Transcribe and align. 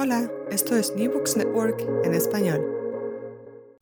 Hola, 0.00 0.30
esto 0.52 0.76
es 0.76 0.94
New 0.94 1.10
Books 1.10 1.36
Network 1.36 1.80
en 2.04 2.14
español. 2.14 2.64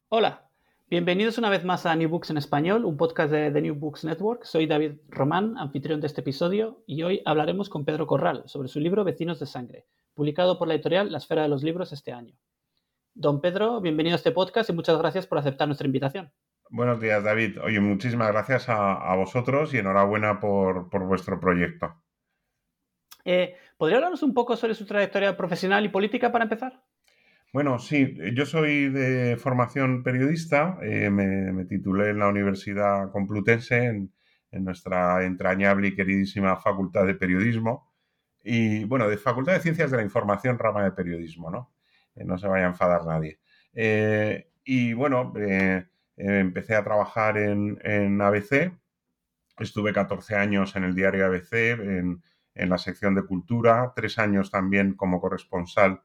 Hola, 0.09 0.49
bienvenidos 0.89 1.37
una 1.37 1.51
vez 1.51 1.63
más 1.63 1.85
a 1.85 1.95
New 1.95 2.09
Books 2.09 2.31
en 2.31 2.39
español, 2.39 2.87
un 2.87 2.97
podcast 2.97 3.31
de 3.31 3.51
The 3.51 3.61
New 3.61 3.75
Books 3.75 4.03
Network. 4.03 4.45
Soy 4.45 4.67
David 4.67 4.93
Román, 5.11 5.59
anfitrión 5.59 6.01
de 6.01 6.07
este 6.07 6.23
episodio, 6.23 6.83
y 6.87 7.03
hoy 7.03 7.21
hablaremos 7.27 7.69
con 7.69 7.85
Pedro 7.85 8.07
Corral 8.07 8.45
sobre 8.47 8.69
su 8.69 8.81
libro 8.81 9.05
Vecinos 9.05 9.39
de 9.41 9.45
Sangre, 9.45 9.85
publicado 10.15 10.59
por 10.59 10.69
la 10.69 10.77
editorial 10.77 11.13
La 11.13 11.19
Esfera 11.19 11.43
de 11.43 11.49
los 11.51 11.63
Libros 11.63 11.93
este 11.93 12.13
año. 12.13 12.35
Don 13.13 13.43
Pedro, 13.43 13.83
bienvenido 13.83 14.15
a 14.15 14.17
este 14.17 14.33
podcast 14.33 14.71
y 14.71 14.73
muchas 14.73 14.97
gracias 14.97 15.27
por 15.27 15.37
aceptar 15.37 15.69
nuestra 15.69 15.87
invitación. 15.87 16.33
Buenos 16.71 16.99
días, 16.99 17.23
David. 17.23 17.61
Oye, 17.63 17.81
muchísimas 17.81 18.29
gracias 18.29 18.71
a, 18.71 18.95
a 18.95 19.17
vosotros 19.17 19.75
y 19.75 19.79
enhorabuena 19.81 20.41
por, 20.41 20.89
por 20.89 21.07
vuestro 21.07 21.39
proyecto. 21.39 21.95
Eh, 23.27 23.57
¿Podría 23.77 23.99
hablarnos 23.99 24.23
un 24.23 24.33
poco 24.33 24.57
sobre 24.57 24.75
su 24.75 24.87
trayectoria 24.87 25.37
profesional 25.37 25.85
y 25.85 25.91
política 25.91 26.33
para 26.33 26.45
empezar? 26.45 26.83
Bueno, 27.53 27.79
sí, 27.79 28.17
yo 28.35 28.47
soy 28.47 28.89
de 28.89 29.37
formación 29.37 30.03
periodista, 30.03 30.79
eh, 30.83 31.11
me, 31.11 31.65
titulé 31.67 32.11
en 32.11 32.19
la 32.19 32.29
Universidad 32.29 33.11
Complutense, 33.11 33.87
en, 33.87 34.13
nuestra 34.53 35.23
entrañable 35.25 35.89
y 35.89 35.95
queridísima 35.95 36.57
Facultad 36.57 37.07
de 37.07 37.15
Periodismo, 37.15 37.93
y 38.43 38.85
bueno, 38.85 39.07
de 39.07 39.19
Facultad 39.19 39.53
de 39.53 39.61
Ciencias 39.61 39.91
de 39.91 39.99
la 39.99 40.03
Información, 40.03 40.59
rama 40.59 40.83
de 40.83 40.93
periodismo, 40.93 41.51
¿no? 41.51 41.75
Eh, 42.15 42.25
no 42.25 42.39
se 42.39 42.49
vaya 42.49 42.65
a 42.65 42.69
enfadar 42.69 43.05
nadie. 43.05 43.39
Eh, 43.75 44.49
y 44.65 44.95
bueno, 44.95 45.35
empecé 46.17 46.75
a 46.75 46.85
trabajar 46.85 47.37
en, 47.37 47.79
en, 47.83 48.19
ABC, 48.23 48.73
estuve 49.59 49.93
14 49.93 50.37
años 50.37 50.75
en 50.77 50.85
el 50.85 50.95
diario 50.95 51.27
ABC, 51.27 51.79
en 52.57 52.71
la 52.71 52.79
sección 52.79 53.15
de 53.15 53.25
cultura, 53.25 53.93
tres 53.95 54.19
años 54.19 54.51
también 54.51 54.95
como 54.95 55.21
corresponsal 55.21 56.03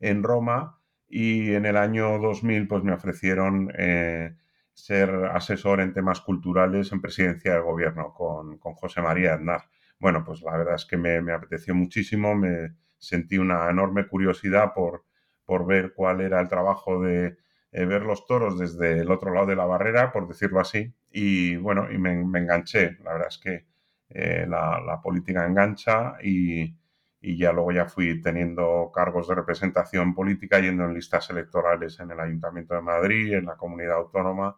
en 0.00 0.22
Roma 0.22 0.80
y 1.08 1.54
en 1.54 1.66
el 1.66 1.76
año 1.76 2.18
2000 2.18 2.68
pues 2.68 2.82
me 2.84 2.92
ofrecieron 2.92 3.72
eh, 3.76 4.36
ser 4.72 5.10
asesor 5.32 5.80
en 5.80 5.92
temas 5.92 6.20
culturales 6.20 6.92
en 6.92 7.00
presidencia 7.00 7.54
del 7.54 7.62
gobierno 7.62 8.12
con, 8.12 8.58
con 8.58 8.74
José 8.74 9.00
María 9.00 9.34
Aznar. 9.34 9.62
Bueno, 9.98 10.22
pues 10.24 10.42
la 10.42 10.56
verdad 10.56 10.74
es 10.74 10.84
que 10.84 10.98
me, 10.98 11.22
me, 11.22 11.32
apeteció 11.32 11.74
muchísimo, 11.74 12.34
me 12.34 12.74
sentí 12.98 13.38
una 13.38 13.70
enorme 13.70 14.06
curiosidad 14.06 14.74
por, 14.74 15.04
por 15.46 15.66
ver 15.66 15.94
cuál 15.94 16.20
era 16.20 16.40
el 16.40 16.48
trabajo 16.48 17.00
de 17.00 17.38
eh, 17.72 17.84
ver 17.86 18.02
los 18.02 18.26
toros 18.26 18.58
desde 18.58 19.00
el 19.00 19.10
otro 19.10 19.32
lado 19.32 19.46
de 19.46 19.56
la 19.56 19.64
barrera, 19.64 20.12
por 20.12 20.28
decirlo 20.28 20.60
así, 20.60 20.94
y 21.10 21.56
bueno, 21.56 21.90
y 21.90 21.98
me, 21.98 22.24
me 22.24 22.40
enganché. 22.40 22.98
La 23.02 23.12
verdad 23.12 23.28
es 23.28 23.38
que 23.38 23.66
eh, 24.08 24.46
la, 24.48 25.00
política 25.02 25.46
engancha 25.46 26.16
y, 26.22 26.74
ya 27.20 27.52
luego 27.52 27.72
ya 27.72 27.86
fui 27.86 28.22
teniendo 28.22 28.92
cargos 28.94 29.26
de 29.26 29.34
representación 29.34 30.14
política 30.14 30.60
yendo 30.60 30.84
en 30.84 30.94
listas 30.94 31.28
electorales 31.30 31.98
en 31.98 32.12
el 32.12 32.20
Ayuntamiento 32.20 32.74
de 32.74 32.82
Madrid, 32.82 33.32
en 33.34 33.46
la 33.46 33.56
comunidad 33.56 33.96
autónoma 33.96 34.56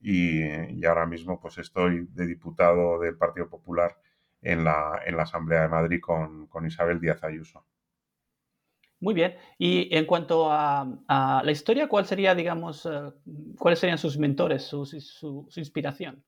y, 0.00 0.84
ahora 0.84 1.06
mismo 1.06 1.40
pues 1.40 1.58
estoy 1.58 2.06
de 2.10 2.26
diputado 2.26 2.98
del 2.98 3.16
Partido 3.16 3.48
Popular 3.48 3.96
en 4.42 4.64
la, 4.64 5.00
en 5.06 5.16
la 5.16 5.24
Asamblea 5.24 5.62
de 5.62 5.68
Madrid 5.68 6.00
con, 6.00 6.48
Isabel 6.66 7.00
Díaz 7.00 7.22
Ayuso. 7.22 7.64
Muy 9.00 9.14
bien. 9.14 9.36
Y 9.58 9.94
en 9.96 10.04
cuanto 10.06 10.50
a, 10.50 10.84
la 11.08 11.50
historia, 11.52 11.86
¿cuál 11.86 12.04
sería, 12.04 12.34
digamos, 12.34 12.84
uh, 12.84 13.14
cuáles 13.56 13.78
serían 13.78 13.98
sus 13.98 14.18
mentores, 14.18 14.64
su 14.64 15.48
inspiración? 15.54 16.24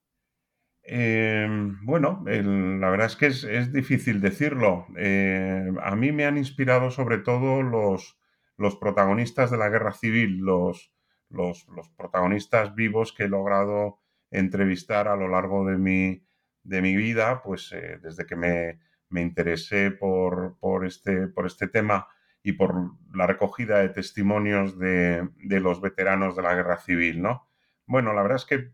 Eh, 0.93 1.47
bueno, 1.83 2.25
la 2.27 2.91
verdad 2.91 3.06
es 3.06 3.15
que 3.15 3.27
es, 3.28 3.73
difícil 3.73 4.21
decirlo. 4.21 4.89
Eh, 4.97 5.71
a 5.81 5.95
mí 5.95 6.11
me 6.11 6.25
han 6.27 6.37
inspirado 6.37 6.91
sobre 6.91 7.19
todo 7.19 7.62
los, 7.62 8.19
los 8.56 8.75
protagonistas 8.75 9.53
de 9.53 9.56
la 9.56 9.69
guerra 9.69 9.93
civil, 9.93 10.39
los, 10.39 10.93
los, 11.29 11.69
los, 11.69 11.89
protagonistas 11.91 12.75
vivos 12.75 13.12
que 13.12 13.25
he 13.25 13.29
logrado 13.29 14.00
entrevistar 14.33 15.06
a 15.06 15.15
lo 15.15 15.29
largo 15.29 15.65
de 15.65 15.79
mi, 15.79 16.27
de 16.65 16.83
mi 16.83 16.97
vida, 16.97 17.41
pues 17.45 17.71
eh, 17.71 18.00
desde 18.03 18.27
que 18.27 18.34
me, 18.34 18.81
me 19.11 19.21
interesé 19.21 19.93
por, 19.93 20.59
por, 20.59 20.84
este, 20.84 21.29
por 21.29 21.47
este 21.47 21.69
tema 21.69 22.09
y 22.43 22.55
por 22.55 22.75
la 23.15 23.29
recogida 23.29 23.79
de 23.79 23.91
testimonios 23.91 24.77
de, 24.77 25.29
de 25.37 25.61
los 25.61 25.81
veteranos 25.81 26.34
de 26.34 26.43
la 26.43 26.55
guerra 26.56 26.79
civil, 26.79 27.23
¿no? 27.23 27.49
Bueno, 27.87 28.12
la 28.12 28.23
verdad 28.23 28.39
es 28.39 28.45
que, 28.45 28.73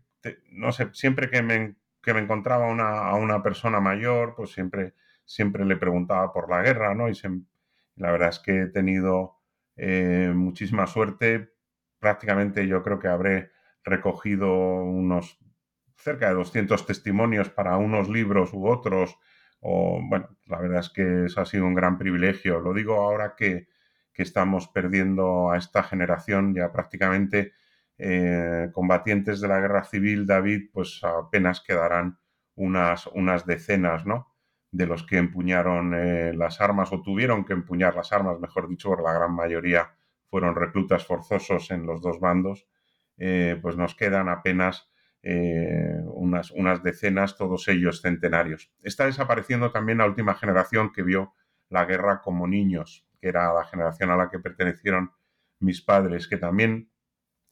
no 0.49 0.71
sé, 0.71 0.89
siempre 0.93 1.29
que 1.29 1.43
me 1.43 1.75
que 2.07 2.13
me 2.13 2.21
encontraba 2.21 2.67
a 2.69 3.15
una 3.15 3.43
persona 3.43 3.81
mayor, 3.81 4.33
pues 4.33 4.53
siempre, 4.53 4.93
siempre 5.25 5.65
le 5.65 5.75
preguntaba 5.75 6.31
por 6.31 6.49
la 6.49 6.61
guerra, 6.61 6.95
¿no? 6.95 7.09
Y 7.09 7.19
la 7.97 8.11
verdad 8.11 8.29
es 8.29 8.39
que 8.39 8.61
he 8.61 8.67
tenido 8.67 9.35
eh, 9.75 10.31
muchísima 10.33 10.87
suerte. 10.87 11.51
Prácticamente 11.99 12.65
yo 12.65 12.81
creo 12.81 12.97
que 12.97 13.09
habré 13.09 13.51
recogido 13.83 14.55
unos 14.55 15.37
cerca 15.97 16.29
de 16.29 16.35
200 16.35 16.85
testimonios 16.85 17.49
para 17.49 17.75
unos 17.75 18.07
libros 18.07 18.53
u 18.53 18.67
otros. 18.67 19.17
O, 19.59 19.99
bueno, 20.01 20.29
la 20.45 20.61
verdad 20.61 20.79
es 20.79 20.89
que 20.89 21.25
eso 21.25 21.41
ha 21.41 21.45
sido 21.45 21.65
un 21.65 21.73
gran 21.73 21.97
privilegio. 21.97 22.61
Lo 22.61 22.73
digo 22.73 22.95
ahora 23.01 23.35
que, 23.35 23.67
que 24.13 24.23
estamos 24.23 24.69
perdiendo 24.69 25.51
a 25.51 25.57
esta 25.57 25.83
generación 25.83 26.55
ya 26.55 26.71
prácticamente 26.71 27.51
eh, 27.97 28.69
combatientes 28.73 29.41
de 29.41 29.47
la 29.47 29.59
guerra 29.59 29.83
civil, 29.83 30.27
David, 30.27 30.69
pues 30.71 31.01
apenas 31.03 31.61
quedarán 31.61 32.19
unas, 32.55 33.07
unas 33.07 33.45
decenas, 33.45 34.05
¿no? 34.05 34.27
De 34.71 34.85
los 34.85 35.03
que 35.03 35.17
empuñaron 35.17 35.93
eh, 35.95 36.33
las 36.33 36.61
armas 36.61 36.91
o 36.93 37.01
tuvieron 37.01 37.45
que 37.45 37.53
empuñar 37.53 37.95
las 37.95 38.13
armas, 38.13 38.39
mejor 38.39 38.67
dicho, 38.67 38.89
porque 38.89 39.03
la 39.03 39.13
gran 39.13 39.33
mayoría 39.33 39.95
fueron 40.29 40.55
reclutas 40.55 41.05
forzosos 41.05 41.71
en 41.71 41.85
los 41.85 42.01
dos 42.01 42.19
bandos, 42.19 42.67
eh, 43.17 43.57
pues 43.61 43.77
nos 43.77 43.95
quedan 43.95 44.29
apenas 44.29 44.91
unas, 46.05 46.51
unas 46.51 46.83
decenas, 46.83 47.35
todos 47.35 47.67
ellos 47.67 48.01
centenarios. 48.01 48.71
Está 48.81 49.07
desapareciendo 49.07 49.71
también 49.71 49.97
la 49.97 50.05
última 50.05 50.35
generación 50.35 50.93
que 50.93 51.03
vio 51.03 51.33
la 51.67 51.83
guerra 51.83 52.21
como 52.21 52.47
niños, 52.47 53.05
que 53.19 53.27
era 53.27 53.51
la 53.53 53.65
generación 53.65 54.09
a 54.11 54.15
la 54.15 54.29
que 54.29 54.39
pertenecieron 54.39 55.11
mis 55.59 55.81
padres, 55.81 56.29
que 56.29 56.37
también 56.37 56.91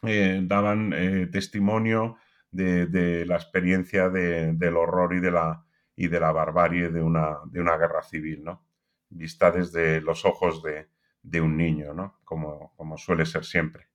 eh, 0.03 0.41
daban 0.43 0.93
eh, 0.93 1.27
testimonio 1.27 2.17
de, 2.51 3.25
la 3.25 3.35
experiencia 3.35 4.09
de, 4.09 4.53
del 4.53 4.77
horror 4.77 5.13
y 5.13 5.19
de 5.19 5.31
la, 5.31 5.65
y 5.95 6.07
de 6.07 6.19
la 6.19 6.31
barbarie 6.31 6.89
de 6.89 7.01
una, 7.01 7.39
de 7.45 7.59
una 7.59 7.77
guerra 7.77 8.01
civil, 8.01 8.43
¿no? 8.43 8.65
Vista 9.09 9.51
desde 9.51 10.01
los 10.01 10.25
ojos 10.25 10.63
de, 10.63 10.87
de 11.21 11.41
un 11.41 11.57
niño, 11.57 11.93
¿no? 11.93 12.19
Como, 12.23 12.73
como, 12.75 12.97
suele 12.97 13.25
ser 13.25 13.43
siempre. 13.43 13.87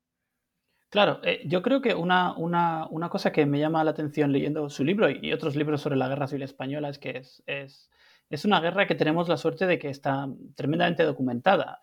Claro, 0.90 1.20
eh, 1.22 1.42
yo 1.46 1.62
creo 1.62 1.80
que 1.80 1.94
una, 1.94 2.36
una, 2.36 2.86
una, 2.90 3.08
cosa 3.08 3.32
que 3.32 3.46
me 3.46 3.58
llama 3.58 3.84
la 3.84 3.92
atención 3.92 4.32
leyendo 4.32 4.68
su 4.68 4.84
libro 4.84 5.08
y 5.08 5.32
otros 5.32 5.56
libros 5.56 5.80
sobre 5.80 5.96
la 5.96 6.08
guerra 6.08 6.26
civil 6.26 6.42
española 6.42 6.88
es 6.88 6.98
que 6.98 7.18
es, 7.18 7.42
es, 7.46 7.90
es 8.28 8.44
una 8.44 8.60
guerra 8.60 8.86
que 8.86 8.94
tenemos 8.94 9.28
la 9.28 9.36
suerte 9.36 9.66
de 9.66 9.78
que 9.78 9.88
está 9.88 10.28
tremendamente 10.54 11.04
documentada. 11.04 11.80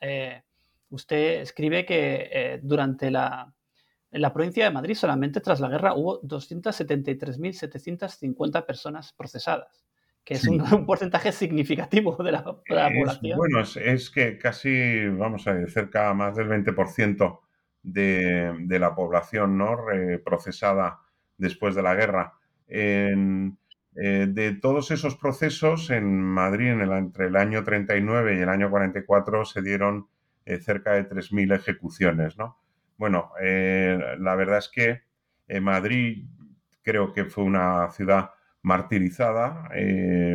Usted 0.89 1.41
escribe 1.41 1.85
que 1.85 2.59
durante 2.63 3.11
la, 3.11 3.53
en 4.17 4.21
la 4.21 4.33
provincia 4.33 4.65
de 4.65 4.71
Madrid 4.71 4.95
solamente 4.95 5.39
tras 5.41 5.59
la 5.59 5.69
guerra 5.69 5.93
hubo 5.93 6.19
273.750 6.23 8.65
personas 8.65 9.13
procesadas, 9.13 9.85
que 10.23 10.33
es 10.33 10.47
un, 10.47 10.57
porcentaje 10.87 11.31
significativo 11.31 12.15
de 12.23 12.31
la, 12.31 12.43
población. 12.43 13.37
Bueno, 13.37 13.59
es, 13.61 14.09
que 14.09 14.39
casi, 14.39 15.07
vamos 15.07 15.45
a 15.47 15.53
decir, 15.53 15.71
cerca 15.71 16.11
más 16.15 16.35
del 16.35 16.49
20% 16.49 17.39
de, 17.83 18.55
de 18.59 18.79
la 18.79 18.95
población 18.95 19.55
¿no? 19.57 19.77
procesada 20.25 21.01
después 21.37 21.75
de 21.75 21.83
la 21.83 21.93
guerra. 21.93 22.33
En, 22.67 23.59
eh, 23.95 24.25
de 24.27 24.53
todos 24.53 24.89
esos 24.89 25.15
procesos, 25.15 25.91
en 25.91 26.19
Madrid, 26.21 26.69
en 26.69 26.81
el, 26.81 26.91
entre 26.91 27.27
el 27.27 27.35
año 27.35 27.63
39 27.63 28.37
y 28.37 28.39
el 28.39 28.49
año 28.49 28.71
44, 28.71 29.45
se 29.45 29.61
dieron 29.61 30.07
eh, 30.45 30.57
cerca 30.57 30.93
de 30.93 31.07
3.000 31.07 31.55
ejecuciones. 31.55 32.35
¿no? 32.35 32.57
Bueno, 32.97 33.31
eh, 33.41 34.15
la 34.19 34.35
verdad 34.35 34.57
es 34.57 34.69
que 34.69 35.03
Madrid 35.61 36.27
creo 36.81 37.13
que 37.13 37.25
fue 37.25 37.43
una 37.43 37.89
ciudad 37.91 38.31
martirizada 38.63 39.69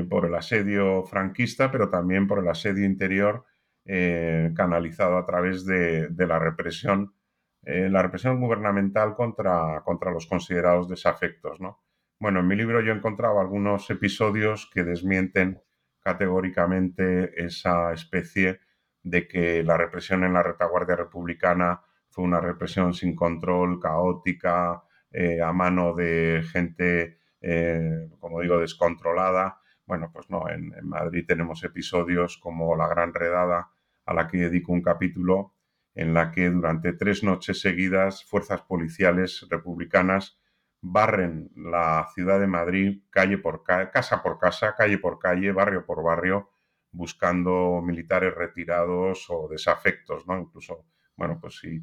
por 0.09 0.25
el 0.25 0.35
asedio 0.35 1.03
franquista, 1.05 1.71
pero 1.71 1.91
también 1.91 2.27
por 2.27 2.39
el 2.39 2.49
asedio 2.49 2.87
interior 2.87 3.45
canalizado 3.85 5.19
a 5.19 5.27
través 5.27 5.67
de, 5.67 6.09
la 6.17 6.39
represión, 6.39 7.15
la 7.63 8.01
represión 8.01 8.41
gubernamental 8.41 9.15
contra, 9.17 9.83
contra 9.85 10.13
los 10.13 10.27
considerados 10.27 10.89
desafectos. 10.89 11.61
¿no? 11.61 11.83
Bueno, 12.23 12.39
en 12.39 12.47
mi 12.47 12.55
libro 12.55 12.81
yo 12.81 12.93
encontraba 12.93 13.41
algunos 13.41 13.91
episodios 13.91 14.71
que 14.73 14.85
desmienten 14.85 15.61
categóricamente 16.03 17.45
esa 17.45 17.93
especie 17.93 18.61
de 19.03 19.27
que 19.27 19.65
la 19.65 19.77
represión 19.77 20.23
en 20.23 20.33
la 20.33 20.45
retaguardia 20.45 20.95
republicana 20.95 21.83
fue 22.13 22.25
una 22.25 22.41
represión 22.41 22.93
sin 22.95 23.17
control, 23.17 23.81
caótica, 23.81 24.85
eh, 25.11 25.41
a 25.41 25.53
mano 25.53 25.95
de 25.95 26.43
gente, 26.53 27.19
eh, 27.41 28.11
como 28.21 28.41
digo, 28.41 28.59
descontrolada. 28.59 29.59
Bueno, 29.87 30.11
pues 30.13 30.31
no, 30.31 30.49
en, 30.49 30.73
Madrid 30.85 31.25
tenemos 31.27 31.65
episodios 31.65 32.39
como 32.39 32.77
La 32.77 32.87
Gran 32.87 33.15
Redada, 33.15 33.71
a 34.05 34.15
la 34.15 34.29
que 34.29 34.39
dedico 34.39 34.73
un 34.73 34.83
capítulo, 34.83 35.55
en 35.95 36.15
la 36.15 36.31
que 36.31 36.51
durante 36.51 36.93
tres 36.93 37.25
noches 37.25 37.61
seguidas 37.61 38.25
fuerzas 38.25 38.63
policiales 38.63 39.47
republicanas 39.51 40.39
barren 40.83 41.51
la 41.55 42.09
ciudad 42.15 42.41
de 42.41 42.47
Madrid 42.47 43.03
calle 43.11 43.39
por 43.39 43.63
casa 43.63 44.23
por 44.23 44.39
casa, 44.39 44.75
calle 44.77 44.99
por 44.99 45.19
calle, 45.19 45.53
barrio 45.53 45.87
por 45.87 46.03
barrio, 46.03 46.51
buscando 46.91 47.81
militares 47.83 48.35
retirados 48.35 49.27
o 49.31 49.49
desafectos, 49.49 50.27
¿no? 50.27 50.39
Incluso, 50.39 50.87
bueno, 51.17 51.39
pues 51.41 51.61
si, 51.61 51.83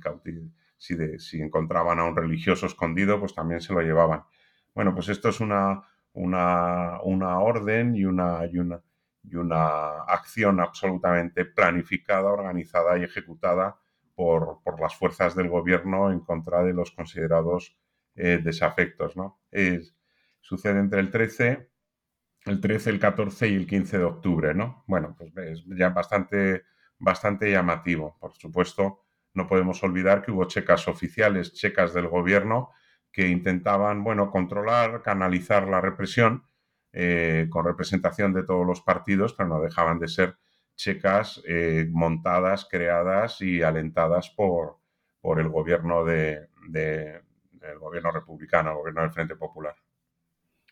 si, 1.18 1.42
encontraban 1.42 2.00
a 2.00 2.06
un 2.06 2.16
religioso 2.16 2.66
escondido, 2.66 3.20
pues 3.20 3.34
también 3.34 3.62
se 3.62 3.74
lo 3.74 3.82
llevaban. 3.82 4.24
Bueno, 4.74 4.94
pues 4.94 5.10
esto 5.10 5.30
es 5.30 5.40
una, 5.40 5.84
una, 6.14 7.02
una 7.04 7.40
orden 7.40 7.96
y 7.96 8.06
una, 8.06 8.46
y 8.46 8.58
una, 8.58 8.82
y 9.24 9.36
una 9.36 10.04
acción 10.04 10.60
absolutamente 10.60 11.46
planificada, 11.46 12.32
organizada 12.32 12.98
y 12.98 13.04
ejecutada 13.04 13.78
por, 14.16 14.60
por 14.64 14.80
las 14.80 14.96
fuerzas 14.96 15.36
del 15.36 15.50
gobierno 15.50 16.12
en 16.12 16.20
contra 16.20 16.64
de 16.64 16.74
los 16.74 16.92
considerados 16.92 17.78
eh, 18.16 18.42
desafectos, 18.44 19.16
¿no? 19.16 19.40
sucede 20.42 20.80
entre 20.80 21.00
el 21.00 21.12
13, 21.12 21.70
el 22.46 22.60
13, 22.60 22.90
el 22.90 23.00
14 23.00 23.48
y 23.50 23.56
el 23.56 23.68
15 23.68 23.98
de 23.98 24.04
octubre, 24.04 24.54
¿no? 24.54 24.84
Bueno, 24.88 25.16
pues 25.18 25.32
es 25.38 25.64
ya 25.78 25.90
bastante, 25.90 26.64
bastante 26.98 27.52
llamativo. 27.52 28.18
Por 28.20 28.34
supuesto, 28.34 29.06
no 29.34 29.48
podemos 29.48 29.84
olvidar 29.84 30.22
que 30.22 30.32
hubo 30.32 30.46
checas 30.46 30.88
oficiales, 30.88 31.54
checas 31.54 31.94
del 31.94 32.08
gobierno, 32.08 32.72
que 33.12 33.28
intentaban, 33.28 34.04
bueno, 34.04 34.30
controlar, 34.32 35.02
canalizar 35.02 35.68
la 35.68 35.82
represión 35.82 36.44
eh, 36.92 37.48
con 37.50 37.66
representación 37.66 38.34
de 38.34 38.44
todos 38.44 38.66
los 38.66 38.82
partidos, 38.82 39.34
pero 39.34 39.50
no 39.50 39.62
dejaban 39.62 40.00
de 40.00 40.08
ser 40.08 40.38
checas 40.76 41.42
eh, 41.46 41.88
montadas, 41.92 42.68
creadas 42.70 43.42
y 43.42 43.62
alentadas 43.62 44.30
por, 44.30 44.78
por 45.20 45.40
el 45.40 45.50
gobierno 45.50 46.06
de, 46.06 46.48
el 46.74 47.80
gobierno 47.80 48.12
republicano, 48.12 48.72
el 48.72 48.78
gobierno 48.78 49.02
del 49.02 49.12
Frente 49.12 49.36
Popular. 49.36 49.76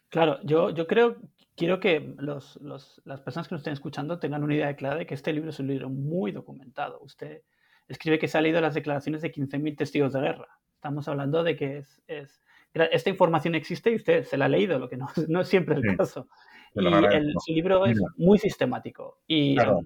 Claro, 0.10 0.40
yo, 0.44 0.70
yo 0.70 0.88
creo, 0.88 1.18
quiero 1.56 1.80
que 1.80 2.16
los, 2.18 2.58
las 2.62 3.22
personas 3.22 3.48
que 3.48 3.56
nos 3.56 3.60
estén 3.60 3.74
escuchando 3.74 4.20
tengan 4.20 4.44
una 4.44 4.56
idea 4.56 4.76
clara 4.76 4.96
de 4.96 5.06
que 5.06 5.16
este 5.16 5.34
libro 5.34 5.50
es 5.50 5.60
un 5.60 5.68
libro 5.68 5.90
muy 5.90 6.32
documentado. 6.32 7.00
Usted 7.02 7.42
escribe 7.88 8.20
que 8.20 8.28
se 8.28 8.38
ha 8.38 8.42
leído 8.42 8.62
las 8.62 8.74
declaraciones 8.74 9.22
de 9.22 9.32
15.000 9.32 9.78
testigos 9.78 10.14
de 10.14 10.22
guerra. 10.22 10.48
Estamos 10.76 11.08
hablando 11.08 11.44
de 11.44 11.56
que 11.56 11.78
es, 11.78 12.02
es, 12.08 12.42
esta 12.74 13.10
información 13.10 13.56
existe 13.56 13.92
y 13.92 13.96
usted 13.96 14.24
se 14.24 14.38
la 14.38 14.46
ha 14.46 14.50
leído, 14.50 14.80
lo 14.80 14.90
que 14.90 14.98
no, 14.98 15.08
no 15.28 15.42
es 15.42 15.48
siempre 15.48 15.76
el 15.76 15.98
caso. 15.98 16.28
Y 16.74 16.86
el, 16.86 17.34
su 17.44 17.54
libro 17.54 17.86
es 17.86 18.00
muy 18.18 18.38
sistemático. 18.38 19.20
Y, 19.26 19.56
claro. 19.56 19.82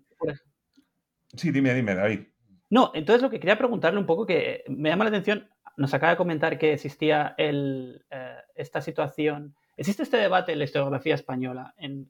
Sí, 1.36 1.52
dime, 1.52 1.74
dime, 1.74 1.96
David. 1.96 2.22
No, 2.70 2.92
entonces 2.94 3.22
lo 3.22 3.30
que 3.30 3.40
quería 3.40 3.58
preguntarle 3.58 4.00
un 4.00 4.06
poco 4.06 4.26
que 4.26 4.64
me 4.68 4.90
llama 4.90 5.06
la 5.06 5.10
atención, 5.10 5.50
nos 5.78 5.94
acaba 5.94 6.12
de 6.12 6.18
comentar 6.18 6.58
que 6.58 6.74
existía 6.74 7.36
el, 7.38 8.06
eh, 8.10 8.36
esta 8.56 8.82
situación, 8.82 9.56
existe 9.78 10.04
este 10.04 10.18
debate 10.18 10.52
en 10.52 10.60
la 10.60 10.66
historiografía 10.66 11.16
española 11.16 11.74
en, 11.78 12.08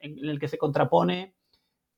el 0.00 0.38
que 0.38 0.48
se 0.48 0.58
contrapone 0.58 1.34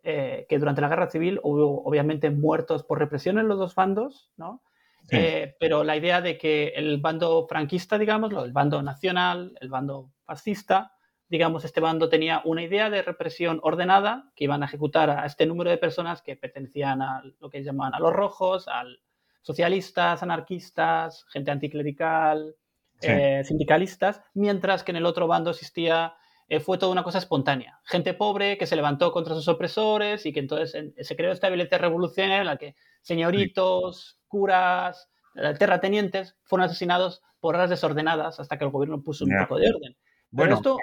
eh, 0.03 0.47
que 0.49 0.59
durante 0.59 0.81
la 0.81 0.89
guerra 0.89 1.11
civil 1.11 1.41
hubo 1.43 1.83
obviamente 1.85 2.31
muertos 2.31 2.83
por 2.83 2.99
represión 2.99 3.39
en 3.39 3.49
los 3.49 3.59
dos 3.59 3.75
bandos, 3.75 4.31
¿no? 4.37 4.63
Eh, 5.11 5.57
pero 5.59 5.83
la 5.83 5.97
idea 5.97 6.21
de 6.21 6.39
que 6.39 6.69
el 6.77 6.99
bando 6.99 7.47
franquista, 7.49 7.99
digamos, 7.99 8.33
el 8.33 8.53
bando 8.53 8.83
nacional, 8.83 9.59
el 9.61 9.69
bando 9.69 10.13
fascista, 10.25 10.93
digamos, 11.29 11.65
este 11.65 11.81
bando 11.81 12.09
tenía 12.09 12.41
una 12.45 12.63
idea 12.63 12.89
de 12.89 13.03
represión 13.03 13.59
ordenada, 13.63 14.31
que 14.37 14.45
iban 14.45 14.63
a 14.63 14.67
ejecutar 14.67 15.11
a 15.11 15.27
este 15.27 15.47
número 15.47 15.71
de 15.71 15.79
personas 15.79 16.23
que 16.23 16.37
pertenecían 16.37 17.03
a 17.03 17.23
lo 17.41 17.51
que 17.51 17.65
llamaban 17.65 17.95
a 17.95 17.99
los 17.99 18.13
rojos, 18.13 18.69
al, 18.69 19.01
socialistas, 19.43 20.23
anarquistas, 20.23 21.25
gente 21.29 21.51
anticlerical, 21.51 22.57
eh, 23.01 23.43
sindicalistas, 23.45 24.23
mientras 24.35 24.85
que 24.85 24.93
en 24.93 24.97
el 24.97 25.07
otro 25.07 25.27
bando 25.27 25.51
existía, 25.51 26.15
fue 26.61 26.79
toda 26.79 26.93
una 26.93 27.03
cosa 27.03 27.19
espontánea. 27.19 27.81
Gente 27.85 28.15
pobre 28.15 28.59
que 28.59 28.67
se 28.67 28.77
levantó 28.77 29.13
contra 29.13 29.35
sus 29.35 29.49
opresores 29.49 30.27
y 30.27 30.33
que 30.33 30.41
entonces 30.41 30.93
se 30.99 31.17
creó 31.17 31.33
esta 31.33 31.49
violencia 31.49 31.79
revolucionaria 31.79 32.41
en 32.41 32.47
la 32.47 32.57
que 32.57 32.75
señoritos, 33.01 34.21
curas, 34.29 35.09
eh, 35.35 35.55
terratenientes 35.59 36.37
fueron 36.43 36.67
asesinados 36.67 37.23
por 37.41 37.55
horas 37.55 37.71
desordenadas 37.71 38.39
hasta 38.39 38.59
que 38.59 38.65
el 38.65 38.71
gobierno 38.71 39.03
puso 39.03 39.25
un 39.25 39.33
poco 39.41 39.59
de 39.59 39.69
orden. 39.69 39.97
Bueno, 40.31 40.55
esto, 40.55 40.79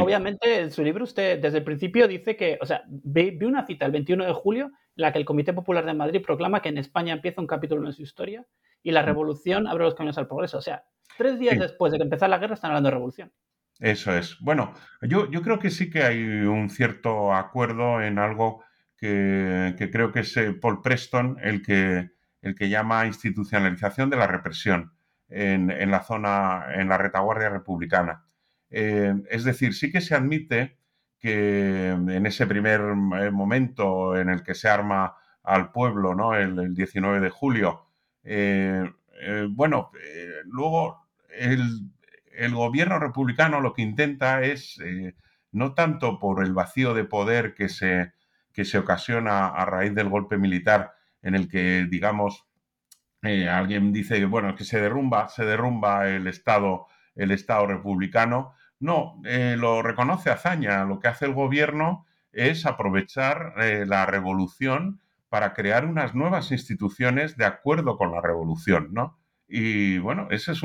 obviamente, 0.00 0.60
en 0.60 0.72
su 0.72 0.82
libro 0.82 1.04
usted 1.04 1.40
desde 1.40 1.58
el 1.58 1.64
principio 1.64 2.08
dice 2.08 2.36
que, 2.36 2.58
o 2.60 2.66
sea, 2.66 2.82
vi, 2.86 3.36
una 3.44 3.66
cita 3.66 3.86
el 3.86 3.92
21 3.92 4.24
de 4.24 4.32
julio 4.32 4.70
la 4.96 5.12
que 5.12 5.18
el 5.18 5.24
Comité 5.24 5.52
Popular 5.52 5.84
de 5.84 5.94
Madrid 5.94 6.22
proclama 6.24 6.62
que 6.62 6.68
en 6.68 6.78
España 6.78 7.12
empieza 7.12 7.40
un 7.40 7.46
capítulo 7.46 7.86
en 7.86 7.92
su 7.92 8.02
historia 8.02 8.46
y 8.82 8.92
la 8.92 9.02
mm. 9.02 9.06
revolución 9.06 9.66
abre 9.66 9.84
los 9.84 9.94
caminos 9.94 10.18
al 10.18 10.28
progreso. 10.28 10.58
O 10.58 10.62
sea, 10.62 10.84
tres 11.18 11.38
días 11.38 11.58
después 11.58 11.92
de 11.92 11.98
que 11.98 12.04
empezara 12.04 12.28
la 12.28 12.38
guerra 12.38 12.54
están 12.54 12.70
hablando 12.70 12.88
de 12.88 12.94
revolución. 12.94 13.32
Eso 13.84 14.16
es. 14.16 14.38
Bueno, 14.40 14.72
yo, 15.02 15.30
yo 15.30 15.42
creo 15.42 15.58
que 15.58 15.68
sí 15.68 15.90
que 15.90 16.04
hay 16.04 16.22
un 16.24 16.70
cierto 16.70 17.34
acuerdo 17.34 18.00
en 18.00 18.18
algo 18.18 18.64
que, 18.96 19.76
creo 19.92 20.10
que 20.10 20.20
es 20.20 20.34
eh, 20.38 20.54
Paul 20.54 20.80
Preston 20.80 21.36
el 21.42 21.60
que, 21.60 22.10
el 22.40 22.54
que 22.54 22.70
llama 22.70 23.04
institucionalización 23.06 24.08
de 24.08 24.16
la 24.16 24.26
represión 24.26 24.94
en, 25.28 25.90
la 25.90 26.02
zona, 26.02 26.64
en 26.72 26.88
la 26.88 26.96
retaguardia 26.96 27.50
republicana. 27.50 28.24
Eh, 28.70 29.12
es 29.28 29.44
decir, 29.44 29.74
sí 29.74 29.92
que 29.92 30.00
se 30.00 30.14
admite 30.14 30.78
que 31.18 31.88
en 31.90 32.24
ese 32.24 32.46
primer 32.46 32.80
eh, 32.80 33.30
momento 33.30 34.16
en 34.16 34.30
el 34.30 34.42
que 34.42 34.54
se 34.54 34.70
arma 34.70 35.14
al 35.42 35.72
pueblo, 35.72 36.14
¿no? 36.14 36.34
el, 36.34 36.74
19 36.74 37.20
de 37.20 37.28
julio, 37.28 37.90
eh, 38.22 38.90
bueno, 39.50 39.90
luego 40.46 41.06
el, 41.28 41.92
gobierno 42.52 42.98
republicano 42.98 43.60
lo 43.60 43.72
que 43.72 43.82
intenta 43.82 44.42
es, 44.42 44.78
no 45.52 45.74
tanto 45.74 46.18
por 46.18 46.44
el 46.44 46.52
vacío 46.52 46.94
de 46.94 47.04
poder 47.04 47.54
que 47.54 47.68
se, 47.68 48.12
que 48.52 48.64
se 48.64 48.78
ocasiona 48.78 49.48
a 49.48 49.64
raíz 49.64 49.94
del 49.94 50.08
golpe 50.08 50.38
militar, 50.38 50.94
en 51.22 51.34
el 51.34 51.48
que, 51.48 51.86
digamos, 51.88 52.46
alguien 53.22 53.92
dice 53.92 54.18
que, 54.18 54.26
bueno, 54.26 54.54
que 54.54 54.64
se 54.64 54.80
derrumba, 54.80 55.28
se 55.28 55.44
derrumba 55.44 56.08
el 56.08 56.26
Estado, 56.26 56.86
el 57.14 57.30
Estado 57.30 57.66
republicano, 57.66 58.54
no, 58.80 59.20
eh, 59.24 59.56
lo 59.58 59.82
reconoce 59.82 60.30
Azaña. 60.30 60.84
Lo 60.84 61.00
que 61.00 61.08
hace 61.08 61.24
el 61.24 61.32
gobierno 61.32 62.04
es 62.32 62.66
aprovechar 62.66 63.54
eh, 63.58 63.84
la 63.86 64.04
revolución 64.06 65.00
para 65.28 65.54
crear 65.54 65.86
unas 65.86 66.14
nuevas 66.14 66.52
instituciones 66.52 67.36
de 67.36 67.46
acuerdo 67.46 67.96
con 67.96 68.12
la 68.12 68.20
revolución, 68.20 68.88
¿no? 68.92 69.18
Y 69.48 69.98
bueno, 69.98 70.28
ese 70.30 70.52
es 70.52 70.62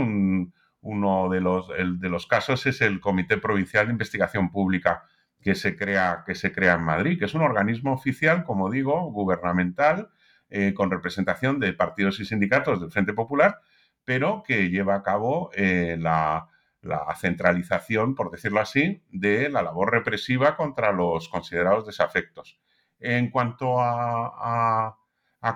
uno 0.81 1.29
de 1.29 1.41
los, 1.41 1.67
de 1.69 2.09
los 2.09 2.27
casos, 2.27 2.65
es 2.65 2.81
el 2.81 2.99
Comité 2.99 3.37
Provincial 3.37 3.87
de 3.87 3.93
Investigación 3.93 4.51
Pública 4.51 5.03
que 5.41 5.55
se, 5.55 5.75
crea, 5.75 6.23
que 6.25 6.35
se 6.35 6.51
crea 6.51 6.75
en 6.75 6.83
Madrid, 6.83 7.17
que 7.17 7.25
es 7.25 7.33
un 7.33 7.41
organismo 7.41 7.93
oficial, 7.93 8.43
como 8.43 8.69
digo, 8.69 9.11
gubernamental, 9.11 10.09
eh, 10.49 10.73
con 10.73 10.91
representación 10.91 11.59
de 11.59 11.73
partidos 11.73 12.19
y 12.19 12.25
sindicatos 12.25 12.81
del 12.81 12.91
Frente 12.91 13.13
Popular, 13.13 13.59
pero 14.03 14.43
que 14.45 14.69
lleva 14.69 14.95
a 14.95 15.03
cabo 15.03 15.51
la, 15.55 16.49
la 16.81 17.13
centralización, 17.15 18.15
por 18.15 18.31
decirlo 18.31 18.61
así, 18.61 19.03
de 19.09 19.49
la 19.49 19.61
labor 19.61 19.91
represiva 19.91 20.55
contra 20.55 20.91
los 20.91 21.27
considerados 21.27 21.85
desafectos. 21.85 22.59
En 22.99 23.29
cuanto 23.29 23.79
a, 23.79 24.95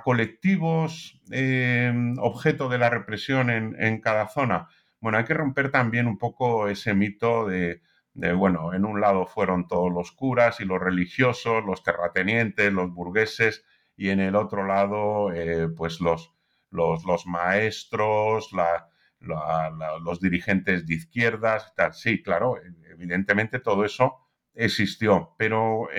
colectivos 0.03 1.21
eh, 1.31 1.93
objeto 2.17 2.69
de 2.69 2.77
la 2.77 2.89
represión 2.89 3.49
en, 3.49 4.01
cada 4.01 4.27
zona, 4.27 4.69
bueno, 5.03 5.17
hay 5.17 5.25
que 5.25 5.33
romper 5.33 5.69
también 5.69 6.07
un 6.07 6.17
poco 6.17 6.69
ese 6.69 6.93
mito 6.93 7.45
de, 7.45 7.81
bueno, 8.13 8.73
en 8.73 8.85
un 8.85 9.01
lado 9.01 9.25
fueron 9.25 9.67
todos 9.67 9.91
los 9.91 10.13
curas 10.13 10.61
y 10.61 10.65
los 10.65 10.79
religiosos, 10.79 11.65
los 11.65 11.83
terratenientes, 11.83 12.71
los 12.71 12.89
burgueses, 12.89 13.65
y 13.97 14.11
en 14.11 14.21
el 14.21 14.33
otro 14.37 14.65
lado, 14.65 15.33
eh, 15.33 15.67
pues 15.67 15.99
los, 15.99 16.33
los, 16.71 17.25
maestros, 17.25 18.53
la, 18.53 18.87
los 19.19 20.21
dirigentes 20.21 20.87
de 20.87 20.93
izquierdas, 20.93 21.75
tal. 21.75 21.93
Sí, 21.93 22.23
claro, 22.23 22.55
evidentemente 22.89 23.59
todo 23.59 23.83
eso 23.83 24.15
existió, 24.53 25.35
pero 25.37 25.89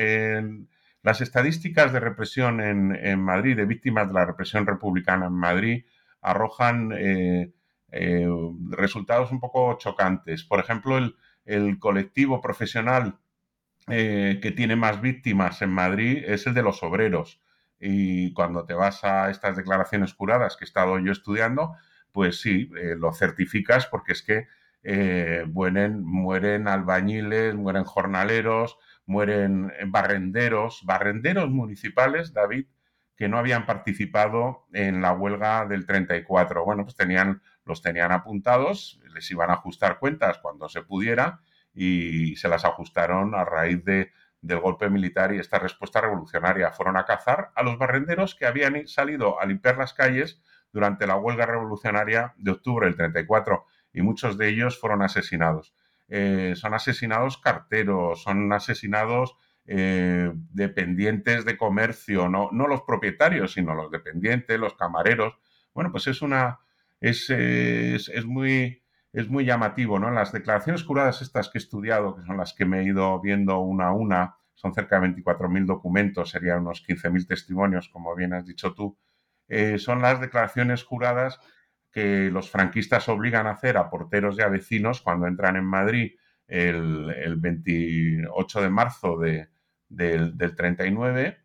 las 1.03 1.21
estadísticas 1.21 1.93
de 1.93 2.01
represión 2.01 2.63
en, 2.63 3.21
Madrid, 3.21 3.55
de 3.55 3.67
víctimas 3.67 4.09
de 4.09 4.15
la 4.15 4.25
represión 4.25 4.67
republicana 4.67 5.27
en 5.27 5.35
Madrid, 5.35 5.85
arrojan 6.23 6.91
eh, 6.97 7.53
eh, 7.97 8.27
resultados 8.71 9.31
un 9.31 9.39
poco 9.39 9.79
chocantes. 9.79 10.43
Por 10.45 10.59
ejemplo, 10.59 10.99
el, 11.45 11.79
colectivo 11.79 12.41
profesional 12.41 13.19
eh, 13.89 14.41
que 14.43 14.51
tiene 14.51 14.75
más 14.75 15.01
víctimas 15.01 15.63
en 15.63 15.71
Madrid 15.71 16.25
es 16.27 16.47
el 16.47 16.55
de 16.55 16.63
los 16.63 16.83
obreros. 16.83 17.41
Y 17.79 18.33
cuando 18.33 18.65
te 18.67 18.75
vas 18.75 19.05
a 19.05 19.31
estas 19.31 19.57
declaraciones 19.57 20.15
curadas 20.15 20.57
que 20.57 20.65
he 20.65 20.67
estado 20.67 20.99
yo 20.99 21.13
estudiando, 21.13 21.77
pues 22.11 22.41
sí, 22.41 22.71
eh, 22.77 22.97
lo 22.99 23.13
certificas 23.13 23.87
porque 23.87 24.13
es 24.13 24.23
que 24.23 24.49
eh, 24.83 25.45
mueren 25.47 26.69
albañiles, 26.69 27.55
mueren 27.55 27.85
jornaleros, 27.85 28.77
mueren 29.07 29.73
barrenderos, 29.87 30.83
barrenderos 30.85 31.49
municipales, 31.51 32.33
David, 32.33 32.67
que 33.17 33.29
no 33.29 33.39
habían 33.39 33.67
participado 33.67 34.67
en 34.73 35.01
la 35.01 35.13
huelga 35.13 35.67
del 35.67 35.87
34. 35.87 36.65
Bueno, 36.65 36.85
pues 36.85 36.97
tenían, 36.97 37.43
los 37.65 37.83
tenían 37.83 38.13
apuntados, 38.13 39.01
les 39.15 39.31
iban 39.31 39.51
a 39.51 39.55
ajustar 39.55 39.99
cuentas 39.99 40.39
cuando 40.39 40.69
se 40.69 40.83
pudiera 40.83 41.41
y 41.75 42.37
se 42.37 42.49
las 42.49 42.65
ajustaron 42.65 43.35
a 43.35 43.45
raíz 43.45 43.85
de, 43.85 44.13
del 44.41 44.61
golpe 44.61 44.91
militar 44.91 45.35
y 45.35 45.39
esta 45.39 45.59
respuesta 45.59 46.01
revolucionaria. 46.01 46.71
Fueron 46.71 46.97
a 46.97 47.05
cazar 47.05 47.51
a 47.55 47.63
los 47.63 47.79
barrenderos 47.79 48.35
que 48.35 48.47
habían 48.47 48.87
salido 48.87 49.41
a 49.41 49.47
limpiar 49.47 49.79
las 49.79 49.95
calles 49.95 50.43
durante 50.73 51.07
la 51.07 51.17
huelga 51.17 51.47
revolucionaria 51.47 52.35
de 52.37 52.51
octubre 52.51 52.87
del 52.87 52.97
34 52.97 53.65
y 53.93 54.03
muchos 54.03 54.37
de 54.37 54.49
ellos 54.49 54.79
fueron 54.79 55.03
asesinados. 55.03 55.75
Eh, 56.09 56.55
son 56.57 56.75
asesinados 56.75 57.39
carteros, 57.39 58.23
son 58.23 58.53
asesinados 58.53 59.37
eh, 59.67 60.31
dependientes 60.53 61.47
de 61.47 61.57
comercio, 61.57 62.29
no, 62.29 62.51
no 62.53 62.69
los 62.69 62.83
propietarios, 62.83 63.55
sino 63.55 63.75
los 63.75 63.91
dependientes, 63.91 64.61
los 64.61 64.75
camareros. 64.75 65.39
Bueno, 65.73 65.91
pues 65.91 66.07
es 66.07 66.21
una. 66.21 66.61
Es, 67.01 67.31
es, 67.31 68.25
muy. 68.25 68.83
Es 69.13 69.29
muy 69.29 69.45
llamativo, 69.45 70.01
¿no? 70.01 70.11
Las 70.11 70.33
declaraciones 70.33 70.83
curadas 70.83 71.23
estas 71.23 71.49
que 71.49 71.59
he 71.59 71.63
estudiado, 71.63 72.17
que 72.17 72.23
son 72.23 72.37
las 72.37 72.53
que 72.53 72.65
me 72.65 72.81
he 72.81 72.85
ido 72.85 73.21
viendo 73.21 73.61
una 73.61 73.87
a 73.87 73.93
una, 73.93 74.37
son 74.55 74.75
cerca 74.75 74.99
de 74.99 75.09
24.000 75.09 75.67
documentos, 75.67 76.31
serían 76.31 76.63
unos 76.63 76.85
15.000 76.85 77.29
testimonios, 77.29 77.89
como 77.89 78.17
bien 78.17 78.33
has 78.33 78.45
dicho 78.45 78.75
tú, 78.75 78.99
eh, 79.49 79.79
son 79.79 80.03
las 80.03 80.21
declaraciones 80.21 80.83
juradas 80.83 81.39
que 81.93 82.31
los 82.31 82.51
franquistas 82.51 83.09
obligan 83.09 83.47
a 83.47 83.53
hacer 83.53 83.77
a 83.77 83.89
porteros 83.89 84.37
y 84.39 84.43
a 84.43 84.49
vecinos 84.49 85.01
cuando 85.01 85.29
entran 85.29 85.57
en 85.57 85.65
Madrid 85.65 86.13
el, 86.49 87.37
28 87.37 88.63
de 88.63 88.71
marzo 88.71 89.19
del, 89.19 89.49
39 89.89 91.39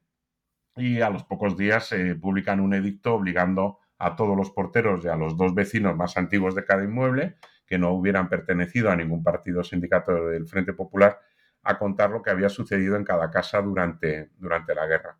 y 0.75 1.01
a 1.01 1.09
los 1.09 1.23
pocos 1.23 1.55
días 1.55 1.87
se 1.87 2.15
publican 2.15 2.59
un 2.59 2.73
edicto 2.73 3.13
obligando 3.13 3.79
a 3.99 4.15
todos 4.15 4.35
los 4.35 4.49
porteros 4.51 5.03
y 5.03 5.09
a 5.09 5.15
los 5.15 5.37
dos 5.37 5.53
vecinos 5.53 5.95
más 5.95 6.17
antiguos 6.17 6.55
de 6.55 6.65
cada 6.65 6.83
inmueble 6.83 7.35
que 7.65 7.77
no 7.77 7.91
hubieran 7.91 8.29
pertenecido 8.29 8.89
a 8.89 8.95
ningún 8.95 9.23
partido 9.23 9.63
sindicato 9.63 10.27
del 10.27 10.47
Frente 10.47 10.73
Popular 10.73 11.19
a 11.61 11.77
contar 11.77 12.09
lo 12.09 12.21
que 12.23 12.31
había 12.31 12.49
sucedido 12.49 12.95
en 12.95 13.03
cada 13.03 13.29
casa 13.29 13.61
durante, 13.61 14.31
durante 14.37 14.73
la 14.73 14.87
guerra. 14.87 15.19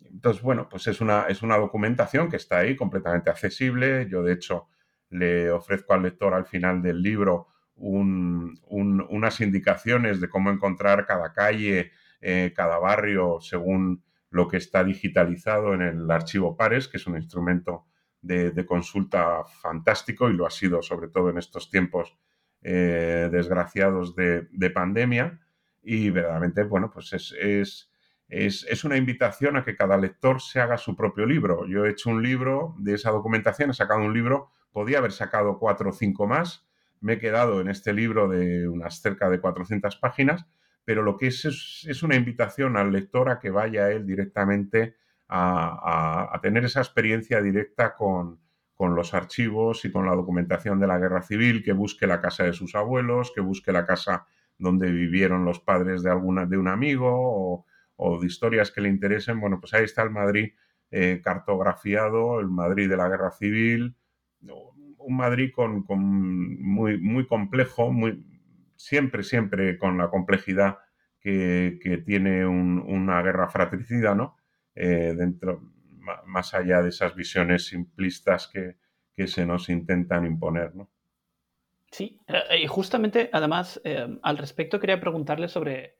Entonces, 0.00 0.42
bueno, 0.42 0.68
pues 0.68 0.86
es 0.86 1.00
una, 1.00 1.26
es 1.28 1.42
una 1.42 1.58
documentación 1.58 2.30
que 2.30 2.36
está 2.36 2.58
ahí 2.58 2.74
completamente 2.74 3.30
accesible. 3.30 4.08
Yo, 4.08 4.22
de 4.22 4.32
hecho, 4.32 4.68
le 5.10 5.50
ofrezco 5.50 5.92
al 5.92 6.02
lector 6.02 6.34
al 6.34 6.46
final 6.46 6.82
del 6.82 7.02
libro 7.02 7.48
unas 7.80 9.40
indicaciones 9.40 10.20
de 10.20 10.28
cómo 10.28 10.50
encontrar 10.50 11.06
cada 11.06 11.32
calle, 11.32 11.92
eh, 12.20 12.52
cada 12.56 12.78
barrio, 12.78 13.38
según 13.40 14.02
lo 14.30 14.48
que 14.48 14.56
está 14.56 14.82
digitalizado 14.82 15.74
en 15.74 15.82
el 15.82 16.10
archivo 16.10 16.56
Pares, 16.56 16.88
que 16.88 16.96
es 16.96 17.06
un 17.06 17.16
instrumento 17.16 17.86
de, 18.20 18.66
consulta 18.66 19.44
fantástico 19.44 20.28
y 20.28 20.34
lo 20.34 20.46
ha 20.46 20.50
sido 20.50 20.82
sobre 20.82 21.08
todo 21.08 21.30
en 21.30 21.38
estos 21.38 21.70
tiempos 21.70 22.16
eh, 22.62 23.28
desgraciados 23.30 24.14
de, 24.14 24.70
pandemia. 24.74 25.40
Y 25.82 26.10
verdaderamente, 26.10 26.64
bueno, 26.64 26.90
pues 26.90 27.12
es 27.12 27.88
es, 28.28 28.84
una 28.84 28.96
invitación 28.96 29.56
a 29.56 29.64
que 29.64 29.76
cada 29.76 29.96
lector 29.96 30.40
se 30.40 30.60
haga 30.60 30.76
su 30.76 30.94
propio 30.94 31.26
libro. 31.26 31.66
Yo 31.66 31.84
he 31.84 31.90
hecho 31.90 32.10
un 32.10 32.22
libro 32.22 32.74
de 32.78 32.94
esa 32.94 33.10
documentación, 33.10 33.70
he 33.70 33.74
sacado 33.74 34.00
un 34.00 34.12
libro, 34.12 34.50
podía 34.70 34.98
haber 34.98 35.12
sacado 35.12 35.58
cuatro 35.58 35.90
o 35.90 35.92
cinco 35.92 36.26
más, 36.26 36.66
me 37.00 37.14
he 37.14 37.18
quedado 37.18 37.60
en 37.60 37.68
este 37.68 37.92
libro 37.92 38.28
de 38.28 38.68
unas 38.68 39.00
cerca 39.00 39.30
de 39.30 39.40
400 39.40 39.96
páginas, 39.96 40.46
pero 40.84 41.02
lo 41.02 41.16
que 41.16 41.28
es 41.28 41.44
es, 41.44 42.02
una 42.02 42.16
invitación 42.16 42.76
al 42.76 42.92
lector 42.92 43.30
a 43.30 43.38
que 43.38 43.50
vaya 43.50 43.90
él 43.90 44.06
directamente 44.06 44.96
a, 45.28 46.38
tener 46.42 46.64
esa 46.64 46.80
experiencia 46.80 47.42
directa 47.42 47.94
con, 47.94 48.40
con 48.74 48.94
los 48.94 49.14
archivos 49.14 49.84
y 49.84 49.92
con 49.92 50.06
la 50.06 50.14
documentación 50.14 50.80
de 50.80 50.86
la 50.86 50.98
guerra 50.98 51.22
civil, 51.22 51.62
que 51.62 51.72
busque 51.72 52.06
la 52.06 52.20
casa 52.20 52.44
de 52.44 52.52
sus 52.52 52.74
abuelos, 52.74 53.32
que 53.34 53.40
busque 53.40 53.72
la 53.72 53.86
casa 53.86 54.26
donde 54.58 54.90
vivieron 54.90 55.44
los 55.44 55.60
padres 55.60 56.02
de 56.02 56.10
alguna 56.10 56.46
de 56.46 56.58
un 56.58 56.68
amigo 56.68 57.64
o, 57.96 58.20
de 58.20 58.26
historias 58.26 58.70
que 58.70 58.80
le 58.80 58.88
interesen, 58.88 59.40
bueno, 59.40 59.58
pues 59.60 59.74
ahí 59.74 59.84
está 59.84 60.02
el 60.02 60.10
Madrid 60.10 60.52
eh, 60.90 61.20
cartografiado, 61.22 62.40
el 62.40 62.48
Madrid 62.48 62.88
de 62.88 62.96
la 62.96 63.08
Guerra 63.08 63.30
Civil, 63.32 63.96
un 64.98 65.16
Madrid 65.16 65.50
con, 65.54 65.84
muy, 65.88 67.00
muy 67.00 67.26
complejo, 67.26 67.90
muy, 67.92 68.24
siempre, 68.76 69.22
siempre 69.22 69.78
con 69.78 69.98
la 69.98 70.10
complejidad 70.10 70.78
que, 71.20 72.02
tiene 72.06 72.46
una 72.46 73.20
guerra 73.22 73.48
fratricida, 73.48 74.14
¿no? 74.14 74.37
Eh, 74.78 75.14
dentro, 75.16 75.60
más 76.26 76.54
allá 76.54 76.82
de 76.82 76.90
esas 76.90 77.14
visiones 77.14 77.66
simplistas 77.66 78.48
que, 78.48 78.76
que 79.14 79.26
se 79.26 79.44
nos 79.44 79.68
intentan 79.68 80.24
imponer, 80.24 80.74
¿no? 80.74 80.90
Sí, 81.90 82.20
eh, 82.26 82.62
y 82.62 82.66
justamente, 82.66 83.30
además, 83.32 83.80
al 84.22 84.38
respecto 84.38 84.78
quería 84.78 85.00
preguntarle 85.00 85.48
sobre 85.48 85.96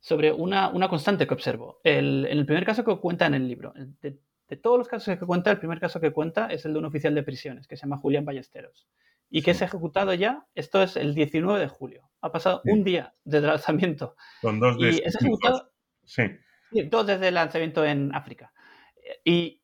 sobre 0.00 0.32
una, 0.32 0.70
una 0.70 0.88
constante 0.88 1.26
que 1.26 1.34
observo. 1.34 1.80
El, 1.84 2.26
en 2.26 2.38
el 2.38 2.46
primer 2.46 2.64
caso 2.64 2.84
que 2.84 2.96
cuenta 2.96 3.26
en 3.26 3.34
el 3.34 3.46
libro, 3.46 3.72
de, 3.76 4.18
todos 4.56 4.78
los 4.78 4.88
casos 4.88 5.16
que 5.16 5.26
cuenta, 5.26 5.52
el 5.52 5.58
primer 5.58 5.78
caso 5.78 6.00
que 6.00 6.10
cuenta 6.10 6.48
es 6.48 6.64
el 6.64 6.72
de 6.72 6.80
un 6.80 6.86
oficial 6.86 7.14
de 7.14 7.22
prisiones 7.22 7.68
que 7.68 7.76
se 7.76 7.82
llama 7.82 7.98
Julián 7.98 8.24
Ballesteros 8.24 8.88
y 9.28 9.42
que 9.42 9.52
es 9.52 9.62
ejecutado 9.62 10.12
ya, 10.12 10.44
esto 10.56 10.82
es 10.82 10.96
el 10.96 11.14
19 11.14 11.60
de 11.60 11.68
julio. 11.68 12.10
Ha 12.20 12.32
pasado 12.32 12.60
un 12.64 12.82
día 12.82 13.14
el 13.24 13.46
lanzamiento. 13.46 14.16
Con 14.42 14.58
dos 14.58 14.76
de 14.78 14.90
y 14.90 14.98
es 15.04 15.14
ejecutado, 15.14 15.70
sí. 16.04 16.22
Dos 16.70 17.06
desde 17.06 17.28
el 17.28 17.34
lanzamiento 17.34 17.84
en 17.84 18.14
África. 18.14 18.52
Y 19.24 19.62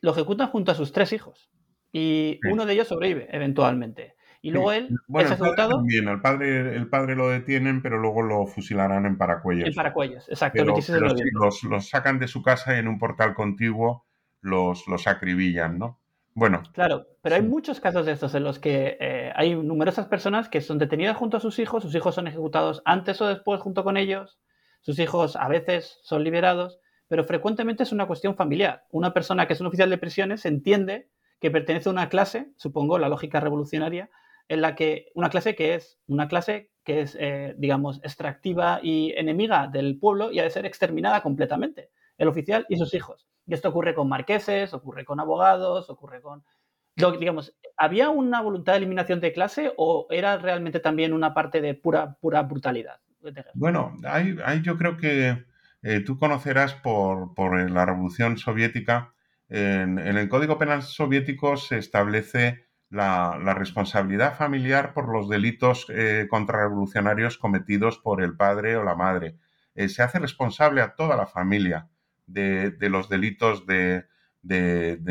lo 0.00 0.12
ejecutan 0.12 0.48
junto 0.48 0.72
a 0.72 0.74
sus 0.74 0.92
tres 0.92 1.12
hijos. 1.12 1.50
Y 1.92 2.40
uno 2.50 2.66
de 2.66 2.74
ellos 2.74 2.88
sobrevive 2.88 3.28
eventualmente. 3.30 4.16
Y 4.42 4.50
luego 4.50 4.72
él 4.72 4.90
bueno, 5.06 5.30
es 5.30 5.40
ejecutado. 5.40 5.82
Bien, 5.84 6.06
al 6.06 6.20
padre, 6.20 6.76
el 6.76 6.86
padre 6.88 7.16
lo 7.16 7.30
detienen, 7.30 7.80
pero 7.80 7.98
luego 7.98 8.20
lo 8.20 8.46
fusilarán 8.46 9.06
en 9.06 9.16
Paracuellos. 9.16 9.68
En 9.68 9.74
Paracuellos, 9.74 10.28
exacto. 10.28 10.62
los, 10.64 11.88
sacan 11.88 12.18
de 12.18 12.28
su 12.28 12.42
casa 12.42 12.76
y 12.76 12.78
en 12.78 12.88
un 12.88 12.98
portal 12.98 13.32
contiguo 13.32 14.04
los, 14.42 14.86
los 14.86 15.06
acribillan, 15.06 15.78
¿no? 15.78 15.98
Bueno. 16.34 16.62
Claro, 16.72 17.06
pero 17.22 17.36
hay 17.36 17.42
muchos 17.42 17.80
casos 17.80 18.04
de 18.04 18.12
estos 18.12 18.34
en 18.34 18.44
los 18.44 18.58
que 18.58 18.98
eh, 19.00 19.32
hay 19.34 19.54
numerosas 19.54 20.08
personas 20.08 20.50
que 20.50 20.60
son 20.60 20.78
detenidas 20.78 21.16
junto 21.16 21.38
a 21.38 21.40
sus 21.40 21.58
hijos, 21.58 21.82
sus 21.82 21.94
hijos 21.94 22.14
son 22.14 22.26
ejecutados 22.26 22.82
antes 22.84 23.22
o 23.22 23.28
después 23.28 23.62
junto 23.62 23.82
con 23.82 23.96
ellos, 23.96 24.38
sus 24.84 24.98
hijos 24.98 25.34
a 25.36 25.48
veces 25.48 25.98
son 26.02 26.24
liberados, 26.24 26.78
pero 27.08 27.24
frecuentemente 27.24 27.84
es 27.84 27.92
una 27.92 28.06
cuestión 28.06 28.36
familiar. 28.36 28.84
Una 28.90 29.14
persona 29.14 29.46
que 29.46 29.54
es 29.54 29.60
un 29.62 29.66
oficial 29.66 29.88
de 29.88 29.96
prisiones 29.96 30.44
entiende 30.44 31.08
que 31.40 31.50
pertenece 31.50 31.88
a 31.88 31.92
una 31.92 32.10
clase, 32.10 32.52
supongo, 32.58 32.98
la 32.98 33.08
lógica 33.08 33.40
revolucionaria, 33.40 34.10
en 34.46 34.60
la 34.60 34.74
que 34.74 35.10
una 35.14 35.30
clase 35.30 35.54
que 35.54 35.72
es 35.72 35.98
una 36.06 36.28
clase 36.28 36.70
que 36.84 37.00
es, 37.00 37.16
eh, 37.18 37.54
digamos, 37.56 37.98
extractiva 38.04 38.78
y 38.82 39.14
enemiga 39.16 39.68
del 39.68 39.98
pueblo 39.98 40.30
y 40.30 40.38
ha 40.38 40.42
de 40.42 40.50
ser 40.50 40.66
exterminada 40.66 41.22
completamente, 41.22 41.88
el 42.18 42.28
oficial 42.28 42.66
y 42.68 42.76
sus 42.76 42.92
hijos. 42.92 43.26
Y 43.46 43.54
esto 43.54 43.70
ocurre 43.70 43.94
con 43.94 44.06
marqueses, 44.06 44.74
ocurre 44.74 45.06
con 45.06 45.18
abogados, 45.18 45.88
ocurre 45.88 46.20
con 46.20 46.44
digamos, 47.18 47.56
¿había 47.78 48.10
una 48.10 48.42
voluntad 48.42 48.74
de 48.74 48.78
eliminación 48.78 49.20
de 49.20 49.32
clase 49.32 49.72
o 49.78 50.06
era 50.10 50.36
realmente 50.36 50.78
también 50.78 51.14
una 51.14 51.32
parte 51.32 51.62
de 51.62 51.74
pura, 51.74 52.18
pura 52.20 52.42
brutalidad? 52.42 53.00
Bueno, 53.54 53.96
hay, 54.04 54.36
yo 54.62 54.76
creo 54.76 54.96
que 54.96 55.44
eh, 55.82 56.00
tú 56.00 56.18
conocerás 56.18 56.74
por, 56.74 57.70
la 57.70 57.86
Revolución 57.86 58.38
Soviética, 58.38 59.14
en, 59.48 59.98
el 59.98 60.28
Código 60.28 60.58
Penal 60.58 60.82
soviético 60.82 61.56
se 61.56 61.78
establece 61.78 62.64
la, 62.90 63.54
responsabilidad 63.54 64.36
familiar 64.36 64.94
por 64.94 65.12
los 65.12 65.28
delitos 65.28 65.86
eh, 65.90 66.26
contrarrevolucionarios 66.30 67.38
cometidos 67.38 67.98
por 67.98 68.22
el 68.22 68.36
padre 68.36 68.76
o 68.76 68.84
la 68.84 68.94
madre. 68.94 69.36
Eh, 69.74 69.88
se 69.88 70.02
hace 70.02 70.18
responsable 70.18 70.80
a 70.80 70.94
toda 70.94 71.16
la 71.16 71.26
familia 71.26 71.88
de, 72.26 72.74
los 72.80 73.08
delitos 73.08 73.66
de, 73.66 74.06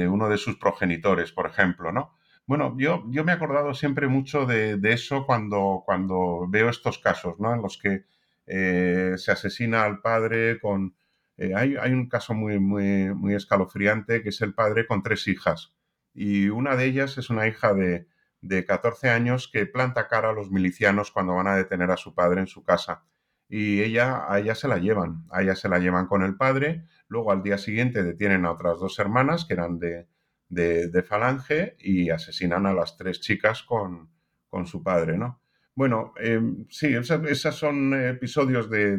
uno 0.09 0.29
de 0.29 0.37
sus 0.37 0.57
progenitores, 0.57 1.31
por 1.31 1.47
ejemplo, 1.47 1.91
¿no? 1.91 2.17
Bueno, 2.45 2.75
yo, 2.77 3.03
yo 3.09 3.23
me 3.23 3.31
he 3.31 3.35
acordado 3.35 3.73
siempre 3.73 4.07
mucho 4.07 4.45
de, 4.45 4.79
eso 4.83 5.25
cuando, 5.25 5.83
cuando 5.85 6.45
veo 6.49 6.69
estos 6.69 6.99
casos, 6.99 7.39
¿no? 7.39 7.53
En 7.53 7.61
los 7.61 7.77
que 7.77 8.05
eh, 8.47 9.13
se 9.17 9.31
asesina 9.31 9.83
al 9.83 10.01
padre 10.01 10.59
con... 10.59 10.95
Eh, 11.37 11.53
hay, 11.55 11.91
un 11.91 12.09
caso 12.09 12.33
muy, 12.33 12.59
muy, 12.59 13.13
muy 13.15 13.33
escalofriante 13.33 14.21
que 14.21 14.29
es 14.29 14.41
el 14.41 14.53
padre 14.53 14.85
con 14.85 15.01
tres 15.01 15.27
hijas 15.27 15.73
y 16.13 16.49
una 16.49 16.75
de 16.75 16.85
ellas 16.85 17.17
es 17.17 17.31
una 17.31 17.47
hija 17.47 17.73
de, 17.73 18.07
de 18.41 18.65
14 18.65 19.09
años 19.09 19.49
que 19.51 19.65
planta 19.65 20.07
cara 20.07 20.29
a 20.29 20.33
los 20.33 20.51
milicianos 20.51 21.11
cuando 21.11 21.33
van 21.35 21.47
a 21.47 21.55
detener 21.55 21.89
a 21.91 21.97
su 21.97 22.13
padre 22.13 22.41
en 22.41 22.47
su 22.47 22.63
casa 22.63 23.03
y 23.49 23.81
ella, 23.81 24.31
a 24.31 24.39
ella 24.39 24.55
se 24.55 24.67
la 24.67 24.77
llevan, 24.77 25.25
a 25.31 25.41
ella 25.41 25.55
se 25.55 25.69
la 25.69 25.79
llevan 25.79 26.07
con 26.07 26.23
el 26.23 26.35
padre, 26.37 26.85
luego 27.07 27.31
al 27.31 27.43
día 27.43 27.57
siguiente 27.57 28.03
detienen 28.03 28.45
a 28.45 28.51
otras 28.51 28.79
dos 28.79 28.99
hermanas 28.99 29.45
que 29.45 29.53
eran 29.53 29.79
de, 29.79 30.07
de, 30.53 31.03
Falange 31.03 31.75
y 31.79 32.09
asesinan 32.09 32.65
a 32.65 32.73
las 32.73 32.97
tres 32.97 33.19
chicas 33.19 33.63
con, 33.63 34.09
con 34.49 34.65
su 34.65 34.83
padre, 34.83 35.17
¿no? 35.17 35.41
Bueno, 35.75 36.13
em, 36.17 36.65
sí, 36.69 36.93
esos 36.95 37.55
son 37.55 37.93
episodios 37.93 38.69
de, 38.69 38.97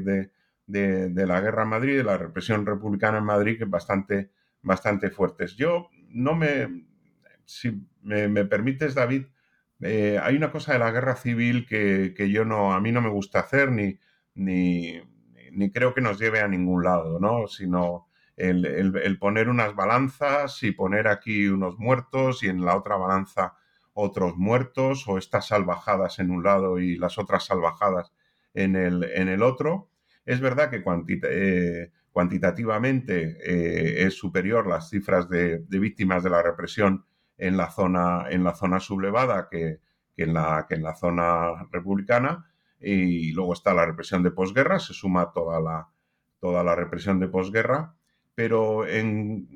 de, 0.66 1.26
la 1.26 1.40
guerra 1.40 1.62
en 1.62 1.68
Madrid, 1.68 1.96
de 1.96 2.04
la 2.04 2.18
represión 2.18 2.66
republicana 2.66 3.18
en 3.18 3.24
Madrid, 3.24 3.58
que 3.58 3.64
bastante, 3.64 4.30
bastante 4.62 5.10
fuertes. 5.10 5.56
Yo 5.56 5.90
no 6.08 6.34
me, 6.34 6.86
si 7.44 7.86
me, 8.02 8.44
permites, 8.44 8.94
David, 8.94 9.26
eh, 9.80 10.18
hay 10.22 10.36
una 10.36 10.50
cosa 10.50 10.72
de 10.72 10.78
la 10.78 10.90
guerra 10.90 11.16
civil 11.16 11.66
que, 11.66 12.14
que, 12.16 12.30
yo 12.30 12.44
no, 12.44 12.72
a 12.72 12.80
mí 12.80 12.92
no 12.92 13.00
me 13.00 13.10
gusta 13.10 13.40
hacer 13.40 13.70
ni, 13.70 13.98
ni, 14.34 15.00
ni 15.52 15.70
creo 15.70 15.94
que 15.94 16.00
nos 16.00 16.18
lleve 16.18 16.40
a 16.40 16.48
ningún 16.48 16.84
lado, 16.84 17.20
¿no? 17.20 17.46
Sino 17.46 18.08
el, 18.36 19.18
poner 19.18 19.48
unas 19.48 19.74
balanzas 19.74 20.62
y 20.62 20.72
poner 20.72 21.08
aquí 21.08 21.46
unos 21.46 21.78
muertos 21.78 22.42
y 22.42 22.48
en 22.48 22.64
la 22.64 22.76
otra 22.76 22.96
balanza 22.96 23.54
otros 23.92 24.36
muertos 24.36 25.06
o 25.06 25.18
estas 25.18 25.48
salvajadas 25.48 26.18
en 26.18 26.30
un 26.30 26.42
lado 26.42 26.78
y 26.78 26.96
las 26.96 27.18
otras 27.18 27.44
salvajadas 27.44 28.12
en 28.52 28.74
el, 28.76 29.04
en 29.04 29.28
el 29.28 29.42
otro. 29.42 29.88
Es 30.26 30.40
verdad 30.40 30.70
que 30.70 30.82
eh, 31.30 31.92
cuantitativamente 32.10 33.38
eh, 33.40 34.06
es 34.06 34.14
superior 34.14 34.66
las 34.66 34.90
cifras 34.90 35.28
de, 35.28 35.64
víctimas 35.68 36.24
de 36.24 36.30
la 36.30 36.42
represión 36.42 37.04
en 37.38 37.56
la 37.56 37.70
zona, 37.70 38.26
en 38.30 38.42
la 38.42 38.54
zona 38.54 38.80
sublevada 38.80 39.48
que, 39.48 39.80
en 40.16 40.34
la, 40.34 40.66
que 40.68 40.74
en 40.74 40.82
la 40.82 40.94
zona 40.94 41.68
republicana. 41.70 42.50
Y 42.80 43.32
luego 43.32 43.52
está 43.52 43.72
la 43.74 43.86
represión 43.86 44.22
de 44.22 44.32
posguerra, 44.32 44.78
se 44.78 44.92
suma 44.92 45.30
toda 45.32 45.60
la, 45.60 45.88
toda 46.40 46.64
la 46.64 46.74
represión 46.74 47.20
de 47.20 47.28
posguerra 47.28 47.94
pero 48.34 48.86
en, 48.86 49.48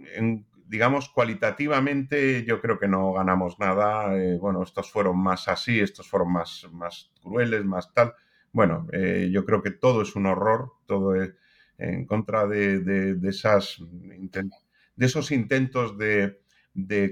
digamos, 0.67 1.09
cualitativamente 1.09 2.45
yo 2.45 2.61
creo 2.61 2.79
que 2.79 2.89
no 2.89 3.13
ganamos 3.13 3.59
nada. 3.59 4.17
Eh, 4.17 4.39
bueno, 4.39 4.63
estos 4.63 4.91
fueron 4.91 5.19
más 5.19 5.49
así, 5.49 5.81
estos 5.81 6.09
fueron 6.09 6.33
más, 6.33 6.67
más 6.73 7.11
crueles, 7.23 7.65
más 7.65 7.93
tal. 7.93 8.15
Bueno, 8.53 8.87
eh, 8.93 9.31
yo 9.33 9.45
creo 9.45 9.63
que 9.63 9.71
todo 9.71 10.03
es 10.03 10.15
un 10.17 10.27
horror, 10.27 10.73
todo 10.87 11.15
es 11.15 11.33
en 11.79 12.07
contra 12.07 12.47
de, 12.47 13.17
esas, 13.23 13.79
de 13.81 15.07
esos 15.07 15.31
intentos 15.31 15.97
de, 15.97 16.41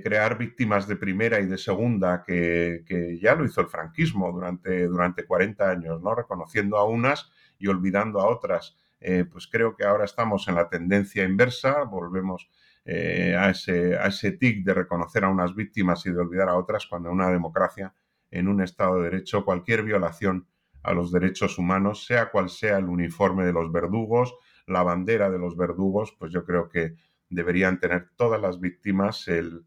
crear 0.02 0.38
víctimas 0.38 0.88
de 0.88 0.96
primera 0.96 1.40
y 1.40 1.46
de 1.46 1.58
segunda, 1.58 2.22
que, 2.24 2.82
que, 2.86 3.18
ya 3.18 3.34
lo 3.34 3.44
hizo 3.44 3.60
el 3.60 3.68
franquismo 3.68 4.32
durante, 4.32 4.86
durante 4.86 5.24
40 5.24 5.70
años, 5.70 6.02
¿no? 6.02 6.14
Reconociendo 6.14 6.76
a 6.78 6.84
unas 6.84 7.30
y 7.58 7.68
olvidando 7.68 8.20
a 8.20 8.28
otras. 8.28 8.76
Eh, 9.00 9.24
pues 9.30 9.46
creo 9.46 9.76
que 9.76 9.84
ahora 9.84 10.04
estamos 10.04 10.48
en 10.48 10.54
la 10.54 10.68
tendencia 10.68 11.24
inversa, 11.24 11.84
volvemos 11.84 12.48
eh, 12.84 13.36
a, 13.38 13.50
ese, 13.50 13.96
a 13.96 14.06
ese 14.06 14.32
tic 14.32 14.64
de 14.64 14.74
reconocer 14.74 15.24
a 15.24 15.28
unas 15.28 15.54
víctimas 15.54 16.06
y 16.06 16.12
de 16.12 16.20
olvidar 16.20 16.48
a 16.48 16.56
otras 16.56 16.86
cuando 16.86 17.08
en 17.08 17.16
una 17.16 17.30
democracia, 17.30 17.94
en 18.30 18.48
un 18.48 18.62
Estado 18.62 18.96
de 18.96 19.10
Derecho, 19.10 19.44
cualquier 19.44 19.82
violación 19.82 20.46
a 20.82 20.92
los 20.92 21.10
derechos 21.10 21.58
humanos, 21.58 22.06
sea 22.06 22.30
cual 22.30 22.48
sea 22.48 22.78
el 22.78 22.84
uniforme 22.84 23.44
de 23.44 23.52
los 23.52 23.72
verdugos, 23.72 24.34
la 24.66 24.82
bandera 24.82 25.30
de 25.30 25.38
los 25.38 25.56
verdugos, 25.56 26.14
pues 26.18 26.32
yo 26.32 26.44
creo 26.44 26.68
que 26.68 26.94
deberían 27.28 27.80
tener 27.80 28.10
todas 28.16 28.40
las 28.40 28.60
víctimas 28.60 29.26
el, 29.28 29.64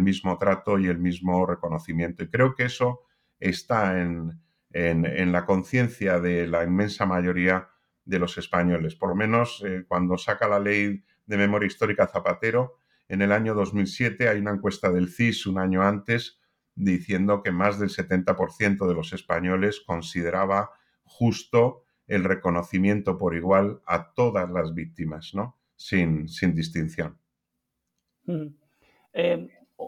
mismo 0.00 0.38
trato 0.38 0.78
y 0.78 0.86
el 0.86 0.98
mismo 0.98 1.44
reconocimiento. 1.44 2.24
Y 2.24 2.28
creo 2.28 2.54
que 2.54 2.64
eso 2.64 3.02
está 3.38 4.00
en, 4.00 4.40
en 4.70 5.32
la 5.32 5.44
conciencia 5.44 6.20
de 6.20 6.46
la 6.46 6.64
inmensa 6.64 7.04
mayoría 7.04 7.71
de 8.04 8.18
los 8.18 8.38
españoles. 8.38 8.94
Por 8.94 9.10
lo 9.10 9.14
menos 9.14 9.62
eh, 9.64 9.84
cuando 9.86 10.18
saca 10.18 10.48
la 10.48 10.58
ley 10.58 11.02
de 11.26 11.36
memoria 11.36 11.66
histórica 11.66 12.06
Zapatero, 12.06 12.78
en 13.08 13.22
el 13.22 13.32
año 13.32 13.54
2007 13.54 14.28
hay 14.28 14.38
una 14.38 14.52
encuesta 14.52 14.90
del 14.90 15.08
CIS 15.08 15.46
un 15.46 15.58
año 15.58 15.82
antes 15.82 16.40
diciendo 16.74 17.42
que 17.42 17.52
más 17.52 17.78
del 17.78 17.90
70% 17.90 18.86
de 18.86 18.94
los 18.94 19.12
españoles 19.12 19.82
consideraba 19.86 20.70
justo 21.04 21.84
el 22.06 22.24
reconocimiento 22.24 23.18
por 23.18 23.34
igual 23.34 23.82
a 23.86 24.12
todas 24.12 24.50
las 24.50 24.74
víctimas, 24.74 25.34
¿no? 25.34 25.58
Sin, 25.76 26.28
sin 26.28 26.54
distinción. 26.54 27.18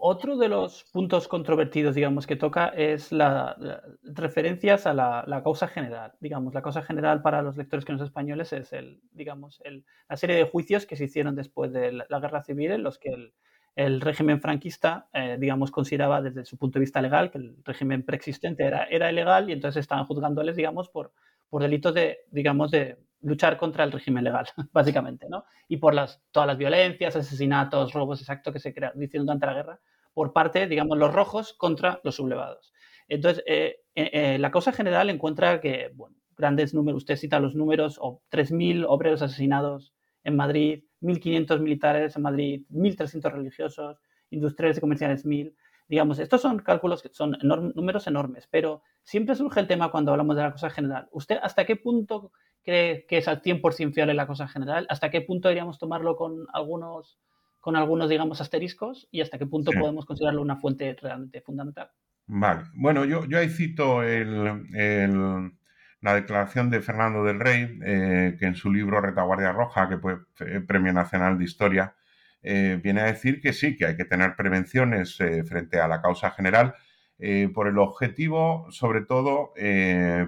Otro 0.00 0.36
de 0.36 0.48
los 0.48 0.84
puntos 0.92 1.28
controvertidos, 1.28 1.94
digamos, 1.94 2.26
que 2.26 2.36
toca 2.36 2.68
es 2.68 3.12
las 3.12 3.56
referencias 4.02 4.86
a 4.86 4.94
la, 4.94 5.40
causa 5.42 5.68
general. 5.68 6.12
Digamos, 6.20 6.54
la 6.54 6.62
causa 6.62 6.82
general 6.82 7.22
para 7.22 7.42
los 7.42 7.56
lectores 7.56 7.84
que 7.84 7.92
no 7.92 7.98
son 7.98 8.06
españoles 8.06 8.52
es 8.52 8.72
el, 8.72 9.00
digamos, 9.12 9.62
la 10.08 10.16
serie 10.16 10.36
de 10.36 10.44
juicios 10.44 10.86
que 10.86 10.96
se 10.96 11.04
hicieron 11.04 11.34
después 11.34 11.72
de 11.72 11.92
la, 11.92 12.20
guerra 12.20 12.42
civil 12.42 12.72
en 12.72 12.82
los 12.82 12.98
que 12.98 13.32
el, 13.76 14.00
régimen 14.00 14.40
franquista, 14.40 15.08
eh, 15.12 15.36
digamos, 15.38 15.70
consideraba 15.70 16.22
desde 16.22 16.44
su 16.44 16.56
punto 16.56 16.78
de 16.78 16.84
vista 16.84 17.02
legal 17.02 17.30
que 17.30 17.38
el 17.38 17.56
régimen 17.64 18.04
preexistente 18.04 18.64
era, 18.64 18.84
era 18.84 19.10
ilegal 19.10 19.50
y 19.50 19.52
entonces 19.52 19.80
estaban 19.80 20.06
juzgándoles, 20.06 20.56
digamos, 20.56 20.88
por, 20.88 21.12
por 21.48 21.62
delitos 21.62 21.94
de, 21.94 22.18
digamos, 22.30 22.70
de 22.70 22.98
luchar 23.24 23.56
contra 23.56 23.84
el 23.84 23.92
régimen 23.92 24.24
legal, 24.24 24.46
básicamente, 24.72 25.28
¿no? 25.28 25.44
Y 25.68 25.78
por 25.78 25.94
las, 25.94 26.22
todas 26.30 26.46
las 26.46 26.58
violencias, 26.58 27.16
asesinatos, 27.16 27.92
robos, 27.92 28.20
exacto, 28.20 28.52
que 28.52 28.60
se 28.60 28.70
hicieron 28.70 29.26
durante 29.26 29.46
la 29.46 29.54
guerra 29.54 29.80
por 30.12 30.32
parte, 30.32 30.68
digamos, 30.68 30.96
los 30.96 31.12
rojos 31.12 31.54
contra 31.54 32.00
los 32.04 32.14
sublevados. 32.14 32.72
Entonces, 33.08 33.42
eh, 33.46 33.80
eh, 33.94 34.10
eh, 34.12 34.38
la 34.38 34.50
causa 34.50 34.72
general 34.72 35.10
encuentra 35.10 35.60
que, 35.60 35.90
bueno, 35.94 36.16
grandes 36.36 36.72
números, 36.72 37.02
usted 37.02 37.16
cita 37.16 37.40
los 37.40 37.54
números, 37.54 37.98
o 38.00 38.22
3.000 38.30 38.86
obreros 38.88 39.22
asesinados 39.22 39.92
en 40.22 40.36
Madrid, 40.36 40.84
1.500 41.00 41.60
militares 41.60 42.16
en 42.16 42.22
Madrid, 42.22 42.62
1.300 42.70 43.32
religiosos, 43.32 43.98
industriales 44.30 44.78
y 44.78 44.80
comerciales 44.80 45.26
1.000. 45.26 45.54
Digamos, 45.86 46.18
estos 46.18 46.40
son 46.40 46.60
cálculos 46.60 47.02
que 47.02 47.10
son 47.10 47.36
números 47.42 48.06
enormes, 48.06 48.48
pero 48.50 48.82
siempre 49.02 49.34
surge 49.34 49.60
el 49.60 49.66
tema 49.66 49.90
cuando 49.90 50.12
hablamos 50.12 50.34
de 50.36 50.42
la 50.42 50.52
cosa 50.52 50.70
general. 50.70 51.08
¿Usted 51.12 51.38
hasta 51.42 51.66
qué 51.66 51.76
punto 51.76 52.32
cree 52.64 53.06
que 53.06 53.18
es 53.18 53.28
al 53.28 53.42
100% 53.42 53.92
fiable 53.92 54.14
la 54.14 54.26
cosa 54.26 54.48
general? 54.48 54.86
¿Hasta 54.88 55.10
qué 55.10 55.20
punto 55.20 55.48
deberíamos 55.48 55.78
tomarlo 55.78 56.16
con 56.16 56.46
algunos, 56.52 57.18
con 57.60 57.76
algunos, 57.76 58.08
digamos, 58.08 58.40
asteriscos? 58.40 59.08
¿Y 59.10 59.20
hasta 59.20 59.38
qué 59.38 59.46
punto 59.46 59.70
podemos 59.78 60.06
considerarlo 60.06 60.42
una 60.42 60.56
fuente 60.56 60.96
realmente 61.00 61.40
fundamental? 61.40 61.90
Vale. 62.26 62.62
Bueno, 62.74 63.04
yo, 63.04 63.26
yo 63.26 63.38
ahí 63.38 63.48
cito 63.48 64.02
el, 64.02 65.52
la 66.00 66.14
declaración 66.14 66.70
de 66.70 66.80
Fernando 66.80 67.22
del 67.22 67.38
Rey, 67.38 67.78
eh, 67.84 68.36
que 68.38 68.46
en 68.46 68.54
su 68.54 68.72
libro 68.72 69.00
Retaguardia 69.00 69.52
Roja, 69.52 69.88
que 69.88 69.98
fue 69.98 70.18
Premio 70.66 70.92
Nacional 70.92 71.38
de 71.38 71.44
Historia, 71.44 71.94
eh, 72.46 72.78
viene 72.82 73.00
a 73.00 73.06
decir 73.06 73.40
que 73.40 73.54
sí, 73.54 73.74
que 73.74 73.86
hay 73.86 73.96
que 73.96 74.04
tener 74.04 74.36
prevenciones 74.36 75.18
eh, 75.20 75.44
frente 75.44 75.80
a 75.80 75.88
la 75.88 76.02
causa 76.02 76.30
general 76.30 76.74
eh, 77.18 77.48
por 77.54 77.68
el 77.68 77.78
objetivo, 77.78 78.66
sobre 78.70 79.00
todo, 79.00 79.54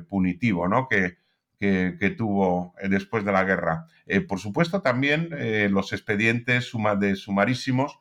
punitivo, 0.08 0.66
¿no? 0.66 0.88
Que, 0.88 1.18
que, 1.58 2.14
tuvo 2.16 2.74
después 2.82 3.24
de 3.24 3.32
la 3.32 3.44
guerra. 3.44 3.86
por 4.28 4.38
supuesto, 4.38 4.82
también 4.82 5.30
los 5.72 5.92
expedientes 5.92 6.66
sumarísimos 6.66 7.98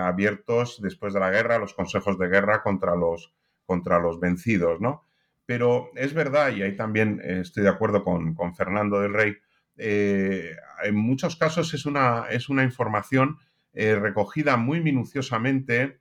abiertos 0.00 0.80
después 0.82 1.12
de 1.14 1.20
la 1.20 1.30
guerra, 1.30 1.58
los 1.58 1.74
consejos 1.74 2.18
de 2.18 2.28
guerra 2.28 2.62
contra 2.62 2.96
los, 2.96 3.34
contra 3.66 3.98
los 3.98 4.20
vencidos, 4.20 4.80
¿no? 4.80 5.04
Pero 5.44 5.90
es 5.94 6.14
verdad, 6.14 6.54
y 6.56 6.62
ahí 6.62 6.76
también 6.76 7.20
estoy 7.24 7.62
de 7.62 7.68
acuerdo 7.68 8.02
con, 8.02 8.34
con 8.34 8.54
Fernando 8.54 9.00
del 9.00 9.12
Rey, 9.12 9.36
eh, 9.78 10.56
en 10.84 10.96
muchos 10.96 11.36
casos 11.36 11.74
es 11.74 11.86
una, 11.86 12.26
es 12.30 12.48
una 12.48 12.64
información 12.64 13.38
eh, 13.74 13.94
recogida 13.94 14.56
muy 14.56 14.80
minuciosamente 14.80 15.98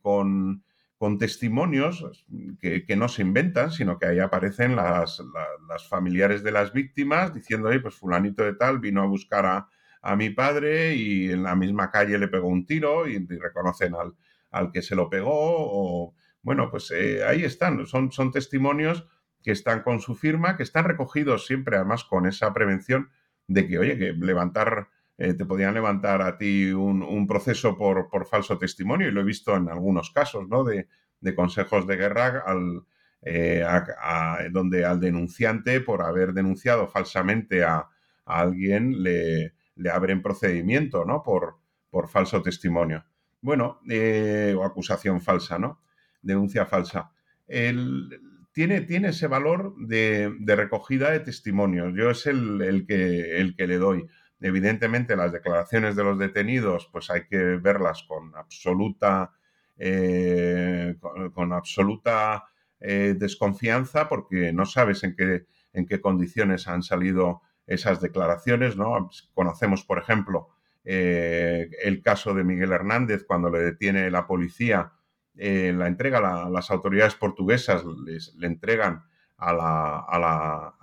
con, 0.00 0.64
con, 1.02 1.18
testimonios 1.18 2.24
que, 2.60 2.94
no 2.96 3.08
se 3.08 3.22
inventan, 3.22 3.72
sino 3.72 3.98
que 3.98 4.06
ahí 4.06 4.20
aparecen 4.20 4.76
las, 4.76 5.20
familiares 5.88 6.44
de 6.44 6.52
las 6.52 6.72
víctimas 6.72 7.34
diciendo, 7.34 7.70
pues 7.82 7.94
fulanito 7.96 8.44
de 8.44 8.54
tal 8.54 8.78
vino 8.78 9.02
a 9.02 9.06
buscar 9.06 9.46
a, 9.46 9.68
a 10.00 10.14
mi 10.14 10.30
padre 10.30 10.94
y 10.94 11.30
en 11.30 11.42
la 11.42 11.56
misma 11.56 11.90
calle 11.90 12.18
le 12.18 12.28
pegó 12.28 12.46
un 12.46 12.66
tiro 12.66 13.08
y, 13.08 13.18
reconocen 13.26 13.94
al, 13.94 14.14
al, 14.52 14.70
que 14.70 14.82
se 14.82 14.94
lo 14.94 15.10
pegó. 15.10 15.32
O, 15.32 16.14
bueno, 16.42 16.70
pues 16.70 16.90
eh, 16.92 17.24
ahí 17.24 17.44
están, 17.44 17.84
son, 17.86 18.12
son 18.12 18.30
testimonios 18.30 19.06
que 19.42 19.50
están 19.50 19.82
con 19.82 20.00
su 20.00 20.14
firma, 20.14 20.56
que 20.56 20.62
están 20.62 20.84
recogidos 20.84 21.46
siempre 21.46 21.76
además 21.76 22.04
con 22.04 22.26
esa 22.26 22.52
prevención 22.52 23.10
de 23.48 23.66
que, 23.66 23.78
oye, 23.78 23.98
que 23.98 24.12
levantar, 24.12 24.88
eh, 25.22 25.34
te 25.34 25.46
podían 25.46 25.74
levantar 25.74 26.20
a 26.20 26.36
ti 26.36 26.72
un, 26.72 27.26
proceso 27.28 27.78
por, 27.78 28.08
por, 28.10 28.26
falso 28.26 28.58
testimonio, 28.58 29.06
y 29.06 29.12
lo 29.12 29.20
he 29.20 29.24
visto 29.24 29.54
en 29.54 29.68
algunos 29.68 30.10
casos, 30.10 30.48
¿no? 30.48 30.64
De, 30.64 30.88
de 31.20 31.34
consejos 31.36 31.86
de 31.86 31.96
guerra 31.96 32.42
al, 32.44 32.82
eh, 33.22 33.64
donde 34.50 34.84
al 34.84 34.98
denunciante, 34.98 35.80
por 35.80 36.02
haber 36.02 36.32
denunciado 36.32 36.88
falsamente 36.88 37.62
a, 37.62 37.76
a 37.76 38.40
alguien, 38.40 39.00
le, 39.04 39.52
abren 39.92 40.22
procedimiento, 40.22 41.04
¿no? 41.04 41.22
Por, 41.22 41.54
por 41.88 42.08
falso 42.08 42.42
testimonio. 42.42 43.04
Bueno, 43.40 43.78
eh, 43.88 44.56
o 44.58 44.64
acusación 44.64 45.20
falsa, 45.20 45.56
¿no? 45.56 45.82
Denuncia 46.20 46.66
falsa. 46.66 47.12
tiene, 47.46 48.80
tiene, 48.80 49.08
ese 49.10 49.28
valor 49.28 49.76
de, 49.86 50.34
recogida 50.48 51.12
de 51.12 51.20
testimonios. 51.20 51.94
Yo 51.94 52.10
es 52.10 52.26
el, 52.26 52.84
que, 52.88 53.38
el 53.38 53.54
que 53.54 53.68
le 53.68 53.78
doy. 53.78 54.08
Evidentemente, 54.42 55.16
las 55.16 55.32
declaraciones 55.32 55.96
de 55.96 56.04
los 56.04 56.18
detenidos, 56.18 56.88
pues 56.92 57.10
hay 57.10 57.26
que 57.26 57.38
verlas 57.38 58.02
con 58.02 58.34
absoluta, 58.36 59.32
eh, 59.76 60.96
con, 61.32 61.52
absoluta 61.52 62.44
eh, 62.80 63.14
desconfianza, 63.16 64.08
porque 64.08 64.52
no 64.52 64.66
sabes 64.66 65.04
en 65.04 65.14
qué, 65.14 65.46
en 65.72 65.86
qué 65.86 66.00
condiciones 66.00 66.66
han 66.66 66.82
salido 66.82 67.42
esas 67.66 68.00
declaraciones, 68.00 68.76
¿no? 68.76 69.10
Conocemos, 69.34 69.84
por 69.84 69.98
ejemplo, 69.98 70.48
eh, 70.84 71.70
el 71.82 72.02
caso 72.02 72.34
de 72.34 72.42
Miguel 72.42 72.72
Hernández 72.72 73.24
cuando 73.24 73.48
le 73.48 73.60
detiene 73.60 74.10
la 74.10 74.26
policía, 74.26 74.92
la 75.34 75.86
entrega 75.86 76.18
a 76.18 76.50
las 76.50 76.70
autoridades 76.70 77.14
portuguesas, 77.14 77.84
le 77.86 78.46
entregan 78.46 79.04
a 79.42 79.52
la, 79.52 79.98
a, 79.98 80.18
la, 80.18 80.74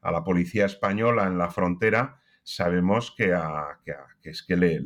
a, 0.00 0.10
la, 0.10 0.24
policía 0.24 0.64
española 0.64 1.26
en 1.26 1.36
la 1.36 1.50
frontera, 1.50 2.20
sabemos 2.44 3.12
que, 3.16 3.34
es 4.22 4.42
que 4.42 4.56
le, 4.56 4.80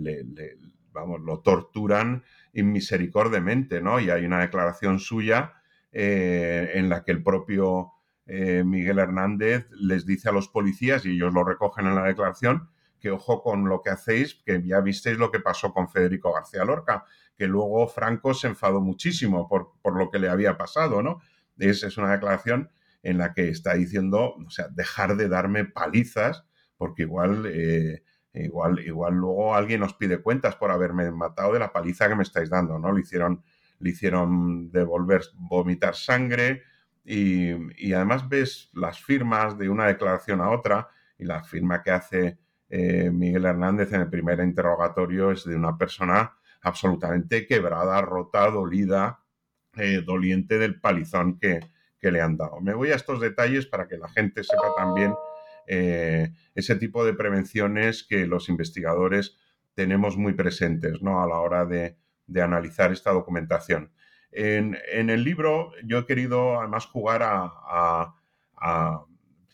vamos, 0.93 1.21
lo 1.21 1.41
torturan 1.41 2.25
inmisericordiamente, 2.55 3.83
¿no? 3.83 4.01
Y 4.01 4.11
hay 4.11 4.25
una 4.25 4.41
declaración 4.41 4.99
suya 4.99 5.55
eh, 5.93 6.71
en 6.75 6.89
la 6.89 7.05
que 7.05 7.13
el 7.13 7.23
propio 7.23 7.93
eh, 8.27 8.63
Miguel 8.65 8.99
Hernández 8.99 9.69
les 9.73 10.07
dice 10.07 10.29
a 10.29 10.33
los 10.33 10.49
policías, 10.49 11.05
y 11.05 11.11
ellos 11.11 11.35
lo 11.35 11.45
recogen 11.45 11.87
en 11.87 11.97
la 11.97 12.05
declaración, 12.05 12.71
que 13.01 13.11
ojo 13.11 13.43
con 13.43 13.69
lo 13.69 13.83
que 13.83 13.91
hacéis, 13.91 14.41
que 14.47 14.63
ya 14.65 14.81
visteis 14.81 15.19
lo 15.19 15.31
que 15.31 15.41
pasó 15.41 15.73
con 15.73 15.89
Federico 15.89 16.33
García 16.33 16.65
Lorca, 16.65 17.05
que 17.37 17.47
luego 17.47 17.87
Franco 17.89 18.35
se 18.35 18.49
enfadó 18.49 18.81
muchísimo 18.81 19.49
por, 19.49 19.73
por 19.83 19.97
lo 19.97 20.11
que 20.11 20.19
le 20.19 20.29
había 20.29 20.57
pasado, 20.57 21.03
¿no? 21.03 21.21
Es, 21.59 21.83
es, 21.83 21.97
una 21.97 22.13
declaración 22.13 22.71
en 23.03 23.19
la 23.19 23.33
que 23.33 23.49
está 23.49 23.75
diciendo, 23.75 24.35
o 24.35 24.51
sea, 24.51 24.69
dejar 24.69 25.17
de 25.17 25.29
darme 25.29 25.65
palizas, 25.65 26.45
porque 26.79 27.03
igual, 27.03 27.45
eh, 27.47 28.03
igual, 28.33 28.79
igual 28.79 29.15
luego 29.15 29.55
alguien 29.55 29.83
os 29.83 29.95
pide 29.95 30.23
cuentas 30.23 30.57
por 30.57 30.71
haberme 30.71 31.11
matado 31.11 31.53
de 31.53 31.59
la 31.59 31.73
paliza 31.73 32.09
que 32.09 32.15
me 32.15 32.23
estáis 32.23 32.49
dando, 32.49 32.79
¿no? 32.79 32.93
Le 32.93 33.03
hicieron, 33.03 33.43
le 33.81 33.91
hicieron 33.91 34.71
devolver, 34.71 35.23
vomitar 35.35 35.95
sangre, 35.95 36.63
y, 37.11 37.93
además 37.95 38.29
ves 38.29 38.71
las 38.75 39.03
firmas 39.03 39.57
de 39.57 39.71
una 39.71 39.87
declaración 39.87 40.43
a 40.43 40.51
otra 40.51 40.89
y 41.17 41.25
la 41.25 41.43
firma 41.43 41.83
que 41.83 41.91
hace 41.91 42.39
eh, 42.69 43.11
Miguel 43.11 43.47
Hernández 43.47 43.95
en 43.95 44.03
el 44.03 44.11
primer 44.11 44.41
interrogatorio 44.41 45.31
es 45.31 45.45
de 45.45 45.57
una 45.57 45.79
persona 45.79 46.37
absolutamente 46.61 47.47
quebrada, 47.47 48.03
rota, 48.03 48.51
dolida, 48.51 49.25
eh, 49.77 50.03
doliente 50.05 50.59
del 50.59 50.81
palizón 50.81 51.39
que, 51.39 51.61
le 52.01 52.21
han 52.21 52.37
dado. 52.37 52.61
Me 52.61 52.75
voy 52.75 52.93
a 52.93 52.95
estos 52.95 53.21
detalles 53.21 53.67
para 53.67 53.89
que 53.89 53.99
la 53.99 54.09
gente 54.09 54.45
sepa 54.45 54.73
también 54.77 55.13
eh, 55.69 56.33
ese 56.55 56.77
tipo 56.77 57.05
de 57.05 57.15
prevenciones 57.15 58.03
que 58.03 58.27
los 58.27 58.49
investigadores 58.49 59.37
tenemos 59.75 60.17
muy 60.17 60.33
presentes 60.33 61.03
¿no? 61.03 61.23
a 61.23 61.27
la 61.27 61.39
hora 61.41 61.65
de 61.67 61.97
analizar 62.43 62.93
esta 62.93 63.13
documentación. 63.13 63.93
En, 64.31 64.77
el 64.93 65.25
libro 65.25 65.73
yo 65.85 65.99
he 65.99 66.07
querido 66.07 66.61
además 66.61 66.87
jugar 66.87 67.23
a, 67.25 68.15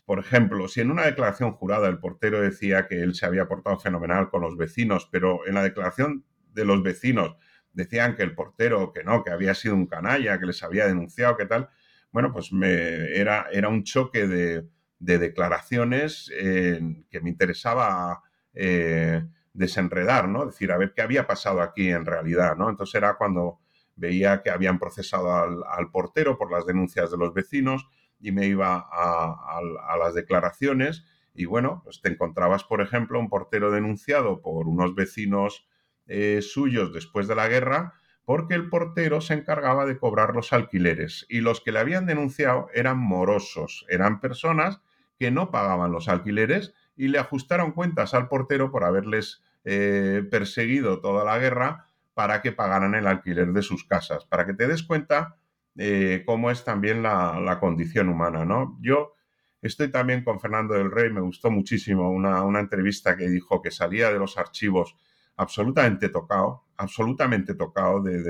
por 0.05 0.19
ejemplo, 0.19 0.67
si 0.67 0.81
en 0.81 0.91
una 0.91 1.05
declaración 1.05 1.51
jurada 1.51 1.87
el 1.87 1.99
portero 1.99 2.41
decía 2.41 2.87
que 2.87 3.01
él 3.01 3.15
se 3.15 3.25
había 3.25 3.47
portado 3.47 3.79
fenomenal 3.79 4.29
con 4.29 4.41
los 4.41 4.57
vecinos, 4.57 5.07
pero 5.11 5.47
en 5.47 5.55
la 5.55 5.63
declaración 5.63 6.25
de 6.53 6.65
los 6.65 6.83
vecinos 6.83 7.35
decían 7.73 8.15
que 8.15 8.23
el 8.23 8.35
portero, 8.35 8.93
que 8.93 9.03
no, 9.03 9.23
que 9.23 9.31
había 9.31 9.53
sido 9.53 9.75
un 9.75 9.87
canalla, 9.87 10.39
que 10.39 10.45
les 10.45 10.63
había 10.63 10.87
denunciado, 10.87 11.37
que 11.37 11.45
tal, 11.45 11.69
bueno, 12.11 12.31
pues 12.31 12.53
me, 12.53 13.17
era, 13.17 13.47
era 13.51 13.69
un 13.69 13.83
choque 13.83 14.27
de, 14.27 14.67
declaraciones 15.05 16.31
que 16.31 17.21
me 17.21 17.29
interesaba 17.29 18.23
eh, 18.55 19.23
desenredar, 19.53 20.27
¿no? 20.27 20.45
decir, 20.45 20.71
a 20.71 20.77
ver 20.77 20.93
qué 20.93 21.01
había 21.01 21.27
pasado 21.27 21.61
aquí 21.61 21.89
en 21.89 22.05
realidad, 22.05 22.57
¿no? 22.57 22.69
Entonces 22.69 22.95
era 22.95 23.13
cuando 23.15 23.59
veía 23.95 24.41
que 24.41 24.49
habían 24.49 24.79
procesado 24.79 25.33
al, 25.33 25.91
portero 25.91 26.37
por 26.37 26.51
las 26.51 26.65
denuncias 26.65 27.09
de 27.09 27.17
los 27.17 27.33
vecinos 27.33 27.87
y 28.19 28.33
me 28.33 28.47
iba 28.47 28.85
a, 28.91 29.61
las 29.97 30.13
declaraciones 30.13 31.05
y 31.33 31.45
bueno, 31.45 31.81
pues 31.83 32.01
te 32.01 32.09
encontrabas, 32.09 32.65
por 32.65 32.81
ejemplo, 32.81 33.19
un 33.19 33.29
portero 33.29 33.71
denunciado 33.71 34.41
por 34.41 34.67
unos 34.67 34.93
vecinos 34.93 35.67
eh, 36.07 36.41
suyos 36.41 36.93
después 36.93 37.27
de 37.27 37.35
la 37.35 37.47
guerra 37.47 37.93
porque 38.25 38.55
el 38.55 38.69
portero 38.69 39.21
se 39.21 39.35
encargaba 39.35 39.85
de 39.85 39.97
cobrar 39.97 40.35
los 40.35 40.51
alquileres 40.51 41.25
y 41.29 41.39
los 41.39 41.61
que 41.61 41.71
le 41.71 41.79
habían 41.79 42.05
denunciado 42.05 42.67
eran 42.73 42.97
morosos, 42.97 43.85
eran 43.87 44.19
personas 44.19 44.81
que 45.17 45.31
no 45.31 45.51
pagaban 45.51 45.91
los 45.91 46.07
alquileres 46.07 46.73
y 46.95 47.07
le 47.07 47.19
ajustaron 47.19 47.71
cuentas 47.71 48.13
al 48.13 48.27
portero 48.27 48.71
por 48.71 48.83
haberles 48.83 49.41
eh, 49.63 50.23
perseguido 50.29 51.01
toda 51.01 51.23
la 51.25 51.39
guerra 51.39 51.87
para 52.13 52.41
que 52.41 52.51
pagaran 52.51 52.95
el 52.95 53.07
alquiler 53.07 53.51
de 53.51 53.61
sus 53.61 53.83
casas, 53.85 54.25
para 54.25 54.45
que 54.45 54.53
te 54.53 54.67
des 54.67 54.83
cuenta 54.83 55.37
eh, 55.77 56.23
cómo 56.25 56.49
es 56.51 56.63
también 56.63 57.03
la, 57.03 57.57
condición 57.59 58.09
humana, 58.09 58.45
¿no? 58.45 58.77
Yo 58.81 59.13
estoy 59.61 59.91
también 59.91 60.23
con 60.23 60.39
Fernando 60.39 60.75
del 60.75 60.91
Rey, 60.91 61.11
me 61.11 61.19
gustó 61.19 61.51
muchísimo 61.51 62.09
una, 62.11 62.59
entrevista 62.59 63.17
que 63.17 63.27
dijo 63.27 63.61
que 63.61 63.71
salía 63.71 64.11
de 64.11 64.19
los 64.19 64.37
archivos 64.37 64.95
absolutamente 65.35 66.07
tocado, 66.09 66.63
absolutamente 66.77 67.55
tocado 67.55 68.01
de, 68.01 68.23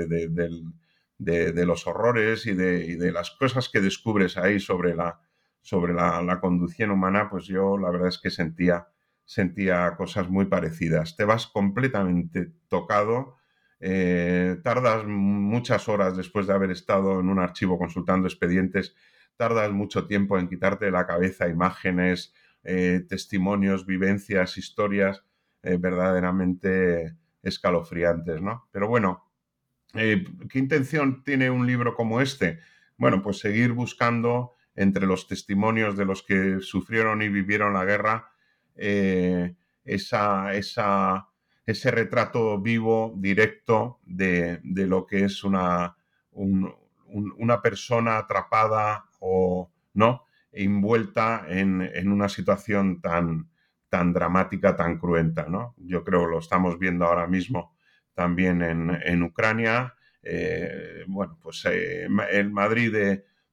los 1.64 1.86
horrores 1.86 2.46
y, 2.46 2.54
de, 2.54 3.12
las 3.12 3.30
cosas 3.30 3.68
que 3.68 3.80
descubres 3.80 4.36
ahí 4.36 4.58
sobre 4.58 4.96
la, 4.96 5.20
sobre 5.66 5.92
la, 5.94 6.38
conducción 6.40 6.92
humana, 6.92 7.28
pues 7.28 7.46
yo 7.46 7.76
la 7.76 7.90
verdad 7.90 8.06
es 8.06 8.18
que 8.18 8.30
sentía, 8.30 8.86
sentía 9.24 9.96
cosas 9.96 10.30
muy 10.30 10.44
parecidas. 10.44 11.16
Te 11.16 11.24
vas 11.24 11.48
completamente 11.48 12.52
tocado 12.68 13.34
eh, 13.80 14.58
tardas 14.62 15.04
muchas 15.08 15.88
horas 15.88 16.16
después 16.16 16.46
de 16.46 16.52
haber 16.52 16.70
estado 16.70 17.18
en 17.18 17.28
un 17.28 17.40
archivo 17.40 17.80
consultando 17.80 18.28
expedientes, 18.28 18.94
tardas 19.36 19.72
mucho 19.72 20.06
tiempo 20.06 20.38
en 20.38 20.48
quitarte 20.48 20.84
de 20.84 20.92
la 20.92 21.04
cabeza 21.04 21.48
imágenes, 21.48 22.32
eh, 22.62 23.04
testimonios, 23.08 23.86
vivencias, 23.86 24.58
historias 24.58 25.24
eh, 25.64 25.78
verdaderamente 25.78 27.16
escalofriantes, 27.42 28.40
¿no? 28.40 28.68
Pero 28.70 28.86
bueno, 28.86 29.24
¿qué 29.92 30.58
intención 30.60 31.24
tiene 31.24 31.50
un 31.50 31.66
libro 31.66 31.96
como 31.96 32.20
este? 32.20 32.60
Bueno, 32.96 33.20
pues 33.20 33.40
seguir 33.40 33.72
buscando 33.72 34.55
entre 34.76 35.06
los 35.06 35.26
testimonios 35.26 35.96
de 35.96 36.04
los 36.04 36.22
que 36.22 36.60
sufrieron 36.60 37.22
y 37.22 37.28
vivieron 37.28 37.72
la 37.72 37.84
guerra 37.84 38.30
esa, 39.84 40.54
esa 40.54 41.28
ese 41.66 41.90
retrato 41.90 42.60
vivo, 42.60 43.12
directo 43.16 43.98
de, 44.04 44.60
lo 44.62 45.04
que 45.04 45.24
es 45.24 45.42
una, 45.42 45.96
una 46.32 47.60
persona 47.60 48.18
atrapada 48.18 49.06
o 49.18 49.72
no 49.94 50.24
envuelta 50.52 51.44
en, 51.48 52.10
una 52.10 52.28
situación 52.28 53.00
tan, 53.00 53.50
tan 53.88 54.12
dramática, 54.12 54.76
tan 54.76 54.98
cruenta. 54.98 55.46
¿no? 55.48 55.74
Yo 55.78 56.04
creo 56.04 56.26
lo 56.26 56.38
estamos 56.38 56.78
viendo 56.78 57.04
ahora 57.04 57.26
mismo 57.26 57.76
también 58.14 58.62
en, 58.62 59.22
Ucrania. 59.24 59.94
Eh, 60.22 61.04
bueno, 61.08 61.36
pues 61.42 61.64
eh, 61.66 62.06
el 62.30 62.50
Madrid 62.50 62.94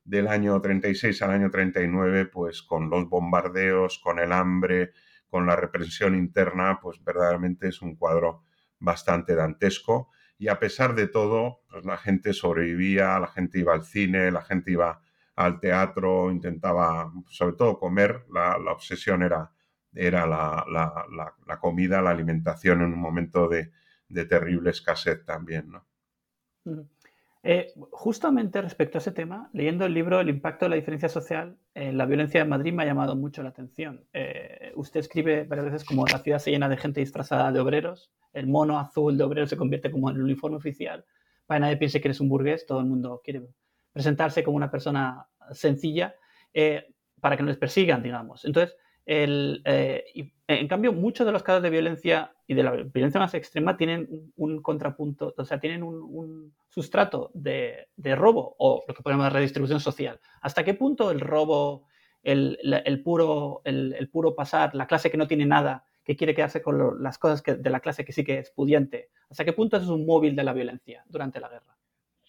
del 0.03 0.27
año 0.27 0.59
36 0.61 1.21
al 1.21 1.31
año 1.31 1.49
39, 1.49 2.25
pues 2.25 2.61
con 2.61 2.89
los 2.89 3.09
bombardeos, 3.09 3.99
con 3.99 4.19
el 4.19 4.31
hambre, 4.31 4.91
con 5.27 5.45
la 5.45 5.55
represión 5.55 6.15
interna, 6.15 6.79
pues 6.81 7.03
verdaderamente 7.03 7.69
es 7.69 7.81
un 7.81 7.95
cuadro 7.95 8.43
bastante 8.79 9.35
dantesco 9.35 10.09
y 10.37 10.49
a 10.49 10.59
pesar 10.59 10.93
de 10.93 11.07
todo, 11.07 11.61
pues 11.69 11.85
la 11.85 11.97
gente 11.97 12.33
sobrevivía, 12.33 13.17
la 13.19 13.27
gente 13.27 13.59
iba 13.59 13.73
al 13.73 13.85
cine, 13.85 14.29
la 14.29 14.41
gente 14.41 14.71
iba 14.71 15.01
al 15.35 15.59
teatro, 15.59 16.31
intentaba 16.31 17.11
sobre 17.29 17.55
todo 17.55 17.79
comer, 17.79 18.25
la, 18.29 18.57
obsesión 18.71 19.23
era, 19.23 19.51
era 19.93 20.27
la, 20.27 21.57
comida, 21.61 22.01
la 22.01 22.09
alimentación 22.09 22.81
en 22.81 22.93
un 22.93 22.99
momento 22.99 23.47
de, 23.47 23.71
terrible 24.25 24.71
escasez 24.71 25.25
también. 25.25 25.71
¿no? 25.71 25.87
Eh, 27.45 27.73
justamente 27.91 28.61
respecto 28.61 28.97
a 28.97 29.01
ese 29.01 29.11
tema, 29.11 29.49
leyendo 29.51 29.85
el 29.85 29.93
libro 29.93 30.21
El 30.21 30.29
impacto 30.29 30.63
de 30.63 30.69
la 30.69 30.75
diferencia 30.77 31.09
social 31.09 31.57
en 31.73 31.97
la 31.97 32.05
violencia 32.05 32.41
en 32.41 32.47
Madrid 32.47 32.71
me 32.71 32.83
ha 32.83 32.85
llamado 32.85 33.17
mucho 33.17 33.43
la 33.43 33.49
atención. 33.49 34.05
Eh, 34.13 34.71
usted 34.75 35.01
escribe 35.01 35.43
varias 35.43 35.65
veces 35.65 35.83
como 35.83 36.05
la 36.05 36.19
ciudad 36.19 36.39
se 36.39 36.51
llena 36.51 36.69
de 36.69 36.77
gente 36.77 37.01
disfrazada 37.01 37.51
de 37.51 37.59
obreros, 37.59 38.11
el 38.31 38.47
mono 38.47 38.79
azul 38.79 39.17
de 39.17 39.25
obreros 39.25 39.49
se 39.49 39.57
convierte 39.57 39.91
como 39.91 40.09
en 40.09 40.15
el 40.15 40.23
uniforme 40.23 40.55
oficial, 40.55 41.05
para 41.45 41.59
nadie 41.59 41.77
piense 41.77 41.99
que 41.99 42.07
eres 42.07 42.21
un 42.21 42.29
burgués, 42.29 42.65
todo 42.65 42.79
el 42.79 42.85
mundo 42.85 43.21
quiere 43.23 43.43
presentarse 43.91 44.43
como 44.43 44.55
una 44.55 44.71
persona 44.71 45.27
sencilla 45.51 46.15
eh, 46.53 46.87
para 47.19 47.35
que 47.35 47.43
no 47.43 47.49
les 47.49 47.57
persigan, 47.57 48.01
digamos. 48.01 48.45
Entonces, 48.45 48.77
el, 49.05 49.61
eh, 49.65 50.05
en 50.59 50.67
cambio, 50.67 50.93
muchos 50.93 51.25
de 51.25 51.31
los 51.31 51.43
casos 51.43 51.63
de 51.63 51.69
violencia 51.69 52.33
y 52.47 52.53
de 52.53 52.63
la 52.63 52.71
violencia 52.71 53.19
más 53.19 53.33
extrema 53.33 53.77
tienen 53.77 54.07
un, 54.35 54.61
contrapunto, 54.61 55.33
o 55.37 55.45
sea, 55.45 55.59
tienen 55.59 55.83
un, 55.83 56.53
sustrato 56.69 57.29
de, 57.33 57.87
robo 58.15 58.55
o 58.57 58.83
lo 58.87 58.93
que 58.93 59.03
podemos 59.03 59.21
llamar 59.21 59.33
redistribución 59.33 59.79
social. 59.79 60.19
¿Hasta 60.41 60.63
qué 60.63 60.73
punto 60.73 61.11
el 61.11 61.19
robo, 61.19 61.87
el, 62.23 62.57
puro, 63.03 63.61
el, 63.63 64.09
puro 64.11 64.35
pasar, 64.35 64.73
la 64.73 64.87
clase 64.87 65.11
que 65.11 65.17
no 65.17 65.27
tiene 65.27 65.45
nada, 65.45 65.85
que 66.03 66.15
quiere 66.15 66.33
quedarse 66.33 66.61
con 66.61 67.01
las 67.01 67.17
cosas 67.17 67.43
de 67.43 67.69
la 67.69 67.79
clase 67.79 68.03
que 68.03 68.11
sí 68.11 68.23
que 68.23 68.39
es 68.39 68.49
pudiente, 68.49 69.09
hasta 69.29 69.45
qué 69.45 69.53
punto 69.53 69.77
es 69.77 69.87
un 69.87 70.05
móvil 70.05 70.35
de 70.35 70.43
la 70.43 70.53
violencia 70.53 71.03
durante 71.07 71.39
la 71.39 71.49
guerra? 71.49 71.77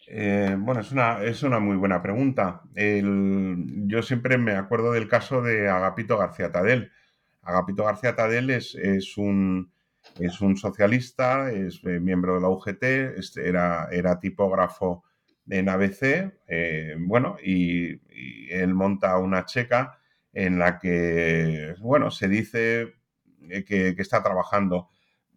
Eh, 0.06 0.54
bueno, 0.58 0.80
es 0.80 0.92
una, 0.92 1.22
es 1.22 1.42
una 1.42 1.58
muy 1.60 1.76
buena 1.76 2.02
pregunta. 2.02 2.62
yo 2.74 4.02
siempre 4.02 4.38
me 4.38 4.52
acuerdo 4.52 4.92
del 4.92 5.08
caso 5.08 5.42
de 5.42 5.68
Agapito 5.68 6.18
García 6.18 6.52
Tadel. 6.52 6.92
Agapito 7.44 7.84
García 7.84 8.16
Tadel 8.16 8.50
es, 8.50 8.74
un, 9.16 9.70
es 10.18 10.40
un 10.40 10.56
socialista, 10.56 11.50
es 11.50 11.80
eh, 11.84 12.00
miembro 12.00 12.34
de 12.34 12.40
la 12.40 12.48
UGT, 12.48 12.82
era, 13.36 13.88
era 13.90 14.18
tipógrafo 14.18 15.04
en 15.48 15.68
ABC, 15.68 16.32
eh, 16.48 16.96
bueno, 16.98 17.36
y, 17.42 18.00
él 18.50 18.74
monta 18.74 19.18
una 19.18 19.44
checa 19.44 19.98
en 20.32 20.58
la 20.58 20.78
que, 20.78 21.74
bueno, 21.80 22.10
se 22.10 22.28
dice 22.28 22.94
que, 23.66 23.94
está 23.98 24.22
trabajando 24.22 24.88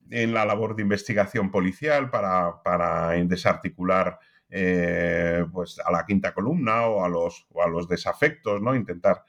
en 0.09 0.33
la 0.33 0.45
labor 0.45 0.75
de 0.75 0.83
investigación 0.83 1.51
policial 1.51 2.09
para, 2.09 2.61
para 2.63 3.09
desarticular 3.25 4.19
eh, 4.49 5.43
pues 5.51 5.79
a 5.83 5.91
la 5.91 6.05
quinta 6.05 6.33
columna 6.33 6.85
o 6.85 7.03
a 7.03 7.09
los, 7.09 7.47
a 7.61 7.67
los 7.67 7.87
desafectos, 7.87 8.61
¿no? 8.61 8.75
Intentar, 8.75 9.23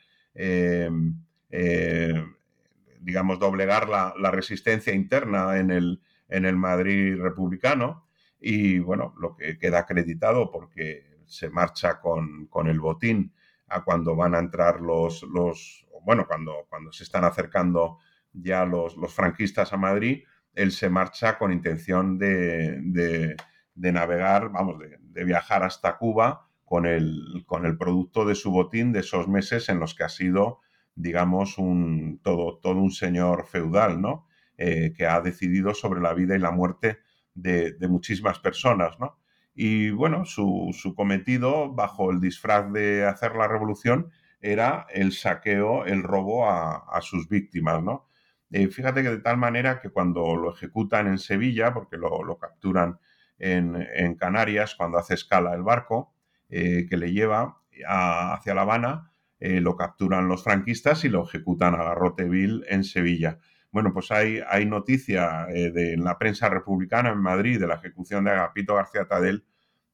digamos, 3.01 3.39
doblegar 3.39 3.89
la, 3.89 4.31
resistencia 4.31 4.95
interna 4.95 5.59
en 5.59 5.71
el, 5.71 6.03
en 6.29 6.45
el 6.45 6.57
Madrid 6.57 7.17
republicano. 7.21 8.07
Y 8.41 8.79
bueno, 8.79 9.15
lo 9.19 9.37
que 9.37 9.59
queda 9.59 9.81
acreditado 9.81 10.51
porque 10.51 11.19
se 11.27 11.51
marcha 11.51 12.01
con, 12.01 12.49
el 12.67 12.81
botín 12.81 13.33
a 13.69 13.83
cuando 13.85 14.17
van 14.17 14.35
a 14.35 14.39
entrar 14.39 14.81
los, 14.81 15.23
los 15.25 15.87
bueno, 16.03 16.27
cuando, 16.27 16.67
cuando 16.69 16.93
se 16.93 17.05
están 17.05 17.25
acercando 17.25 17.99
ya 18.33 18.65
los, 18.65 18.97
los 18.97 19.13
franquistas 19.13 19.73
a 19.73 19.77
Madrid, 19.77 20.25
él 20.55 20.73
se 20.73 20.89
marcha 20.89 21.39
con 21.39 21.53
intención 21.53 22.19
de 22.19 23.37
de 23.79 23.93
navegar, 23.93 24.51
vamos, 24.51 24.77
de, 24.79 25.25
viajar 25.25 25.63
hasta 25.63 25.97
Cuba 25.99 26.49
con 26.65 26.87
el, 26.87 27.45
con 27.47 27.65
el 27.65 27.77
producto 27.77 28.25
de 28.25 28.35
su 28.35 28.51
botín 28.51 28.93
de 28.93 29.01
esos 29.01 29.29
meses 29.29 29.69
en 29.69 29.81
los 29.81 29.95
que 29.95 30.05
ha 30.05 30.09
sido, 30.09 30.61
digamos, 30.99 31.59
un, 31.59 32.21
todo, 32.23 32.59
todo 32.59 32.75
un 32.81 32.91
señor 32.91 33.47
feudal, 33.47 34.01
¿no? 34.01 34.27
Eh, 34.57 34.93
que 34.97 35.07
ha 35.07 35.21
decidido 35.21 35.73
sobre 35.75 36.01
la 36.01 36.15
vida 36.15 36.35
y 36.35 36.41
la 36.41 36.51
muerte 36.51 36.99
de, 37.35 37.77
muchísimas 37.89 38.41
personas, 38.41 38.99
¿no? 38.99 39.19
Y 39.55 39.91
bueno, 39.91 40.25
su, 40.25 40.73
cometido, 40.97 41.73
bajo 41.73 42.11
el 42.11 42.21
disfraz 42.21 42.73
de 42.73 43.05
hacer 43.07 43.37
la 43.37 43.49
revolución, 43.49 44.11
era 44.41 44.87
el 44.91 45.13
saqueo, 45.13 45.85
el 45.85 46.03
robo 46.03 46.51
a, 46.51 47.01
sus 47.03 47.29
víctimas, 47.29 47.83
¿no? 47.83 48.09
Eh, 48.51 48.69
fíjate 48.69 49.03
que 49.03 49.11
de 49.11 49.19
tal 49.21 49.37
manera 49.37 49.81
que 49.81 49.91
cuando 49.91 50.37
lo 50.37 50.53
ejecutan 50.55 51.07
en 51.07 51.19
Sevilla, 51.19 51.73
porque 51.75 51.97
lo, 51.97 52.25
lo 52.25 52.39
capturan 52.39 52.99
en, 53.39 54.15
Canarias 54.17 54.75
cuando 54.75 54.99
hace 54.99 55.15
escala 55.15 55.55
el 55.55 55.63
barco 55.63 56.13
eh, 56.49 56.87
que 56.89 56.97
le 56.97 57.13
lleva 57.13 57.63
hacia 57.87 58.55
La 58.55 58.63
Habana, 58.63 59.13
eh, 59.41 59.61
lo 59.61 59.77
capturan 59.77 60.29
los 60.29 60.45
franquistas 60.45 61.05
y 61.05 61.09
lo 61.09 61.25
ejecutan 61.25 61.75
a 61.75 61.85
garrote 61.85 62.25
vil 62.25 62.65
en 62.69 62.85
Sevilla. 62.85 63.39
Bueno, 63.71 63.93
pues 63.93 64.11
hay, 64.11 64.41
hay 64.49 64.67
noticia 64.67 65.47
eh, 65.51 65.71
de, 65.71 65.93
en 65.93 66.05
la 66.05 66.19
prensa 66.19 66.49
republicana 66.49 67.11
en 67.11 67.19
Madrid 67.19 67.61
de 67.61 67.67
la 67.67 67.75
ejecución 67.75 68.25
de 68.25 68.31
Agapito 68.31 68.75
García 68.75 69.07
Tadel 69.07 69.45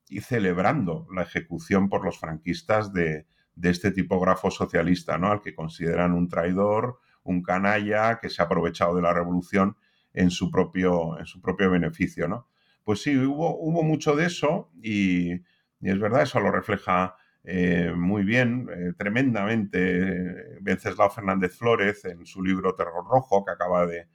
y 0.08 0.20
celebrando 0.20 1.06
la 1.12 1.22
ejecución 1.22 1.88
por 1.88 2.04
los 2.04 2.18
franquistas 2.18 2.92
de, 2.92 3.26
de 3.56 3.70
este 3.70 3.90
tipógrafo 3.90 4.50
socialista, 4.50 5.18
¿no? 5.18 5.30
Al 5.30 5.40
que 5.40 5.54
consideran 5.54 6.12
un 6.12 6.28
traidor, 6.28 6.98
un 7.22 7.42
canalla 7.42 8.18
que 8.20 8.28
se 8.28 8.42
ha 8.42 8.44
aprovechado 8.44 8.94
de 8.96 9.02
la 9.02 9.12
revolución 9.12 9.76
en 10.12 10.30
su 10.30 10.50
propio, 10.50 11.18
en 11.18 11.26
su 11.26 11.40
propio 11.40 11.70
beneficio, 11.70 12.28
¿no? 12.28 12.48
Pues 12.84 13.02
sí, 13.02 13.16
hubo, 13.16 13.56
hubo 13.58 13.82
mucho 13.82 14.14
de 14.14 14.26
eso 14.26 14.70
y, 14.82 15.32
es 15.80 15.98
verdad, 15.98 16.22
eso 16.22 16.38
lo 16.40 16.50
refleja 16.50 17.16
eh, 17.44 17.92
muy 17.94 18.24
bien, 18.24 18.68
eh, 18.74 18.92
tremendamente, 18.96 20.58
Venceslao 20.60 21.10
Fernández 21.10 21.56
Flórez 21.56 22.04
en 22.04 22.26
su 22.26 22.42
libro 22.42 22.74
Terror 22.74 23.04
Rojo, 23.08 23.44
que 23.44 23.52
acaba 23.52 23.86
de, 23.86 24.06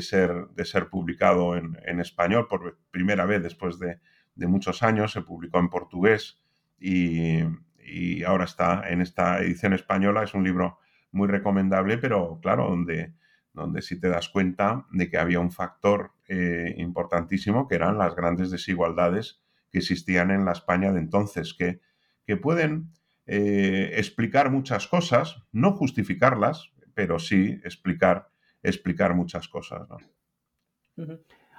ser, 0.00 0.48
de 0.54 0.64
ser, 0.64 0.88
publicado 0.88 1.56
en, 1.56 2.00
español 2.00 2.46
por 2.48 2.78
primera 2.90 3.26
vez 3.26 3.42
después 3.42 3.78
de, 3.78 4.00
muchos 4.36 4.82
años, 4.82 5.12
se 5.12 5.20
publicó 5.20 5.58
en 5.58 5.68
portugués 5.68 6.40
y, 6.78 7.40
y, 7.78 8.22
ahora 8.24 8.44
está 8.44 8.88
en 8.88 9.02
esta 9.02 9.40
edición 9.40 9.74
española. 9.74 10.22
Es 10.22 10.32
un 10.32 10.44
libro 10.44 10.78
muy 11.12 11.28
recomendable, 11.28 11.98
pero 11.98 12.40
claro, 12.40 12.70
donde 12.70 13.14
donde 13.52 13.82
sí 13.82 14.00
te 14.00 14.08
das 14.08 14.28
cuenta 14.28 14.86
de 14.90 15.10
que 15.10 15.18
había 15.18 15.40
un 15.40 15.50
factor 15.50 16.12
eh, 16.28 16.74
importantísimo 16.78 17.66
que 17.66 17.74
eran 17.74 17.98
las 17.98 18.14
grandes 18.14 18.50
desigualdades 18.50 19.40
que 19.70 19.78
existían 19.78 20.30
en 20.30 20.44
la 20.44 20.52
España 20.52 20.92
de 20.92 21.00
entonces, 21.00 21.54
que, 21.54 21.80
que 22.30 22.36
pueden 22.36 22.92
eh, 23.26 23.90
explicar 23.96 24.52
muchas 24.52 24.86
cosas, 24.86 25.42
no 25.50 25.72
justificarlas, 25.72 26.70
pero 26.94 27.18
sí 27.18 27.60
explicar, 27.64 28.28
explicar 28.62 29.16
muchas 29.16 29.48
cosas. 29.48 29.88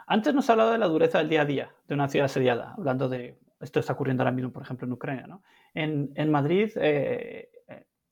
Antes 0.07 0.34
nos 0.34 0.49
ha 0.49 0.53
hablado 0.53 0.71
de 0.71 0.77
la 0.77 0.88
dureza 0.88 1.17
del 1.17 1.27
día 1.27 1.41
a 1.41 1.45
día 1.45 1.71
de 1.89 1.93
una 1.93 2.07
ciudad 2.07 2.27
asediada, 2.27 2.73
hablando 2.77 3.10
de 3.10 3.38
esto 3.60 3.81
está 3.81 3.91
ocurriendo 3.91 4.23
ahora 4.23 4.31
mismo, 4.31 4.53
por 4.53 4.63
ejemplo, 4.63 4.88
en 4.88 4.93
Ucrania. 4.93 5.39
En, 5.73 6.31
Madrid, 6.31 6.71
eh, 6.77 7.49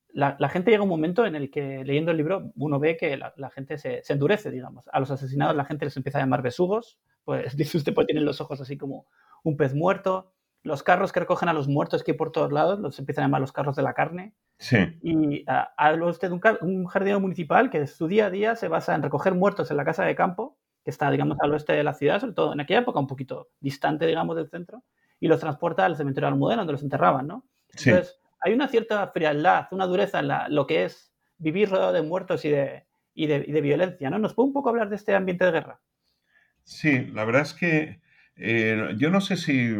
la, 0.10 0.50
gente 0.50 0.72
llega 0.72 0.82
a 0.82 0.84
un 0.84 0.90
momento 0.90 1.26
en 1.26 1.38
el 1.38 1.50
que 1.50 1.86
leyendo 1.86 2.12
el 2.12 2.18
libro 2.18 2.52
uno 2.58 2.78
ve 2.78 2.98
que 2.98 3.16
la, 3.16 3.50
gente 3.52 3.78
se, 3.78 4.02
endurece, 4.10 4.52
digamos. 4.52 4.90
A 4.92 5.00
los 5.00 5.12
asesinados 5.12 5.56
la 5.56 5.64
gente 5.64 5.86
les 5.86 5.96
empieza 5.96 6.18
a 6.18 6.22
llamar 6.24 6.42
besugos, 6.42 7.00
pues 7.24 7.56
dice 7.56 7.78
usted, 7.78 7.94
pues 7.94 8.06
tienen 8.06 8.26
los 8.26 8.42
ojos 8.42 8.60
así 8.60 8.78
como 8.78 9.08
un 9.46 9.56
pez 9.56 9.74
muerto. 9.74 10.34
Los 10.64 10.84
carros 10.84 11.12
que 11.12 11.22
recogen 11.22 11.50
a 11.50 11.54
los 11.54 11.68
muertos 11.68 12.04
que 12.04 12.12
hay 12.12 12.18
por 12.18 12.32
todos 12.32 12.52
lados 12.52 12.80
los 12.80 13.00
empiezan 13.00 13.24
a 13.24 13.28
llamar 13.28 13.42
los 13.42 13.52
carros 13.52 13.76
de 13.76 13.84
la 13.84 13.94
carne. 13.94 14.34
Sí. 14.58 14.78
Y 15.02 15.46
habla 15.78 16.06
usted 16.08 16.30
de 16.30 16.34
un, 16.34 16.42
un, 16.62 16.86
jardinero 16.86 17.20
municipal 17.20 17.70
que 17.70 17.88
su 17.88 18.08
día 18.08 18.26
a 18.26 18.30
día 18.30 18.56
se 18.56 18.68
basa 18.68 18.94
en 18.94 19.04
recoger 19.04 19.34
muertos 19.34 19.72
en 19.72 19.78
la 19.78 19.86
casa 19.86 20.04
de 20.04 20.16
campo, 20.16 20.58
que 20.84 20.92
está, 20.92 21.10
digamos, 21.12 21.38
al 21.42 21.54
oeste 21.54 21.74
de 21.74 21.84
la 21.84 21.94
ciudad, 21.94 22.20
sobre 22.20 22.34
todo 22.34 22.54
en 22.54 22.60
aquella 22.60 22.82
época 22.82 23.00
un 23.00 23.08
poquito 23.08 23.50
distante, 23.60 24.06
digamos, 24.06 24.36
del 24.36 24.50
centro, 24.50 24.84
y 25.20 25.28
los 25.28 25.40
transporta 25.40 25.86
al 25.86 25.96
cementerio 25.96 26.28
de 26.28 26.34
Almudena, 26.34 26.62
donde 26.62 26.74
los 26.74 26.84
enterraban, 26.84 27.28
¿no? 27.28 27.46
Sí 27.70 27.92
hay 28.42 28.54
una 28.54 28.68
cierta 28.68 29.08
frialdad, 29.08 29.68
una 29.72 29.86
dureza 29.86 30.20
en 30.20 30.56
lo 30.56 30.66
que 30.68 30.86
es 30.86 31.12
vivir 31.38 31.70
rodeado 31.70 31.94
de 31.94 32.02
muertos 32.02 32.46
y 32.46 32.50
de, 32.50 32.86
de, 33.16 33.62
violencia, 33.62 34.10
¿no? 34.10 34.20
¿Nos 34.20 34.34
puede 34.34 34.48
un 34.48 34.54
poco 34.54 34.70
hablar 34.70 34.90
de 34.90 34.96
este 34.96 35.16
ambiente 35.16 35.46
de 35.46 35.52
guerra? 35.52 35.82
Sí, 36.64 37.06
la 37.08 37.26
verdad 37.26 37.42
es 37.42 37.54
que 37.54 38.02
eh, 38.42 38.96
yo 38.98 39.12
no 39.12 39.20
sé 39.20 39.36
si 39.36 39.76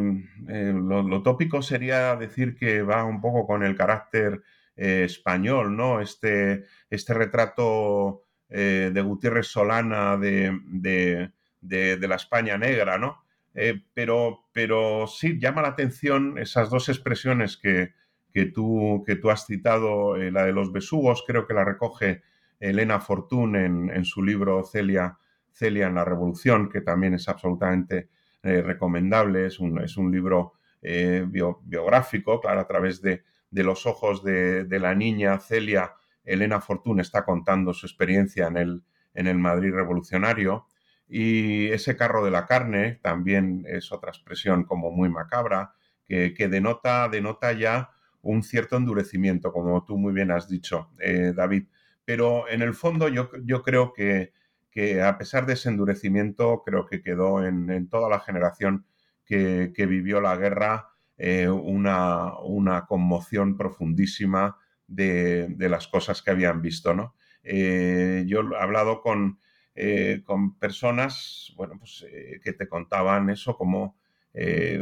eh, 0.50 0.74
lo, 0.76 1.24
tópico 1.24 1.62
sería 1.62 2.16
decir 2.18 2.56
que 2.56 2.82
va 2.82 3.06
un 3.06 3.22
poco 3.22 3.48
con 3.48 3.64
el 3.64 3.76
carácter 3.76 4.42
eh, 4.76 5.04
español, 5.06 5.78
¿no? 5.78 6.02
Este, 6.02 6.66
este 6.90 7.14
retrato 7.14 8.24
de 8.50 9.02
Gutiérrez 9.02 9.46
Solana 9.46 10.18
de, 10.18 11.32
la 11.62 12.16
España 12.16 12.58
negra, 12.58 12.98
¿no? 12.98 13.24
pero, 13.94 14.46
pero 14.52 15.06
sí 15.06 15.38
llama 15.40 15.62
la 15.62 15.68
atención 15.68 16.40
esas 16.40 16.72
dos 16.72 16.90
expresiones 16.90 17.58
que, 17.58 17.94
que 18.34 18.46
tú, 18.46 19.04
que 19.06 19.18
tú 19.18 19.30
has 19.30 19.46
citado, 19.46 20.18
la 20.18 20.46
de 20.46 20.52
los 20.52 20.72
besugos, 20.72 21.24
creo 21.28 21.46
que 21.46 21.54
la 21.54 21.64
recoge 21.64 22.24
Elena 22.60 23.00
Fortún 23.00 23.56
en, 23.56 24.06
su 24.06 24.24
libro 24.24 24.64
Celia, 24.64 25.18
Celia 25.52 25.88
en 25.88 25.96
la 25.96 26.06
Revolución, 26.06 26.70
que 26.70 26.82
también 26.82 27.14
es 27.14 27.30
absolutamente 27.30 28.10
recomendable, 28.42 29.46
es 29.46 29.60
un, 29.60 29.82
es 29.82 29.98
un 29.98 30.12
libro 30.12 30.54
biográfico, 30.82 32.40
claro, 32.40 32.62
a 32.62 32.68
través 32.68 33.02
de, 33.02 33.24
los 33.52 33.86
ojos 33.86 34.24
de, 34.24 34.64
de, 34.64 34.80
la 34.80 34.96
niña 34.96 35.40
Celia, 35.40 35.96
Elena 36.24 36.62
Fortún 36.62 37.00
está 37.00 37.26
contando 37.26 37.74
su 37.74 37.86
experiencia 37.86 38.48
en 38.48 38.58
el, 38.58 38.84
en 39.14 39.28
el 39.28 39.38
Madrid 39.38 39.74
revolucionario. 39.74 40.68
Y 41.08 41.68
ese 41.70 41.98
carro 41.98 42.24
de 42.24 42.32
la 42.32 42.46
carne 42.46 43.00
también 43.02 43.66
es 43.68 43.92
otra 43.92 44.12
expresión 44.12 44.64
como 44.64 44.92
muy 44.92 45.10
macabra, 45.10 45.74
que, 46.08 46.48
denota, 46.50 47.08
denota 47.08 47.52
ya 47.52 47.92
un 48.22 48.42
cierto 48.42 48.78
endurecimiento, 48.78 49.52
como 49.52 49.84
tú 49.86 49.98
muy 49.98 50.12
bien 50.12 50.32
has 50.32 50.50
dicho, 50.50 50.90
eh, 51.00 51.34
David. 51.36 51.66
Pero 52.04 52.50
en 52.50 52.64
el 52.64 52.74
fondo 52.74 53.08
yo, 53.10 53.30
yo 53.44 53.62
creo 53.62 53.94
que, 53.94 54.34
que, 54.72 55.02
a 55.02 55.18
pesar 55.18 55.46
de 55.46 55.54
ese 55.54 55.70
endurecimiento, 55.70 56.64
creo 56.66 56.86
que 56.86 57.02
quedó 57.02 57.46
en, 57.46 57.90
toda 57.90 58.10
la 58.10 58.20
generación 58.20 58.86
que, 59.26 59.72
vivió 59.78 60.22
la 60.22 60.36
guerra 60.36 60.90
eh, 61.18 61.50
una, 61.50 62.38
una, 62.40 62.86
conmoción 62.86 63.58
profundísima 63.58 64.58
de, 64.88 65.48
de, 65.50 65.70
las 65.70 65.88
cosas 65.88 66.22
que 66.22 66.32
habían 66.32 66.62
visto. 66.62 66.94
¿no? 66.94 67.16
Eh, 67.44 68.24
yo 68.28 68.42
he 68.42 68.58
hablado 68.58 69.02
con, 69.02 69.40
con 70.26 70.58
personas 70.58 71.54
bueno, 71.56 71.76
pues, 71.80 72.06
que 72.44 72.54
te 72.54 72.68
contaban 72.68 73.30
eso 73.30 73.58
como, 73.58 73.98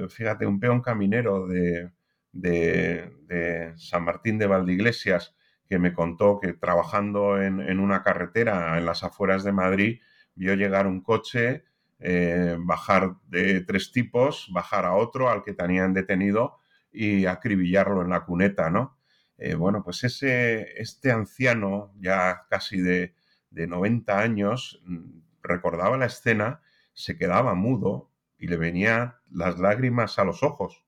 fíjate, 0.09 0.45
un 0.45 0.59
peón 0.59 0.81
caminero 0.81 1.47
de, 1.47 1.91
de, 2.31 3.73
San 3.77 4.03
Martín 4.03 4.37
de 4.37 4.47
Valdeiglesias, 4.47 5.35
que 5.67 5.79
me 5.79 5.93
contó 5.93 6.39
que 6.39 6.53
trabajando 6.53 7.41
en, 7.41 7.79
una 7.79 8.03
carretera 8.03 8.77
en 8.77 8.85
las 8.85 9.03
afueras 9.03 9.43
de 9.43 9.51
Madrid, 9.51 9.99
vio 10.35 10.55
llegar 10.55 10.87
un 10.87 11.01
coche, 11.01 11.65
eh, 11.99 12.55
bajar 12.59 13.15
de 13.27 13.61
tres 13.61 13.91
tipos, 13.91 14.49
bajar 14.51 14.85
a 14.85 14.93
otro 14.93 15.29
al 15.29 15.43
que 15.43 15.53
tenían 15.53 15.93
detenido 15.93 16.59
y 16.91 17.25
acribillarlo 17.25 18.01
en 18.01 18.09
la 18.09 18.25
cuneta, 18.25 18.69
¿no? 18.69 18.97
Eh, 19.37 19.55
bueno, 19.55 19.83
pues 19.83 20.03
ese, 20.03 20.79
este 20.81 21.11
anciano, 21.11 21.93
ya 21.99 22.45
casi 22.49 22.79
de, 22.79 23.13
de 23.51 23.67
90 23.67 24.19
años, 24.19 24.81
mm, 24.85 25.19
recordaba 25.43 25.97
la 25.97 26.07
escena, 26.07 26.61
se 26.93 27.17
quedaba 27.17 27.53
mudo 27.53 28.11
y 28.37 28.47
le 28.47 28.57
venían 28.57 29.15
las 29.29 29.59
lágrimas 29.59 30.19
a 30.19 30.23
los 30.23 30.43
ojos 30.43 30.83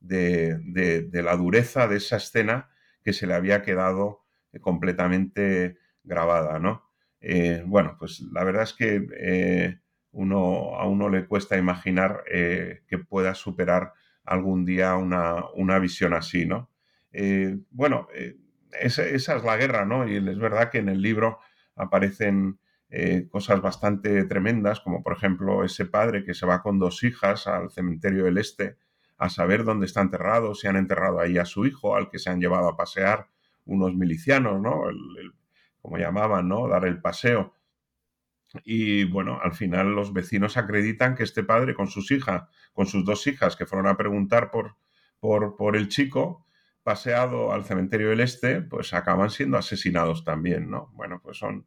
de, 0.00 1.08
la 1.12 1.36
dureza 1.36 1.88
de 1.88 1.96
esa 1.96 2.16
escena 2.16 2.68
que 3.06 3.12
se 3.12 3.28
le 3.28 3.34
había 3.34 3.62
quedado 3.62 4.24
eh, 4.52 4.58
completamente 4.58 5.78
grabada, 6.02 6.58
¿no? 6.58 6.90
Eh, 7.20 7.62
bueno, 7.64 7.94
pues 8.00 8.20
la 8.32 8.42
verdad 8.42 8.64
es 8.64 8.72
que 8.72 9.06
eh, 9.16 9.78
uno, 10.10 10.74
a 10.74 10.88
uno 10.88 11.08
le 11.08 11.26
cuesta 11.26 11.56
imaginar 11.56 12.24
que 12.26 12.98
pueda 13.08 13.34
superar 13.34 13.92
algún 14.24 14.64
día 14.64 14.96
una, 14.96 15.78
visión 15.78 16.14
así, 16.14 16.46
¿no? 16.46 16.70
bueno, 17.70 18.08
esa, 18.80 19.04
es 19.04 19.28
la 19.28 19.56
guerra, 19.56 19.84
¿no? 19.84 20.08
Y 20.08 20.16
es 20.16 20.38
verdad 20.38 20.70
que 20.70 20.78
en 20.78 20.88
el 20.88 21.00
libro 21.00 21.38
aparecen 21.76 22.58
cosas 23.30 23.60
bastante 23.60 24.24
tremendas, 24.24 24.80
como 24.80 25.02
por 25.02 25.12
ejemplo 25.12 25.64
ese 25.64 25.84
padre 25.84 26.24
que 26.24 26.34
se 26.34 26.46
va 26.46 26.62
con 26.62 26.78
dos 26.78 27.04
hijas 27.04 27.46
al 27.46 27.70
cementerio 27.70 28.24
del 28.24 28.38
Este 28.38 28.78
a 29.18 29.28
saber 29.28 29.64
dónde 29.64 29.86
está 29.86 30.00
enterrado, 30.00 30.54
si 30.54 30.66
han 30.66 30.76
enterrado 30.76 31.20
ahí 31.20 31.38
a 31.38 31.44
su 31.44 31.66
hijo, 31.66 31.96
al 31.96 32.10
que 32.10 32.18
se 32.18 32.30
han 32.30 32.40
llevado 32.40 32.68
a 32.68 32.76
pasear 32.76 33.28
unos 33.64 33.94
milicianos, 33.94 34.60
¿no? 34.60 34.88
El, 34.88 34.98
como 35.80 35.98
llamaban, 35.98 36.48
¿no? 36.48 36.68
Dar 36.68 36.84
el 36.84 37.00
paseo. 37.00 37.54
Y 38.64 39.04
bueno, 39.04 39.40
al 39.42 39.52
final 39.52 39.94
los 39.94 40.12
vecinos 40.12 40.56
acreditan 40.56 41.14
que 41.14 41.22
este 41.22 41.44
padre 41.44 41.74
con 41.74 41.88
sus 41.88 42.10
hijas, 42.10 42.44
con 42.72 42.86
sus 42.86 43.04
dos 43.04 43.26
hijas 43.26 43.56
que 43.56 43.66
fueron 43.66 43.86
a 43.86 43.96
preguntar 43.96 44.50
por, 44.50 44.76
por, 45.20 45.56
por 45.56 45.76
el 45.76 45.88
chico, 45.88 46.46
paseado 46.82 47.52
al 47.52 47.64
cementerio 47.64 48.10
del 48.10 48.20
Este, 48.20 48.62
pues 48.62 48.94
acaban 48.94 49.30
siendo 49.30 49.58
asesinados 49.58 50.24
también, 50.24 50.70
¿no? 50.70 50.90
Bueno, 50.94 51.20
pues 51.22 51.38
son 51.38 51.66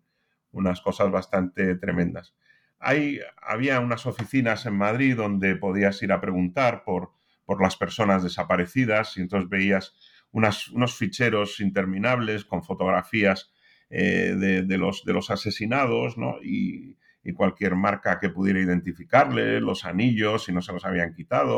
unas 0.52 0.82
cosas 0.82 1.12
bastante 1.12 1.76
tremendas. 1.76 2.36
Hay, 2.80 3.20
había 3.42 3.82
unas 3.82 4.06
oficinas 4.06 4.66
en 4.66 4.76
Madrid 4.76 5.16
donde 5.16 5.56
podías 5.56 6.02
ir 6.02 6.14
a 6.14 6.22
preguntar 6.22 6.84
por, 6.86 7.12
por 7.50 7.64
las 7.64 7.76
personas 7.76 8.22
desaparecidas 8.22 9.18
y 9.18 9.22
entonces 9.22 9.50
veías 9.50 9.96
unos 10.32 10.96
ficheros 10.96 11.60
interminables 11.60 12.46
con 12.46 12.62
fotografías 12.62 13.52
eh, 13.90 14.36
de, 14.38 14.78
los, 14.78 15.32
asesinados 15.32 16.16
y, 16.44 16.96
cualquier 17.36 17.76
marca 17.76 18.20
que 18.20 18.30
pudiera 18.30 18.60
identificarle, 18.60 19.62
los 19.62 19.84
anillos 19.86 20.44
si 20.44 20.52
no 20.52 20.62
se 20.62 20.74
los 20.74 20.86
habían 20.86 21.16
quitado 21.16 21.58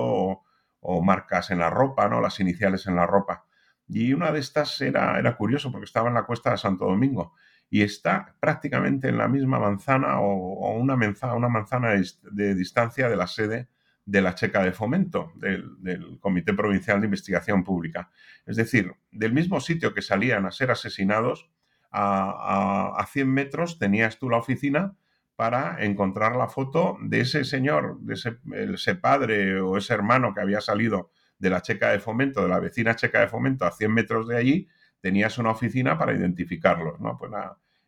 o, 0.80 1.02
marcas 1.04 1.52
en 1.52 1.60
la 1.60 1.70
ropa, 1.70 2.08
¿no? 2.08 2.22
las 2.22 2.40
iniciales 2.40 2.88
en 2.88 2.96
la 2.96 3.06
ropa. 3.06 3.44
Y 3.86 4.14
una 4.14 4.32
de 4.32 4.40
estas 4.40 4.80
era, 4.80 5.20
era 5.20 5.36
curioso 5.36 5.74
porque 5.74 5.86
estaba 5.86 6.08
en 6.08 6.16
la 6.16 6.24
cuesta 6.24 6.52
de 6.52 6.58
Santo 6.58 6.86
Domingo 6.86 7.34
y 7.70 7.82
está 7.82 8.34
prácticamente 8.40 9.10
en 9.10 9.18
la 9.18 9.28
misma 9.28 9.60
manzana 9.60 10.22
o, 10.22 10.72
una 10.78 10.96
manzana 10.96 12.02
de 12.32 12.56
distancia 12.56 13.10
de 13.10 13.18
la 13.18 13.28
sede 13.28 13.68
de 14.06 14.22
la 14.22 14.36
Checa 14.36 14.64
de 14.64 14.72
Fomento, 14.72 15.32
del, 15.36 16.18
Comité 16.20 16.54
Provincial 16.54 17.00
de 17.00 17.06
Investigación 17.06 17.64
Pública. 17.64 18.10
Es 18.46 18.56
decir, 18.56 18.94
del 19.12 19.34
mismo 19.34 19.60
sitio 19.62 19.94
que 19.94 20.02
salían 20.02 20.46
a 20.46 20.52
ser 20.52 20.72
asesinados, 20.72 21.50
a, 21.92 22.94
a, 22.98 23.06
100 23.06 23.30
metros 23.30 23.78
tenías 23.78 24.18
tú 24.18 24.30
la 24.30 24.38
oficina 24.38 24.96
para 25.36 25.84
encontrar 25.84 26.36
la 26.36 26.48
foto 26.48 26.98
de 27.02 27.22
ese 27.22 27.44
señor, 27.44 28.00
de 28.02 28.14
ese, 28.14 28.96
padre 28.96 29.60
o 29.60 29.78
ese 29.78 29.94
hermano 29.94 30.34
que 30.34 30.42
había 30.42 30.62
salido 30.62 31.12
de 31.38 31.50
la 31.50 31.62
Checa 31.62 31.90
de 31.90 32.00
Fomento, 32.00 32.44
de 32.44 32.50
la 32.50 32.60
vecina 32.60 32.96
Checa 32.96 33.20
de 33.20 33.28
Fomento, 33.28 33.66
a 33.66 33.72
100 33.72 33.94
metros 33.94 34.28
de 34.28 34.38
allí, 34.38 34.68
tenías 35.00 35.38
una 35.38 35.52
oficina 35.52 35.98
para 35.98 36.14
identificarlos, 36.14 37.00
¿no? 37.00 37.18
Pues 37.18 37.32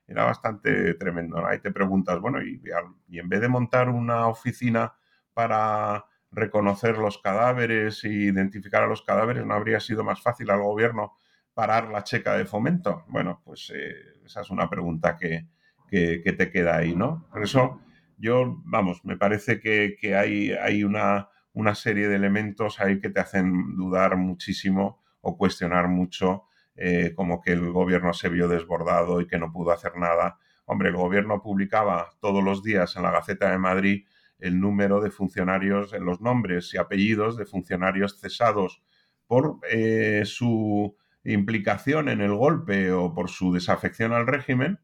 era 0.07 0.25
bastante 0.25 0.95
tremendo, 0.95 1.45
Ahí 1.45 1.59
te 1.59 1.71
preguntas, 1.71 2.19
bueno, 2.19 2.41
y, 2.41 2.61
y 3.07 3.19
en 3.19 3.29
vez 3.29 3.41
de 3.41 3.47
montar 3.47 3.89
una 3.89 4.27
oficina 4.27 4.93
para 5.33 6.05
reconocer 6.31 6.97
los 6.97 7.19
cadáveres 7.19 8.03
e 8.03 8.09
identificar 8.09 8.83
a 8.83 8.87
los 8.87 9.03
cadáveres, 9.03 9.45
¿no 9.45 9.53
habría 9.53 9.79
sido 9.79 10.03
más 10.03 10.21
fácil 10.21 10.49
al 10.49 10.61
gobierno 10.61 11.17
parar 11.53 11.89
la 11.89 12.03
checa 12.03 12.35
de 12.35 12.45
fomento? 12.45 13.03
Bueno, 13.07 13.41
pues 13.45 13.71
eh, 13.75 13.93
esa 14.25 14.41
es 14.41 14.49
una 14.49 14.69
pregunta 14.69 15.17
que, 15.17 15.47
te 15.89 16.49
queda 16.49 16.77
ahí, 16.77 16.95
¿no? 16.95 17.27
Por 17.31 17.43
eso 17.43 17.79
yo, 18.17 18.61
vamos, 18.65 19.05
me 19.05 19.15
parece 19.15 19.59
que, 19.59 20.15
hay, 20.15 20.51
hay 20.51 20.83
una, 20.83 21.29
una, 21.53 21.75
serie 21.75 22.07
de 22.07 22.15
elementos 22.15 22.79
ahí 22.79 22.99
que 22.99 23.11
te 23.11 23.19
hacen 23.19 23.75
dudar 23.75 24.17
muchísimo 24.17 25.03
o 25.21 25.37
cuestionar 25.37 25.89
mucho, 25.89 26.45
eh, 26.75 27.13
como 27.15 27.41
que 27.41 27.51
el 27.51 27.71
gobierno 27.71 28.11
se 28.13 28.29
vio 28.29 28.47
desbordado 28.47 29.21
y 29.21 29.27
que 29.27 29.37
no 29.37 29.51
pudo 29.51 29.71
hacer 29.71 29.95
nada. 29.95 30.39
Hombre, 30.65 30.89
el 30.89 30.95
gobierno 30.95 31.43
publicaba 31.43 32.09
todos 32.19 32.43
los 32.43 32.63
días 32.63 32.95
en 32.95 33.03
la 33.03 33.11
Gaceta 33.11 33.51
de 33.51 33.59
Madrid 33.59 34.05
el 34.43 34.59
número 34.59 34.99
de 34.99 35.09
funcionarios, 35.09 35.93
en 35.93 36.03
los 36.05 36.19
nombres 36.19 36.73
y 36.73 36.77
apellidos 36.77 37.37
de 37.37 37.45
funcionarios 37.45 38.19
cesados 38.19 38.83
por 39.25 39.59
eh, 39.71 40.23
su 40.25 40.95
implicación 41.23 42.09
en 42.09 42.19
el 42.19 42.35
golpe 42.35 42.91
o 42.91 43.13
por 43.13 43.29
su 43.29 43.53
desafección 43.53 44.11
al 44.11 44.27
régimen, 44.27 44.79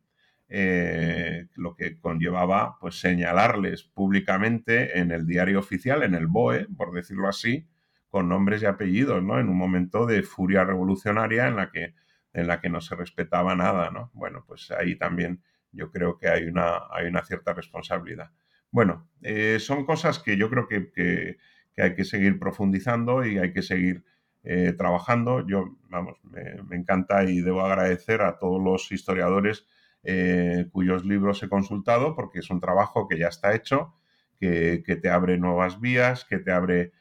eh, 0.47 1.47
lo 1.55 1.75
que 1.75 1.99
conllevaba 1.99 2.77
pues 2.79 2.99
señalarles 3.01 3.83
públicamente 3.83 4.97
en 4.97 5.11
el 5.11 5.27
diario 5.27 5.59
oficial, 5.59 6.03
en 6.03 6.15
el 6.15 6.27
BOE, 6.27 6.67
por 6.77 6.93
decirlo 6.93 7.27
así, 7.27 7.67
con 8.07 8.29
nombres 8.29 8.63
y 8.63 8.65
apellidos, 8.65 9.21
¿no? 9.21 9.39
En 9.39 9.49
un 9.49 9.57
momento 9.57 10.05
de 10.05 10.23
furia 10.23 10.63
revolucionaria 10.63 11.47
en 11.47 11.57
la 11.57 11.69
que, 11.69 11.95
en 12.31 12.47
la 12.47 12.61
que 12.61 12.69
no 12.69 12.79
se 12.79 12.95
respetaba 12.95 13.55
nada, 13.55 13.91
¿no? 13.91 14.09
Bueno, 14.13 14.45
pues 14.47 14.71
ahí 14.71 14.95
también 14.95 15.43
yo 15.73 15.91
creo 15.91 16.17
que 16.17 16.29
hay 16.29 16.45
una, 16.45 16.79
hay 16.89 17.07
una 17.07 17.23
cierta 17.23 17.53
responsabilidad. 17.53 18.31
Bueno, 18.71 19.09
eh, 19.21 19.57
son 19.59 19.85
cosas 19.85 20.19
que 20.19 20.37
yo 20.37 20.49
creo 20.49 20.67
que, 20.67 21.37
hay 21.77 21.95
que 21.95 22.03
seguir 22.03 22.39
profundizando 22.39 23.25
y 23.25 23.37
hay 23.37 23.53
que 23.53 23.61
seguir 23.61 24.03
eh, 24.43 24.73
trabajando. 24.77 25.47
Yo, 25.47 25.77
vamos, 25.89 26.17
me, 26.23 26.75
encanta 26.75 27.23
y 27.23 27.41
debo 27.41 27.61
agradecer 27.61 28.21
a 28.21 28.37
todos 28.37 28.61
los 28.61 28.91
historiadores 28.91 29.65
eh, 30.03 30.67
cuyos 30.71 31.05
libros 31.05 31.41
he 31.41 31.49
consultado 31.49 32.15
porque 32.15 32.39
es 32.39 32.49
un 32.49 32.59
trabajo 32.59 33.07
que 33.07 33.17
ya 33.17 33.27
está 33.27 33.55
hecho, 33.55 33.93
que, 34.39 34.83
te 35.01 35.09
abre 35.09 35.37
nuevas 35.37 35.79
vías, 35.79 36.25
que 36.25 36.39
te 36.39 36.51
abre 36.51 36.91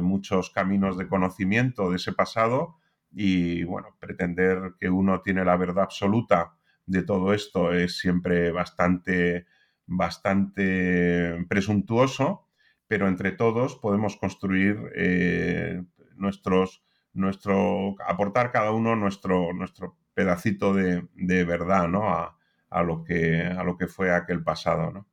muchos 0.00 0.50
caminos 0.50 0.96
de 0.96 1.08
conocimiento 1.08 1.90
de 1.90 1.96
ese 1.96 2.12
pasado 2.12 2.76
y, 3.10 3.64
bueno, 3.64 3.96
pretender 3.98 4.74
que 4.78 4.88
uno 4.90 5.22
tiene 5.22 5.44
la 5.44 5.56
verdad 5.56 5.84
absoluta 5.84 6.54
de 6.86 7.02
todo 7.02 7.34
esto 7.34 7.72
es 7.72 7.98
siempre 7.98 8.50
bastante 8.52 9.46
bastante 9.86 11.44
presuntuoso, 11.48 12.46
pero 12.86 13.08
entre 13.08 13.32
todos 13.32 13.76
podemos 13.76 14.16
construir 14.16 14.78
eh, 14.94 15.82
nuestros, 16.16 16.82
nuestro, 17.12 17.96
aportar 18.06 18.50
cada 18.52 18.72
uno 18.72 18.96
nuestro, 18.96 19.52
nuestro 19.52 19.96
pedacito 20.14 20.74
de, 20.74 21.44
verdad, 21.44 21.88
¿no? 21.88 22.08
A, 22.08 22.82
lo 22.82 23.04
que, 23.04 23.42
a 23.42 23.62
lo 23.62 23.76
que 23.76 23.86
fue 23.86 24.12
aquel 24.12 24.42
pasado, 24.42 24.90
¿no? 24.90 25.06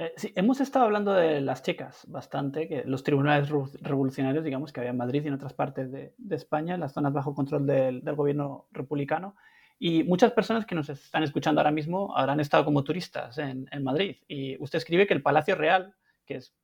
Eh, 0.00 0.14
sí, 0.16 0.32
hemos 0.34 0.62
estado 0.62 0.86
hablando 0.86 1.12
de 1.12 1.42
las 1.42 1.62
checas 1.62 2.06
bastante, 2.08 2.66
que 2.66 2.84
los 2.86 3.04
tribunales 3.04 3.50
revolucionarios, 3.82 4.42
digamos, 4.42 4.72
que 4.72 4.80
había 4.80 4.92
en 4.92 4.96
Madrid 4.96 5.22
y 5.22 5.28
en 5.28 5.34
otras 5.34 5.52
partes 5.52 5.92
de, 5.92 6.14
España, 6.30 6.72
en 6.74 6.80
las 6.80 6.94
zonas 6.94 7.12
bajo 7.12 7.34
control 7.34 7.66
del, 7.66 8.00
gobierno 8.14 8.66
republicano. 8.72 9.36
Y 9.82 10.04
muchas 10.04 10.32
personas 10.32 10.66
que 10.66 10.74
nos 10.74 10.90
están 10.90 11.22
escuchando 11.22 11.58
ahora 11.58 11.70
mismo 11.70 12.14
habrán 12.14 12.38
estado 12.38 12.66
como 12.66 12.84
turistas 12.84 13.38
en, 13.38 13.66
Madrid. 13.82 14.16
Y 14.28 14.62
usted 14.62 14.76
escribe 14.76 15.06
que 15.06 15.14
el 15.14 15.22
Palacio 15.22 15.54
Real, 15.54 15.94
que 16.26 16.36
es 16.36 16.54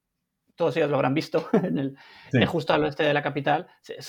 todos 0.54 0.76
ellos 0.76 0.90
lo 0.90 0.96
habrán 0.96 1.14
visto, 1.14 1.48
en 1.54 1.78
el, 1.78 2.46
justo 2.46 2.74
al 2.74 2.84
oeste 2.84 3.04
de 3.04 3.14
la 3.14 3.22
capital, 3.22 3.68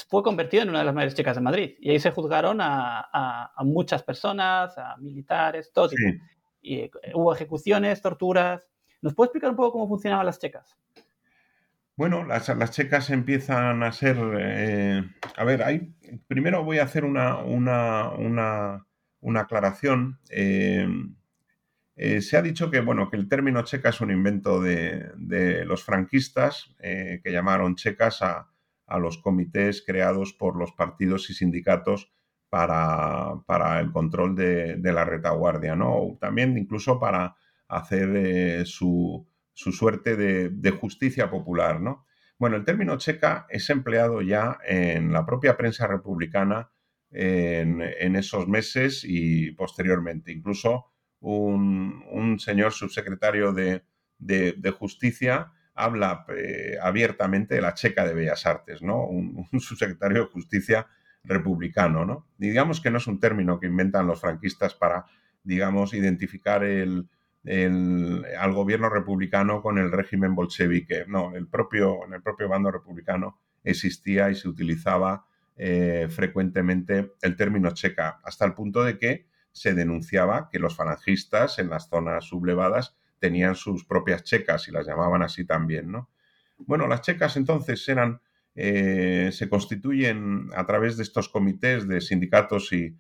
fue 0.10 0.24
convertido 0.24 0.64
en 0.64 0.70
una 0.70 0.80
de 0.80 0.86
las 0.86 0.94
mayores 0.94 1.16
checas 1.16 1.38
de 1.38 1.42
Madrid. 1.42 1.76
Y 1.80 1.92
ahí 1.92 2.00
se 2.02 2.12
juzgaron 2.12 2.60
a, 2.60 3.54
muchas 3.60 4.04
personas, 4.04 4.78
a 4.78 4.98
militares, 4.98 5.72
todo 5.72 5.90
Y 6.62 6.80
eh, 6.80 6.92
hubo 7.14 7.34
ejecuciones, 7.34 8.02
torturas. 8.02 8.70
¿Nos 9.02 9.16
puede 9.16 9.28
explicar 9.28 9.52
un 9.52 9.56
poco 9.56 9.72
cómo 9.72 9.88
funcionaban 9.88 10.26
las 10.26 10.38
checas? 10.38 10.76
Bueno, 11.96 12.26
las, 12.26 12.72
checas 12.72 13.10
empiezan 13.10 13.84
a 13.84 13.92
ser... 13.94 14.18
Eh, 14.38 15.02
a 15.38 15.44
ver, 15.46 15.64
hay, 15.64 15.94
primero 16.28 16.66
voy 16.66 16.80
a 16.80 16.84
hacer 16.84 17.06
una, 17.06 17.38
una, 17.38 18.10
una, 18.10 18.87
aclaración. 19.36 20.20
Eh, 20.30 20.88
eh, 21.98 22.22
se 22.22 22.38
ha 22.38 22.42
dicho 22.42 22.72
que, 22.72 22.80
bueno, 22.80 23.10
que 23.10 23.18
el 23.18 23.28
término 23.28 23.64
checa 23.64 23.90
es 23.90 24.00
un 24.00 24.12
invento 24.12 24.62
de, 24.62 25.66
los 25.66 25.84
franquistas, 25.84 26.76
que 26.80 27.32
llamaron 27.32 27.76
checas 27.76 28.22
a, 28.22 28.50
los 29.00 29.18
comités 29.18 29.84
creados 29.86 30.32
por 30.32 30.56
los 30.56 30.72
partidos 30.72 31.30
y 31.30 31.34
sindicatos 31.34 32.14
para, 32.50 33.80
el 33.82 33.92
control 33.92 34.36
de, 34.36 34.78
de, 34.78 34.94
la 34.94 35.04
retaguardia, 35.04 35.76
¿no? 35.76 36.18
También 36.22 36.58
incluso 36.58 37.00
para 37.00 37.36
hacer 37.68 38.16
eh, 38.16 38.66
su, 38.66 39.28
suerte 39.54 40.16
de, 40.16 40.72
justicia 40.72 41.30
popular. 41.30 41.82
¿no? 41.82 42.06
Bueno, 42.38 42.56
el 42.56 42.66
término 42.66 42.98
checa 42.98 43.46
es 43.50 43.70
empleado 43.70 44.22
ya 44.22 44.58
en 44.66 45.12
la 45.12 45.26
propia 45.26 45.58
prensa 45.58 45.88
republicana 45.88 46.70
en, 47.20 48.16
esos 48.16 48.48
meses 48.48 49.04
y 49.04 49.52
posteriormente. 49.52 50.32
Incluso 50.32 50.86
un, 51.20 52.38
señor 52.40 52.74
subsecretario 52.74 53.54
de, 53.54 53.82
Justicia 54.78 55.52
habla 55.74 56.26
eh, 56.36 56.78
abiertamente 56.82 57.56
de 57.56 57.62
la 57.62 57.74
checa 57.74 58.06
de 58.06 58.14
Bellas 58.14 58.46
Artes, 58.46 58.82
¿no? 58.82 59.06
Un, 59.06 59.48
un, 59.52 59.60
subsecretario 59.60 60.24
de 60.24 60.30
Justicia 60.30 60.88
republicano, 61.24 62.06
¿no? 62.06 62.28
digamos 62.38 62.80
que 62.80 62.90
no 62.90 63.00
es 63.00 63.08
un 63.08 63.20
término 63.20 63.60
que 63.60 63.68
inventan 63.68 64.08
los 64.08 64.22
franquistas 64.22 64.74
para, 64.74 65.06
digamos, 65.44 65.94
identificar 65.94 66.64
el, 66.64 67.10
al 68.40 68.54
gobierno 68.54 68.90
republicano 68.90 69.62
con 69.62 69.78
el 69.78 69.92
régimen 69.92 70.36
bolchevique. 70.36 71.06
No, 71.08 71.36
el 71.36 71.48
propio, 71.48 72.06
en 72.06 72.14
el 72.14 72.22
propio 72.22 72.48
bando 72.48 72.72
republicano 72.72 73.40
existía 73.64 74.30
y 74.30 74.36
se 74.36 74.48
utilizaba 74.48 75.27
eh, 75.58 76.08
frecuentemente 76.10 77.14
el 77.22 77.36
término 77.36 77.72
checa, 77.72 78.20
hasta 78.24 78.46
el 78.46 78.54
punto 78.54 78.84
de 78.84 78.98
que 78.98 79.28
se 79.52 79.74
denunciaba 79.74 80.50
que 80.52 80.60
los 80.60 80.76
falangistas 80.76 81.60
en 81.60 81.70
las 81.70 81.90
zonas 81.90 82.26
sublevadas 82.26 82.96
tenían 83.20 83.56
sus 83.56 83.84
propias 83.84 84.24
checas 84.24 84.68
y 84.68 84.72
las 84.72 84.86
llamaban 84.86 85.24
así 85.24 85.46
también, 85.46 85.92
¿no? 85.92 86.10
Bueno, 86.60 86.88
las 86.88 87.02
checas 87.02 87.38
entonces 87.38 87.88
eran, 87.90 88.22
eh, 88.56 89.32
se 89.34 89.50
constituyen 89.50 90.50
a 90.56 90.66
través 90.66 90.98
de 90.98 91.04
estos 91.04 91.30
comités 91.30 91.88
de 91.88 92.02
sindicatos 92.02 92.72
y, 92.72 92.98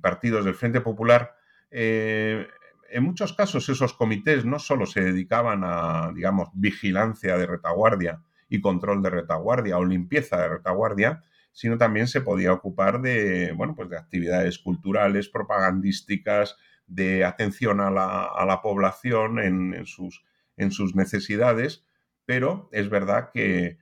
partidos 0.00 0.44
del 0.44 0.54
Frente 0.54 0.80
Popular 0.80 1.34
eh, 1.70 2.46
en 2.90 3.02
muchos 3.04 3.32
casos 3.32 3.68
esos 3.68 3.92
comités 3.92 4.44
no 4.44 4.58
solo 4.58 4.86
se 4.86 5.02
dedicaban 5.02 5.62
a, 5.64 6.12
digamos, 6.14 6.48
vigilancia 6.54 7.36
de 7.36 7.46
retaguardia 7.46 8.22
y 8.48 8.60
control 8.60 9.02
de 9.02 9.10
retaguardia 9.10 9.78
o 9.78 9.84
limpieza 9.84 10.40
de 10.40 10.48
retaguardia, 10.48 11.22
sino 11.52 11.76
también 11.76 12.06
se 12.06 12.20
podía 12.20 12.52
ocupar 12.52 13.00
de, 13.00 13.52
bueno, 13.52 13.74
pues 13.74 13.90
de 13.90 13.98
actividades 13.98 14.58
culturales, 14.58 15.28
propagandísticas, 15.28 16.56
de 16.86 17.24
atención 17.24 17.80
a 17.80 17.90
la, 17.90 18.60
población 18.62 19.38
en, 19.38 19.84
sus, 19.86 20.24
en, 20.56 20.70
sus, 20.70 20.94
necesidades, 20.94 21.84
pero 22.24 22.68
es 22.72 22.88
verdad 22.88 23.30
que, 23.32 23.78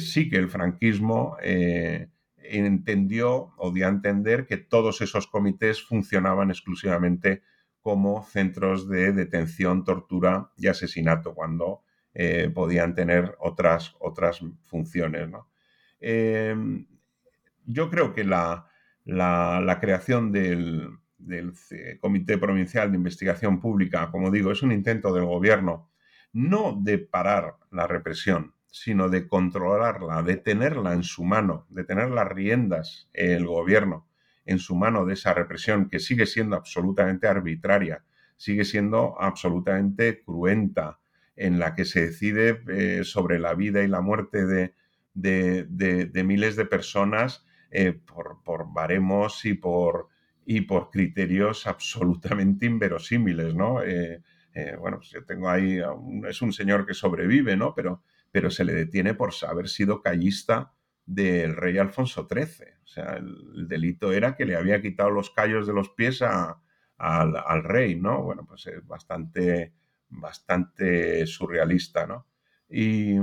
sí 0.00 0.28
que 0.28 0.36
el 0.36 0.48
franquismo 0.48 1.36
eh, 1.42 2.08
entendió 2.36 3.52
o 3.56 3.72
dio 3.72 3.86
a 3.86 3.90
entender 3.90 4.46
que 4.46 4.58
todos 4.58 5.00
esos 5.00 5.26
comités 5.26 5.82
funcionaban 5.82 6.50
exclusivamente 6.50 7.42
como 7.80 8.24
centros 8.24 8.88
de 8.88 9.12
detención, 9.12 9.84
tortura 9.84 10.50
y 10.56 10.68
asesinato, 10.68 11.34
cuando 11.34 11.82
eh, 12.14 12.50
podían 12.54 12.94
tener 12.94 13.36
otras, 13.40 13.94
otras 13.98 14.40
funciones. 14.62 15.30
Em, 16.00 16.86
yo 17.64 17.90
creo 17.90 18.12
que 18.12 18.24
la, 18.24 18.68
creación 19.80 20.32
del, 20.32 20.90
del, 21.18 21.52
Comité 22.00 22.38
Provincial 22.38 22.90
de 22.90 22.96
Investigación 22.96 23.60
Pública, 23.60 24.10
como 24.10 24.30
digo, 24.30 24.50
es 24.52 24.62
un 24.62 24.72
intento 24.72 25.14
del 25.14 25.24
gobierno 25.24 25.90
no 26.32 26.78
de 26.80 26.98
parar 26.98 27.56
la 27.70 27.86
represión, 27.86 28.54
sino 28.70 29.08
de 29.10 29.28
controlarla, 29.28 30.22
de 30.22 30.36
tenerla 30.36 30.94
en 30.94 31.02
su 31.02 31.24
mano, 31.24 31.66
de 31.68 31.84
tener 31.84 32.10
las 32.10 32.28
riendas 32.28 33.08
el 33.12 33.46
gobierno 33.46 34.08
en 34.44 34.58
su 34.58 34.74
mano 34.74 35.04
de 35.04 35.14
esa 35.14 35.34
represión 35.34 35.88
que 35.88 36.00
sigue 36.00 36.26
siendo 36.26 36.56
absolutamente 36.56 37.28
arbitraria, 37.28 38.02
sigue 38.36 38.64
siendo 38.64 39.20
absolutamente 39.20 40.22
cruenta, 40.22 40.98
en 41.36 41.58
la 41.58 41.74
que 41.74 41.84
se 41.84 42.06
decide 42.06 42.62
eh, 42.68 43.04
sobre 43.04 43.38
la 43.38 43.54
vida 43.54 43.82
y 43.82 43.88
la 43.88 44.00
muerte 44.00 44.46
de, 44.46 44.74
de, 45.14 46.24
miles 46.24 46.56
de 46.56 46.66
personas 46.66 47.44
eh, 47.70 47.92
por, 47.92 48.42
por, 48.44 48.72
baremos 48.72 49.44
y 49.44 49.54
por, 49.54 50.08
y 50.44 50.62
por 50.62 50.90
criterios 50.90 51.66
absolutamente 51.66 52.66
inverosímiles, 52.66 53.54
¿no? 53.54 53.82
Eh, 53.82 54.22
bueno, 54.78 54.98
pues 54.98 55.10
yo 55.10 55.24
tengo 55.24 55.48
ahí, 55.48 55.80
es 56.28 56.42
un 56.42 56.52
señor 56.52 56.84
que 56.84 56.92
sobrevive, 56.92 57.56
¿no? 57.56 57.74
Pero 57.74 58.02
pero 58.32 58.50
se 58.50 58.64
le 58.64 58.72
detiene 58.72 59.14
por 59.14 59.32
haber 59.46 59.68
sido 59.68 60.00
callista 60.00 60.72
del 61.04 61.54
rey 61.54 61.78
Alfonso 61.78 62.26
XIII. 62.28 62.66
O 62.82 62.86
sea, 62.86 63.16
el, 63.16 63.68
delito 63.68 64.12
era 64.12 64.34
que 64.34 64.46
le 64.46 64.56
había 64.56 64.80
quitado 64.80 65.10
los 65.10 65.30
callos 65.30 65.66
de 65.66 65.74
los 65.74 65.90
pies 65.90 66.22
al, 66.22 67.64
rey, 67.64 67.94
¿no? 67.94 68.22
Bueno, 68.22 68.44
pues 68.46 68.66
es 68.66 68.84
bastante, 68.86 69.74
bastante 70.12 71.26
surrealista, 71.26 72.06
¿no? 72.06 72.26
Y, 72.68 73.16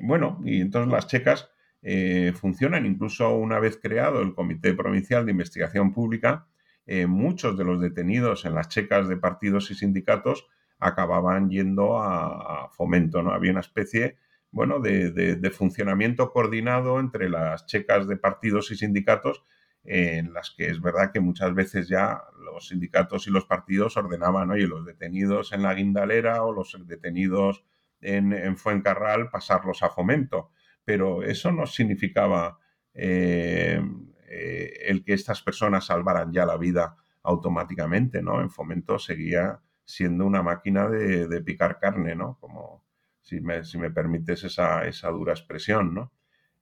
bueno, 0.00 0.40
y 0.44 0.60
entonces 0.60 0.92
las 0.92 1.06
checas 1.06 1.50
eh, 1.82 2.32
funcionan, 2.34 2.86
incluso 2.86 3.34
una 3.36 3.58
vez 3.58 3.78
creado 3.80 4.20
el 4.22 4.34
Comité 4.34 4.74
Provincial 4.74 5.24
de 5.24 5.32
Investigación 5.32 5.92
Pública, 5.92 6.46
eh, 6.86 7.06
muchos 7.06 7.56
de 7.56 7.64
los 7.64 7.80
detenidos 7.80 8.44
en 8.44 8.54
las 8.54 8.68
checas 8.68 9.08
de 9.08 9.16
partidos 9.16 9.70
y 9.70 9.74
sindicatos 9.74 10.46
acababan 10.78 11.50
yendo 11.50 11.98
a, 11.98 12.64
a 12.64 12.68
fomento, 12.68 13.22
¿no? 13.22 13.32
Había 13.32 13.52
una 13.52 13.60
especie 13.60 14.18
bueno, 14.54 14.78
de, 14.78 15.50
funcionamiento 15.50 16.30
coordinado 16.30 17.00
entre 17.00 17.28
las 17.28 17.66
checas 17.66 18.06
de 18.06 18.16
partidos 18.16 18.70
y 18.70 18.76
sindicatos, 18.76 19.42
en 19.84 20.32
las 20.32 20.50
que 20.50 20.68
es 20.68 20.80
verdad 20.80 21.12
que 21.12 21.20
muchas 21.20 21.54
veces 21.54 21.88
ya 21.88 22.22
los 22.38 22.68
sindicatos 22.68 23.26
y 23.26 23.30
los 23.30 23.44
partidos 23.44 23.96
ordenaban, 23.96 24.50
oye, 24.50 24.66
los 24.66 24.84
detenidos 24.84 25.52
en 25.52 25.62
la 25.62 25.74
guindalera 25.74 26.42
o 26.42 26.52
los 26.52 26.76
detenidos 26.86 27.64
en, 28.00 28.56
Fuencarral, 28.56 29.30
pasarlos 29.30 29.82
a 29.82 29.90
fomento. 29.90 30.50
Pero 30.84 31.22
eso 31.22 31.52
no 31.52 31.66
significaba 31.66 32.58
eh, 32.92 33.80
eh, 34.28 34.72
el 34.86 35.04
que 35.04 35.14
estas 35.14 35.42
personas 35.42 35.86
salvaran 35.86 36.32
ya 36.32 36.44
la 36.44 36.56
vida 36.56 36.96
automáticamente, 37.22 38.22
¿no? 38.22 38.40
En 38.40 38.50
fomento 38.50 38.98
seguía 38.98 39.60
siendo 39.84 40.26
una 40.26 40.42
máquina 40.42 40.88
de, 40.88 41.26
de 41.26 41.40
picar 41.42 41.78
carne, 41.78 42.14
¿no? 42.14 42.38
Como, 42.40 42.84
si 43.24 43.40
me, 43.40 43.90
permites 43.90 44.44
esa, 44.44 45.08
dura 45.10 45.32
expresión, 45.32 45.94
¿no? 45.94 46.12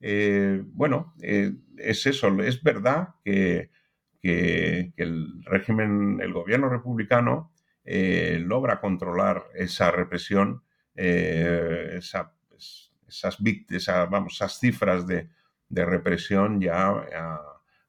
Eh, 0.05 0.61
bueno, 0.67 1.15
eh, 1.23 1.55
es 1.79 2.07
eso, 2.07 2.29
es 2.43 2.61
verdad 2.63 3.15
que, 3.25 3.71
el 4.25 5.43
régimen, 5.45 6.21
el 6.21 6.33
gobierno 6.33 6.69
republicano 6.69 7.53
eh, 7.85 8.41
logra 8.45 8.81
controlar 8.81 9.45
esa 9.55 9.91
represión, 9.91 10.63
esas, 10.95 12.29
vamos, 14.11 14.35
esas 14.35 14.61
cifras 14.61 15.07
de, 15.07 15.29
represión 15.71 16.61
ya 16.61 16.89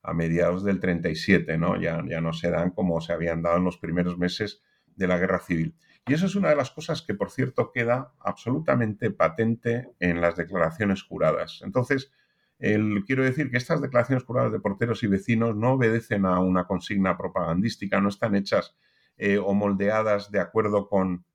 a, 0.03 0.13
mediados 0.13 0.63
del 0.63 0.79
37, 0.79 1.57
¿no? 1.57 1.79
Ya, 1.79 2.03
ya 2.07 2.19
no 2.19 2.33
se 2.33 2.49
dan 2.49 2.71
como 2.71 2.99
se 2.99 3.13
habían 3.13 3.41
dado 3.41 3.57
en 3.57 3.65
los 3.65 3.77
primeros 3.77 4.17
meses 4.17 4.61
de 4.95 5.07
la 5.07 5.17
guerra 5.17 5.39
civil. 5.39 5.75
Y 6.05 6.13
eso 6.13 6.25
es 6.25 6.35
una 6.35 6.49
de 6.49 6.55
las 6.55 6.71
cosas 6.71 7.01
que, 7.01 7.13
por 7.13 7.31
cierto, 7.31 7.71
queda 7.71 8.13
absolutamente 8.19 9.09
patente 9.09 9.91
en 9.99 10.19
las 10.19 10.35
declaraciones 10.35 11.01
juradas. 11.01 11.61
Entonces, 11.63 12.11
quiero 12.57 13.23
decir 13.23 13.49
que 13.49 13.57
estas 13.57 13.81
declaraciones 13.81 14.23
juradas 14.23 14.51
de 14.51 14.59
porteros 14.59 15.03
y 15.03 15.07
vecinos 15.07 15.55
no 15.55 15.73
obedecen 15.73 16.25
a 16.25 16.39
una 16.39 16.65
consigna 16.65 17.17
propagandística, 17.17 18.01
no 18.01 18.09
están 18.09 18.35
hechas 18.35 18.75
eh, 19.17 19.37
o 19.37 19.53
moldeadas 19.53 20.31
de 20.31 20.39
acuerdo 20.39 20.87
con, 20.89 21.25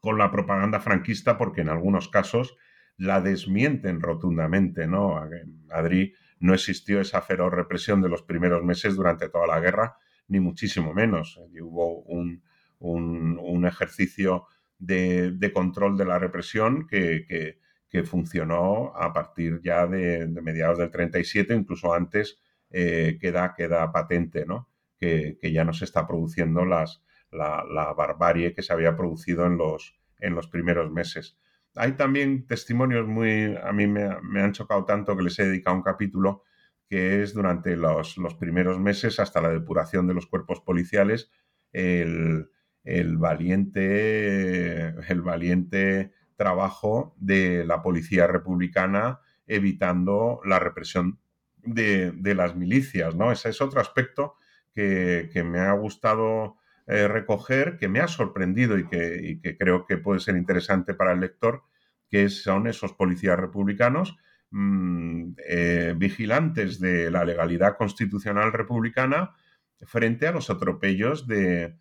con 0.00 0.18
la 0.18 0.30
propaganda 0.30 0.80
franquista 0.80 1.36
porque 1.36 1.60
en 1.60 1.68
algunos 1.68 2.08
casos 2.08 2.56
la 2.96 3.20
desmienten 3.20 4.00
rotundamente, 4.00 4.86
¿no? 4.86 5.22
En 5.24 5.66
Madrid 5.66 6.14
no 6.38 6.54
existió 6.54 7.00
esa 7.00 7.22
feroz 7.22 7.52
represión 7.52 8.02
de 8.02 8.08
los 8.08 8.22
primeros 8.22 8.62
meses 8.64 8.96
durante 8.96 9.28
toda 9.28 9.46
la 9.46 9.60
guerra, 9.60 9.96
ni 10.28 10.40
muchísimo 10.40 10.92
menos. 10.92 11.38
hubo 11.60 12.02
un, 12.02 12.42
ejercicio 13.66 14.46
de, 14.78 15.50
control 15.52 15.96
de 15.96 16.04
la 16.04 16.18
represión 16.18 16.86
que, 16.86 17.58
funcionó 18.04 18.92
a 18.96 19.12
partir 19.12 19.60
ya 19.62 19.86
de, 19.86 20.26
mediados 20.42 20.78
del 20.78 20.90
37, 20.90 21.54
incluso 21.54 21.92
antes 21.92 22.38
eh, 22.70 23.18
queda, 23.20 23.54
queda 23.54 23.92
patente, 23.92 24.46
¿no? 24.46 24.68
Que, 24.98 25.38
ya 25.42 25.64
no 25.64 25.72
se 25.72 25.84
está 25.84 26.06
produciendo 26.06 26.64
las, 26.64 27.02
la, 27.30 27.92
barbarie 27.96 28.54
que 28.54 28.62
se 28.62 28.72
había 28.72 28.96
producido 28.96 29.46
en 29.46 29.58
los, 29.58 29.98
en 30.18 30.34
los 30.34 30.48
primeros 30.48 30.90
meses. 30.90 31.36
Hay 31.74 31.92
también 31.92 32.46
testimonios 32.46 33.06
muy, 33.06 33.56
a 33.62 33.72
mí 33.72 33.86
me, 33.86 34.02
han 34.40 34.52
chocado 34.52 34.84
tanto 34.84 35.16
que 35.16 35.22
les 35.22 35.38
he 35.38 35.46
dedicado 35.46 35.76
un 35.76 35.82
capítulo, 35.82 36.44
que 36.88 37.22
es 37.22 37.32
durante 37.32 37.76
los, 37.76 38.16
primeros 38.38 38.78
meses 38.78 39.18
hasta 39.20 39.40
la 39.40 39.48
depuración 39.48 40.06
de 40.06 40.14
los 40.14 40.26
cuerpos 40.26 40.60
policiales, 40.60 41.30
el, 41.72 42.50
valiente, 43.16 44.88
el 45.08 45.22
valiente 45.22 46.12
trabajo 46.36 47.14
de 47.18 47.64
la 47.64 47.82
policía 47.82 48.26
republicana 48.26 49.20
evitando 49.46 50.40
la 50.44 50.58
represión 50.58 51.20
de, 51.56 52.12
las 52.34 52.56
milicias, 52.56 53.14
¿no? 53.14 53.30
Ese 53.30 53.50
es 53.50 53.60
otro 53.60 53.80
aspecto 53.80 54.34
que, 54.72 55.30
que 55.32 55.44
me 55.44 55.60
ha 55.60 55.72
gustado 55.72 56.56
eh, 56.86 57.06
recoger 57.06 57.78
que 57.78 57.88
me 57.88 58.00
ha 58.00 58.08
sorprendido 58.08 58.76
y 58.76 58.88
que, 58.88 59.56
creo 59.58 59.86
que 59.86 59.98
puede 59.98 60.18
ser 60.18 60.36
interesante 60.36 60.94
para 60.94 61.12
el 61.12 61.20
lector, 61.20 61.62
que 62.08 62.28
son 62.28 62.66
esos 62.66 62.92
policías 62.92 63.38
republicanos 63.38 64.16
mm, 64.50 65.34
eh, 65.48 65.94
vigilantes 65.96 66.80
de 66.80 67.10
la 67.10 67.24
legalidad 67.24 67.76
constitucional 67.76 68.52
republicana 68.52 69.34
frente 69.82 70.26
a 70.26 70.32
los 70.32 70.50
atropellos 70.50 71.26
de, 71.28 71.76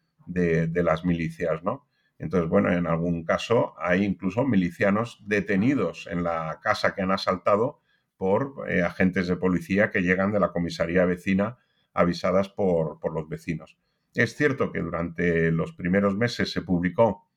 las 0.84 1.06
milicias, 1.06 1.64
¿no? 1.64 1.88
Entonces, 2.18 2.50
bueno, 2.50 2.72
en 2.72 2.86
algún 2.86 3.24
caso 3.24 3.74
hay 3.80 4.04
incluso 4.04 4.46
milicianos 4.46 5.24
detenidos 5.26 6.08
en 6.12 6.24
la 6.24 6.60
casa 6.62 6.94
que 6.94 7.02
han 7.02 7.12
asaltado 7.12 7.82
por 8.16 8.66
eh, 8.68 8.84
agentes 8.84 9.28
de 9.28 9.38
policía 9.38 9.90
que 9.90 10.02
llegan 10.02 10.32
de 10.32 10.40
la 10.40 10.52
comisaría 10.52 11.06
vecina 11.06 11.58
avisadas 11.94 12.50
por 12.50 13.14
los 13.14 13.28
vecinos. 13.28 13.78
Es 14.14 14.36
cierto 14.36 14.72
que 14.72 14.82
durante 14.82 15.52
los 15.52 15.74
primeros 15.74 16.16
meses 16.16 16.52
se 16.52 16.62
publicó 16.62 17.28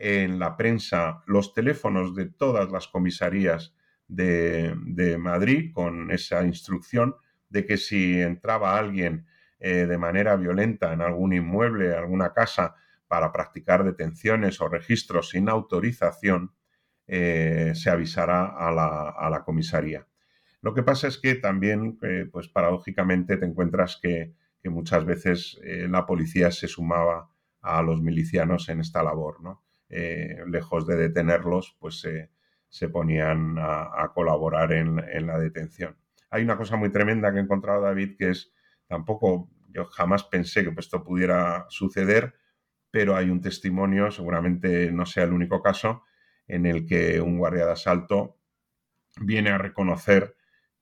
en 0.00 0.38
la 0.38 0.56
prensa 0.56 1.22
los 1.26 1.52
teléfonos 1.52 2.14
de 2.14 2.26
todas 2.26 2.70
las 2.72 2.88
comisarías 2.88 3.74
de, 4.08 5.16
Madrid 5.18 5.72
con 5.72 6.10
esa 6.10 6.42
instrucción 6.42 7.14
de 7.48 7.66
que 7.66 7.76
si 7.76 8.20
entraba 8.20 8.78
alguien 8.78 9.26
eh, 9.60 9.86
de 9.86 9.98
manera 9.98 10.36
violenta 10.36 10.92
en 10.92 11.02
algún 11.02 11.32
inmueble, 11.32 11.94
alguna 11.94 12.32
casa, 12.32 12.74
para 13.06 13.32
practicar 13.32 13.84
detenciones 13.84 14.60
o 14.60 14.68
registros 14.68 15.30
sin 15.30 15.48
autorización, 15.48 16.52
eh, 17.06 17.72
se 17.74 17.90
avisará 17.90 18.46
a 18.46 18.70
la, 19.30 19.42
comisaría. 19.44 20.06
Lo 20.62 20.74
que 20.74 20.82
pasa 20.82 21.08
es 21.08 21.18
que 21.18 21.34
también, 21.34 21.98
eh, 22.02 22.26
pues 22.30 22.48
paradójicamente, 22.48 23.36
te 23.36 23.46
encuentras 23.46 23.98
que 24.00 24.34
que 24.62 24.68
muchas 24.68 25.06
veces 25.06 25.58
la 25.64 26.04
policía 26.04 26.50
se 26.50 26.68
sumaba 26.68 27.30
a 27.62 27.80
los 27.80 28.02
milicianos 28.02 28.68
en 28.68 28.80
esta 28.80 29.02
labor, 29.02 29.42
¿no? 29.42 29.64
Lejos 29.88 30.86
de 30.86 30.96
detenerlos, 30.96 31.78
pues 31.80 32.06
se 32.70 32.88
ponían 32.88 33.56
a, 33.58 34.12
colaborar 34.14 34.72
en, 34.72 35.26
la 35.26 35.38
detención. 35.38 35.96
Hay 36.30 36.44
una 36.44 36.56
cosa 36.56 36.76
muy 36.76 36.90
tremenda 36.90 37.32
que 37.32 37.38
he 37.38 37.42
encontrado, 37.42 37.82
David, 37.82 38.16
que 38.16 38.30
es, 38.30 38.52
tampoco, 38.90 39.48
yo 39.68 39.86
jamás 39.86 40.24
pensé 40.24 40.64
que 40.64 40.74
esto 40.76 41.04
pudiera 41.04 41.64
suceder, 41.68 42.34
pero 42.90 43.14
hay 43.14 43.30
un 43.30 43.40
testimonio, 43.40 44.10
seguramente 44.10 44.90
no 44.90 45.06
sea 45.06 45.22
el 45.22 45.32
único 45.32 45.62
caso, 45.62 46.02
en 46.48 46.66
el 46.66 46.86
que 46.86 47.20
un 47.20 47.38
guardia 47.38 47.66
de 47.66 47.72
asalto 47.72 48.40
viene 49.20 49.50
a 49.50 49.58
reconocer 49.58 50.36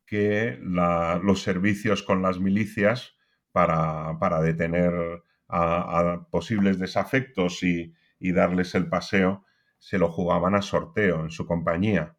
que 0.06 0.58
los 0.62 1.42
servicios 1.42 2.02
con 2.02 2.22
las 2.22 2.40
milicias 2.40 3.14
para, 3.52 4.40
detener 4.40 5.22
a, 5.46 6.26
posibles 6.30 6.78
desafectos 6.78 7.62
y, 7.62 7.94
darles 8.20 8.74
el 8.74 8.88
paseo, 8.88 9.44
se 9.78 9.98
lo 9.98 10.10
jugaban 10.10 10.54
a 10.54 10.62
sorteo 10.62 11.20
en 11.20 11.30
su 11.30 11.46
compañía. 11.46 12.16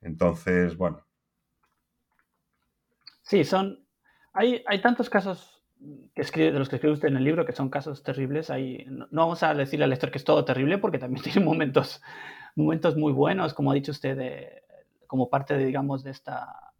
Entonces, 0.00 0.76
bueno. 0.76 1.06
Sí, 3.22 3.44
son. 3.44 3.86
Hay, 4.32 4.62
hay 4.66 4.80
tantos 4.80 5.10
casos 5.10 5.62
que 6.14 6.22
escribe, 6.22 6.52
de 6.52 6.58
los 6.58 6.68
que 6.68 6.76
escribe 6.76 6.94
usted 6.94 7.08
en 7.08 7.16
el 7.16 7.24
libro 7.24 7.44
que 7.44 7.52
son 7.52 7.68
casos 7.68 8.02
terribles. 8.02 8.50
Hay, 8.50 8.86
no, 8.88 9.06
vamos 9.10 9.42
a 9.42 9.54
decirle 9.54 9.84
al 9.84 9.90
lector 9.90 10.10
que 10.10 10.18
es 10.18 10.24
todo 10.24 10.44
terrible 10.44 10.78
porque 10.78 10.98
también 10.98 11.22
tiene 11.24 11.44
momentos, 11.44 12.02
momentos 12.54 12.96
muy 12.96 13.12
buenos, 13.12 13.54
como 13.54 13.70
ha 13.70 13.74
dicho 13.74 13.92
usted, 13.92 14.62
como 15.06 15.28
parte 15.28 15.56
de, 15.56 15.66
digamos, 15.66 16.02
de 16.02 16.10
esta 16.10 16.72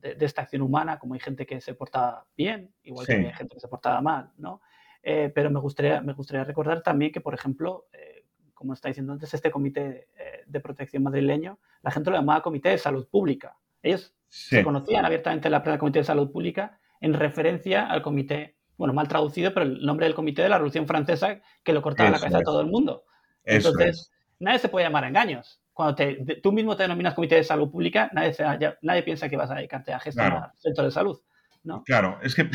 de, 0.00 0.24
esta 0.24 0.42
acción 0.42 0.62
humana, 0.62 0.98
como 0.98 1.14
hay 1.14 1.20
gente 1.20 1.46
que 1.46 1.60
se 1.60 1.74
porta 1.74 2.24
bien, 2.36 2.72
igual 2.84 3.06
que 3.06 3.14
hay 3.14 3.32
gente 3.32 3.54
que 3.54 3.60
se 3.60 3.68
portaba 3.68 4.00
mal, 4.00 4.30
¿no? 4.36 4.60
Eh, 5.02 5.30
pero 5.34 5.50
me 5.50 5.60
gustaría, 5.60 6.00
me 6.00 6.12
gustaría 6.12 6.44
recordar 6.44 6.82
también 6.82 7.12
que, 7.12 7.20
por 7.20 7.34
ejemplo, 7.34 7.86
eh, 7.92 8.24
como 8.54 8.72
está 8.72 8.88
diciendo 8.88 9.12
antes, 9.12 9.32
este 9.32 9.50
comité 9.50 10.08
eh, 10.18 10.42
de 10.46 10.60
protección 10.60 11.02
madrileño, 11.02 11.58
la 11.82 11.90
gente 11.90 12.10
lo 12.10 12.16
llamaba 12.16 12.42
Comité 12.42 12.70
de 12.70 12.78
Salud 12.78 13.06
Pública. 13.08 13.56
Ellos 13.82 14.14
se 14.28 14.62
conocían 14.64 15.04
abiertamente 15.04 15.48
la 15.48 15.62
prensa 15.62 15.78
Comité 15.78 16.00
de 16.00 16.04
Salud 16.04 16.30
Pública 16.30 16.78
en 17.00 17.14
referencia 17.14 17.86
al 17.86 18.02
comité, 18.02 18.56
bueno, 18.76 18.94
mal 18.94 19.08
traducido, 19.08 19.52
pero 19.52 19.66
el 19.66 19.84
nombre 19.84 20.06
del 20.06 20.14
comité 20.14 20.42
de 20.42 20.48
la 20.48 20.56
Revolución 20.56 20.86
Francesa 20.86 21.40
que 21.62 21.72
lo 21.72 21.82
cortaba 21.82 22.10
la 22.10 22.18
cabeza 22.18 22.38
a 22.38 22.42
todo 22.42 22.60
el 22.60 22.66
mundo. 22.66 23.04
Entonces, 23.44 24.12
nadie 24.38 24.58
se 24.58 24.68
puede 24.68 24.86
llamar 24.86 25.04
a 25.04 25.08
engaños 25.08 25.60
cuando 25.78 25.94
tú 26.42 26.50
mismo 26.50 26.76
te 26.76 26.82
denominas 26.82 27.14
Comité 27.14 27.36
de 27.36 27.44
Salud 27.44 27.70
Pública, 27.70 28.10
nadie, 28.12 28.34
nadie 28.82 29.04
piensa 29.04 29.28
que 29.28 29.36
vas 29.36 29.48
a 29.52 29.54
dedicarte 29.54 29.92
a 29.92 30.00
gestionar 30.00 30.50
el 30.52 30.60
sector 30.60 30.84
de 30.84 30.90
salud. 30.90 31.20
¿no? 31.62 31.84
Claro, 31.84 32.18
es 32.20 32.34
que 32.34 32.50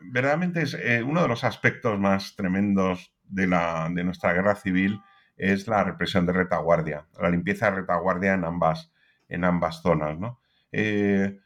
verdaderamente 0.00 0.62
es 0.62 0.72
eh, 0.72 1.02
uno 1.02 1.20
de 1.20 1.28
los 1.28 1.44
aspectos 1.44 1.98
más 1.98 2.34
tremendos 2.36 3.12
de, 3.24 3.48
la, 3.48 3.90
de 3.92 4.02
nuestra 4.02 4.32
guerra 4.32 4.54
civil 4.54 4.98
es 5.36 5.68
la 5.68 5.84
represión 5.84 6.24
de 6.24 6.32
retaguardia, 6.32 7.06
la 7.20 7.28
limpieza 7.28 7.66
de 7.66 7.82
retaguardia 7.82 8.32
en 8.32 8.46
ambas, 8.46 8.90
en 9.28 9.44
ambas 9.44 9.82
zonas, 9.82 10.18
¿no? 10.18 10.40
Eh, 10.72 11.38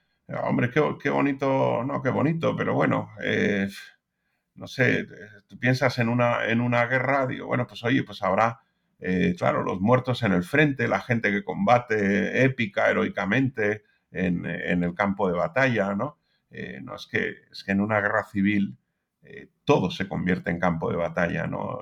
hombre, 0.45 0.71
qué, 0.71 1.11
bonito, 1.11 1.85
no, 1.85 2.03
qué 2.03 2.11
bonito, 2.11 2.57
pero 2.57 2.75
bueno, 2.75 3.11
eh, 3.23 3.69
no 4.55 4.67
sé, 4.67 5.07
tú 5.47 5.59
piensas 5.59 5.99
en 5.99 6.09
una, 6.09 6.47
en 6.47 6.61
una 6.61 6.87
guerra, 6.87 7.27
digo, 7.27 7.47
bueno, 7.47 7.67
pues 7.67 7.83
oye, 7.85 8.03
pues 8.03 8.23
habrá 8.23 8.61
eh, 9.01 9.35
claro, 9.39 9.63
los 9.63 9.81
muertos 9.81 10.23
en 10.23 10.33
el 10.33 10.43
frente, 10.43 10.89
la 10.89 11.01
gente 11.01 11.31
que 11.31 11.45
combate 11.45 12.45
épica, 12.45 12.91
heroicamente 12.91 13.85
en, 14.11 14.45
el 14.47 14.95
campo 14.95 15.29
de 15.29 15.37
batalla, 15.37 15.95
¿no? 15.95 16.19
Eh, 16.51 16.81
no 16.83 16.97
es 16.97 17.07
que, 17.07 17.35
es 17.53 17.63
que 17.63 17.73
en 17.73 17.81
una 17.81 18.01
guerra 18.01 18.25
civil 18.25 18.77
eh, 19.23 19.51
todo 19.65 19.91
se 19.91 20.09
convierte 20.09 20.51
en 20.51 20.59
campo 20.59 20.91
de 20.91 20.97
batalla, 20.97 21.47
¿no? 21.47 21.81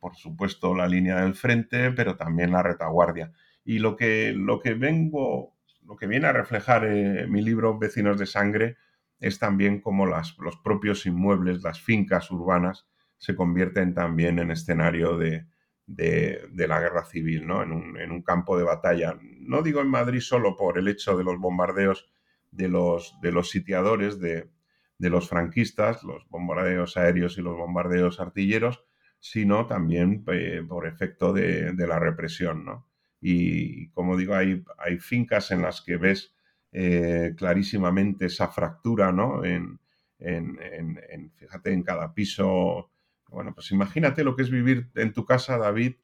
por 0.00 0.14
supuesto, 0.16 0.74
la 0.74 0.86
línea 0.86 1.22
del 1.22 1.34
frente, 1.34 1.90
pero 1.92 2.16
también 2.16 2.52
la 2.52 2.62
retaguardia. 2.62 3.32
Y 3.64 3.80
lo 3.80 3.96
que, 3.96 4.32
lo 4.32 4.60
que 4.60 4.74
vengo, 4.74 5.56
lo 5.88 5.96
que 5.96 6.06
viene 6.06 6.26
a 6.26 6.32
reflejar 6.32 6.86
mi 7.28 7.40
libro 7.40 7.78
Vecinos 7.78 8.18
de 8.18 8.26
Sangre 8.26 8.76
es 9.20 9.38
también 9.38 9.82
las, 10.10 10.36
los 10.38 10.58
propios 10.58 11.06
inmuebles, 11.06 11.62
las 11.62 11.80
fincas 11.80 12.30
urbanas, 12.30 12.86
se 13.16 13.34
convierten 13.34 13.94
también 13.94 14.38
en 14.38 14.50
escenario 14.50 15.16
de, 15.16 15.46
de, 15.86 16.68
la 16.68 16.80
guerra 16.80 17.04
civil, 17.04 17.46
¿no? 17.46 17.62
En 17.62 17.72
un, 17.72 18.22
campo 18.22 18.58
de 18.58 18.64
batalla. 18.64 19.18
No 19.40 19.62
digo 19.62 19.80
en 19.80 19.88
Madrid 19.88 20.20
solo 20.20 20.56
por 20.56 20.78
el 20.78 20.88
hecho 20.88 21.16
de 21.16 21.24
los 21.24 21.38
bombardeos 21.38 22.10
de 22.50 22.68
los, 22.68 23.18
de 23.22 23.42
sitiadores, 23.42 24.20
de, 24.20 24.50
los 24.98 25.28
franquistas, 25.28 26.04
los 26.04 26.28
bombardeos 26.28 26.96
aéreos 26.96 27.38
y 27.38 27.42
los 27.42 27.56
bombardeos 27.56 28.20
artilleros, 28.20 28.84
sino 29.20 29.66
también 29.66 30.24
eh, 30.28 30.62
por 30.68 30.86
efecto 30.86 31.32
de, 31.32 31.72
la 31.74 31.98
represión, 31.98 32.64
¿no? 32.64 32.87
Y 33.20 33.88
como 33.90 34.16
digo, 34.16 34.34
hay, 34.34 34.62
hay 34.78 34.98
fincas 34.98 35.50
en 35.50 35.62
las 35.62 35.80
que 35.82 35.96
ves 35.96 36.34
eh, 36.72 37.34
clarísimamente 37.36 38.26
esa 38.26 38.48
fractura, 38.48 39.12
¿no? 39.12 39.44
En, 39.44 39.80
en, 40.20 41.32
fíjate, 41.36 41.72
en 41.72 41.82
cada 41.82 42.12
piso 42.12 42.90
bueno, 43.30 43.54
pues 43.54 43.70
imagínate 43.72 44.24
lo 44.24 44.34
que 44.34 44.42
es 44.42 44.50
vivir 44.50 44.90
en 44.94 45.12
tu 45.12 45.24
casa, 45.24 45.58
David, 45.58 45.96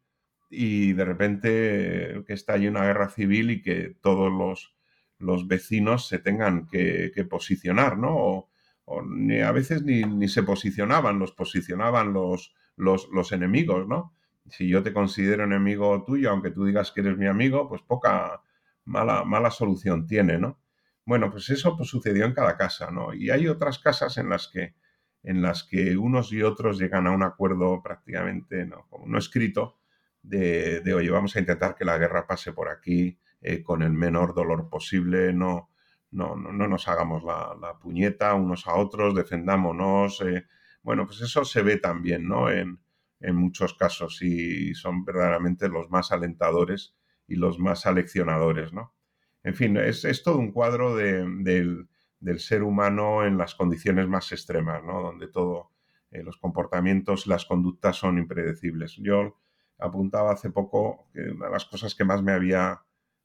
y 0.50 0.92
de 0.92 1.04
repente 1.04 2.22
que 2.26 2.32
está 2.32 2.54
ahí 2.54 2.66
una 2.66 2.84
guerra 2.84 3.08
civil 3.08 3.50
y 3.50 3.62
que 3.62 3.96
todos 4.00 4.30
los, 4.30 4.76
los 5.18 5.48
vecinos 5.48 6.06
se 6.06 6.18
tengan 6.18 6.66
que, 6.66 7.10
posicionar, 7.28 7.98
¿no? 7.98 8.48
O, 8.86 9.02
ni, 9.02 9.40
a 9.40 9.52
veces 9.52 9.82
ni, 9.82 10.28
se 10.28 10.42
posicionaban, 10.42 11.18
los 11.18 11.32
posicionaban 11.32 12.12
los, 12.12 12.54
los, 12.76 13.32
enemigos, 13.32 13.88
¿no? 13.88 14.13
Si 14.48 14.68
yo 14.68 14.82
te 14.82 14.92
considero 14.92 15.44
enemigo 15.44 16.04
tuyo, 16.04 16.30
aunque 16.30 16.50
tú 16.50 16.64
digas 16.64 16.92
que 16.92 17.00
eres 17.00 17.16
mi 17.16 17.26
amigo, 17.26 17.68
pues 17.68 17.82
poca 17.82 18.42
mala, 18.84 19.24
mala 19.24 19.50
solución 19.50 20.06
tiene, 20.06 20.38
¿no? 20.38 20.60
Bueno, 21.06 21.30
pues 21.30 21.50
eso 21.50 21.76
pues, 21.76 21.88
sucedió 21.88 22.24
en 22.24 22.34
cada 22.34 22.56
casa, 22.56 22.90
¿no? 22.90 23.14
Y 23.14 23.30
hay 23.30 23.48
otras 23.48 23.78
casas 23.78 24.16
en 24.18 24.28
las 24.28 24.48
que, 24.48 24.74
en 25.22 25.42
las 25.42 25.64
que 25.64 25.96
unos 25.96 26.32
y 26.32 26.42
otros 26.42 26.78
llegan 26.78 27.06
a 27.06 27.10
un 27.10 27.22
acuerdo 27.22 27.82
prácticamente, 27.82 28.66
¿no? 28.66 28.86
Como 28.88 29.06
no 29.06 29.18
escrito, 29.18 29.78
de, 30.22 30.80
de, 30.80 30.94
oye, 30.94 31.10
vamos 31.10 31.36
a 31.36 31.40
intentar 31.40 31.74
que 31.74 31.84
la 31.84 31.98
guerra 31.98 32.26
pase 32.26 32.52
por 32.52 32.68
aquí 32.68 33.18
eh, 33.42 33.62
con 33.62 33.82
el 33.82 33.92
menor 33.92 34.34
dolor 34.34 34.70
posible, 34.70 35.32
no, 35.34 35.70
no, 36.10 36.36
no, 36.36 36.52
no 36.52 36.68
nos 36.68 36.88
hagamos 36.88 37.22
la, 37.24 37.78
puñeta 37.80 38.34
unos 38.34 38.66
a 38.66 38.74
otros, 38.74 39.14
defendámonos. 39.14 40.22
Eh. 40.22 40.46
Bueno, 40.82 41.06
pues 41.06 41.20
eso 41.20 41.44
se 41.44 41.62
ve 41.62 41.76
también, 41.78 42.26
¿no? 42.26 42.50
En, 42.50 42.78
en 43.20 43.36
muchos 43.36 43.74
casos 43.74 44.20
y 44.22 44.74
son 44.74 45.04
verdaderamente 45.04 45.68
los 45.68 45.90
más 45.90 46.12
alentadores 46.12 46.94
y 47.26 47.36
los 47.36 47.58
más 47.58 47.86
aleccionadores, 47.86 48.72
¿no? 48.72 48.94
En 49.42 49.54
fin, 49.54 49.76
es, 49.76 50.04
es 50.04 50.22
todo 50.22 50.38
un 50.38 50.52
cuadro 50.52 50.96
de, 50.96 51.24
del, 51.40 51.88
del, 52.20 52.40
ser 52.40 52.62
humano 52.62 53.24
en 53.24 53.36
las 53.36 53.54
condiciones 53.54 54.08
más 54.08 54.32
extremas, 54.32 54.82
¿no? 54.84 55.02
Donde 55.02 55.28
todo, 55.28 55.70
eh, 56.10 56.22
los 56.22 56.38
comportamientos, 56.38 57.26
las 57.26 57.44
conductas 57.44 57.96
son 57.96 58.18
impredecibles. 58.18 58.96
Yo 58.96 59.38
apuntaba 59.78 60.32
hace 60.32 60.50
poco 60.50 61.08
que 61.12 61.20
una 61.30 61.46
de 61.46 61.52
las 61.52 61.66
cosas 61.66 61.94
que 61.94 62.04
más 62.04 62.22
me 62.22 62.32
había 62.32 62.82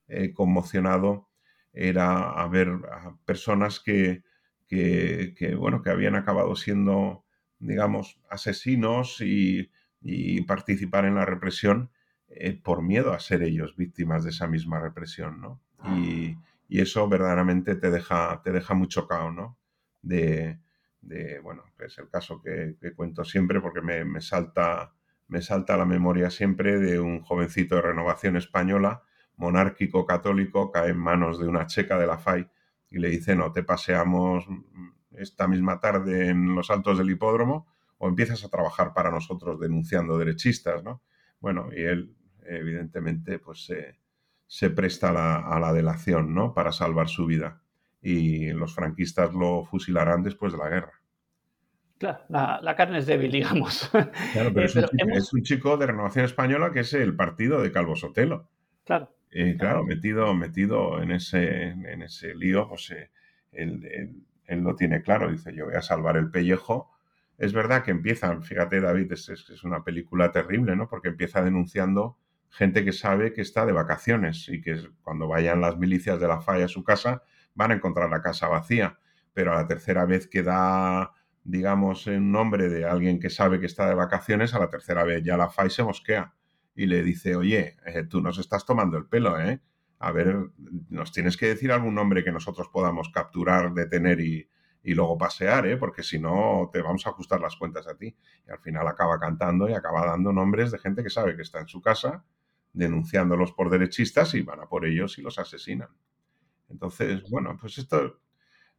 eh, 0.07 0.33
conmocionado 0.33 1.29
era 1.71 2.31
a 2.31 2.47
ver 2.47 2.67
a 2.91 3.15
personas 3.25 3.79
que, 3.79 4.23
que, 4.67 5.55
bueno, 5.57 5.81
que 5.81 5.89
habían 5.89 6.15
acabado 6.15 6.55
siendo, 6.55 7.25
digamos, 7.59 8.19
asesinos 8.29 9.21
y, 9.21 9.71
y 10.01 10.41
participar 10.41 11.05
en 11.05 11.15
la 11.15 11.25
represión 11.25 11.89
eh, 12.29 12.59
por 12.61 12.81
miedo 12.81 13.13
a 13.13 13.19
ser 13.19 13.41
ellos 13.43 13.75
víctimas 13.75 14.23
de 14.23 14.29
esa 14.29 14.47
misma 14.47 14.79
represión, 14.79 15.41
¿no? 15.41 15.61
Y, 15.95 16.37
y 16.67 16.81
eso 16.81 17.07
verdaderamente 17.09 17.75
te 17.75 17.89
deja, 17.89 18.41
te 18.43 18.51
deja 18.51 18.73
muy 18.73 18.87
chocado, 18.87 19.31
¿no? 19.31 19.57
De, 20.01 20.59
de 21.01 21.39
bueno, 21.39 21.63
es 21.79 21.97
el 21.97 22.09
caso 22.09 22.41
que, 22.41 22.75
que 22.79 22.93
cuento 22.93 23.23
siempre 23.23 23.59
porque 23.61 23.81
me, 23.81 24.05
me, 24.05 24.21
salta, 24.21 24.93
me 25.27 25.41
salta 25.41 25.73
a 25.73 25.77
la 25.77 25.85
memoria 25.85 26.29
siempre 26.29 26.77
de 26.77 26.99
un 26.99 27.21
jovencito 27.21 27.75
de 27.75 27.81
renovación 27.81 28.37
española, 28.37 29.03
monárquico 29.35 30.05
católico, 30.05 30.71
cae 30.71 30.89
en 30.89 30.97
manos 30.97 31.39
de 31.39 31.47
una 31.47 31.65
checa 31.65 31.97
de 31.97 32.07
la 32.07 32.17
FAI 32.19 32.47
y 32.91 32.99
le 32.99 33.09
dice, 33.09 33.35
no, 33.35 33.51
te 33.51 33.63
paseamos 33.63 34.45
esta 35.13 35.47
misma 35.47 35.79
tarde 35.79 36.29
en 36.29 36.55
los 36.55 36.69
altos 36.69 36.97
del 36.97 37.09
hipódromo 37.09 37.67
o 37.99 38.07
empiezas 38.07 38.43
a 38.43 38.49
trabajar 38.49 38.93
para 38.93 39.11
nosotros 39.11 39.59
denunciando 39.59 40.17
derechistas, 40.17 40.83
¿no? 40.83 41.03
Bueno, 41.39 41.69
y 41.71 41.83
él 41.83 42.15
evidentemente 42.45 43.39
pues 43.39 43.71
se 44.47 44.69
presta 44.71 45.09
a 45.09 45.13
la, 45.13 45.35
a 45.37 45.59
la, 45.59 45.71
delación, 45.71 46.33
¿no? 46.33 46.53
Para 46.53 46.71
salvar 46.71 47.07
su 47.07 47.27
vida. 47.27 47.61
Y 48.01 48.51
los 48.51 48.73
franquistas 48.73 49.33
lo 49.33 49.65
fusilarán 49.65 50.23
después 50.23 50.53
de 50.53 50.59
la 50.59 50.69
guerra. 50.69 50.93
Claro, 51.99 52.19
la, 52.29 52.59
la 52.63 52.75
carne 52.77 52.99
es 52.99 53.05
débil, 53.05 53.31
digamos. 53.31 53.89
Claro, 53.89 54.53
pero, 54.53 54.61
eh, 54.61 54.65
es, 54.65 54.75
un 54.75 54.83
chico, 54.83 55.03
hemos... 55.03 55.17
es, 55.17 55.33
un 55.33 55.43
chico, 55.43 55.77
de 55.77 55.85
Renovación 55.85 56.25
Española 56.25 56.71
que 56.71 56.79
es 56.79 56.93
el 56.93 57.15
partido 57.15 57.61
de 57.61 57.71
Calvo 57.73 57.95
Sotelo. 57.97 58.49
Claro. 58.85 59.13
Eh, 59.31 59.57
claro, 59.59 59.83
metido, 59.83 60.33
metido 60.33 61.03
en 61.03 61.11
ese, 61.11 61.67
en 61.67 62.01
ese 62.01 62.33
lío, 62.33 62.69
pues 62.69 62.89
eh, 62.91 63.11
él, 63.51 63.85
él, 63.91 64.23
él, 64.45 64.59
lo 64.61 64.75
tiene 64.75 65.01
claro. 65.01 65.29
Dice, 65.29 65.53
yo 65.53 65.65
voy 65.65 65.75
a 65.75 65.81
salvar 65.81 66.15
el 66.15 66.31
pellejo. 66.31 66.89
Es 67.39 67.53
verdad 67.53 67.83
que 67.83 67.91
empiezan, 67.91 68.43
fíjate 68.43 68.81
David, 68.81 69.13
es 69.13 69.63
una 69.63 69.81
película 69.81 70.31
terrible, 70.31 70.75
¿no? 70.75 70.89
Porque 70.89 71.07
empieza 71.07 71.41
denunciando 71.41 72.17
gente 72.49 72.83
que 72.83 72.91
sabe 72.91 73.31
que 73.31 73.41
está 73.41 73.65
de 73.65 73.71
vacaciones 73.71 74.49
y 74.49 74.61
que 74.61 74.89
cuando 75.01 75.25
vayan 75.27 75.61
las 75.61 75.77
milicias 75.77 76.19
de 76.19 76.27
la 76.27 76.41
falla 76.41 76.65
a 76.65 76.67
su 76.67 76.83
casa 76.83 77.23
van 77.55 77.71
a 77.71 77.75
encontrar 77.75 78.09
la 78.09 78.21
casa 78.21 78.49
vacía. 78.49 78.99
Pero 79.33 79.53
a 79.53 79.55
la 79.55 79.67
tercera 79.67 80.05
vez 80.05 80.27
que 80.27 80.43
da, 80.43 81.13
digamos, 81.45 82.07
un 82.07 82.29
nombre 82.29 82.67
de 82.67 82.83
alguien 82.83 83.21
que 83.21 83.29
sabe 83.29 83.61
que 83.61 83.67
está 83.67 83.87
de 83.87 83.95
vacaciones, 83.95 84.53
a 84.53 84.59
la 84.59 84.69
tercera 84.69 85.05
vez 85.05 85.23
ya 85.23 85.37
la 85.37 85.49
FAI 85.49 85.69
se 85.69 85.83
mosquea 85.83 86.33
y 86.75 86.87
le 86.87 87.03
dice, 87.03 87.37
oye, 87.37 87.77
eh, 87.85 88.03
tú 88.03 88.19
nos 88.21 88.37
estás 88.37 88.65
tomando 88.65 88.97
el 88.97 89.05
pelo, 89.05 89.39
¿eh? 89.39 89.61
A 89.99 90.11
ver, 90.11 90.35
nos 90.89 91.13
tienes 91.13 91.37
que 91.37 91.47
decir 91.47 91.71
algún 91.71 91.95
nombre 91.95 92.21
que 92.21 92.33
nosotros 92.33 92.67
podamos 92.67 93.09
capturar, 93.09 93.73
detener 93.73 94.19
y, 94.19 94.49
y 94.89 94.95
luego 94.95 95.19
pasear, 95.19 95.67
¿eh? 95.67 95.77
porque 95.77 96.01
si 96.01 96.17
no 96.17 96.67
te 96.73 96.81
vamos 96.81 97.05
a 97.05 97.11
ajustar 97.11 97.39
las 97.39 97.55
cuentas 97.55 97.87
a 97.87 97.95
ti. 97.95 98.15
Y 98.47 98.51
al 98.51 98.57
final 98.57 98.87
acaba 98.87 99.19
cantando 99.19 99.69
y 99.69 99.73
acaba 99.73 100.03
dando 100.03 100.33
nombres 100.33 100.71
de 100.71 100.79
gente 100.79 101.03
que 101.03 101.11
sabe 101.11 101.35
que 101.35 101.43
está 101.43 101.59
en 101.59 101.67
su 101.67 101.79
casa, 101.79 102.25
denunciándolos 102.73 103.51
por 103.51 103.69
derechistas 103.69 104.33
y 104.33 104.41
van 104.41 104.61
a 104.61 104.65
por 104.65 104.87
ellos 104.87 105.19
y 105.19 105.21
los 105.21 105.37
asesinan. 105.37 105.89
Entonces, 106.69 107.21
bueno, 107.29 107.55
pues 107.61 107.77
esto, 107.77 108.19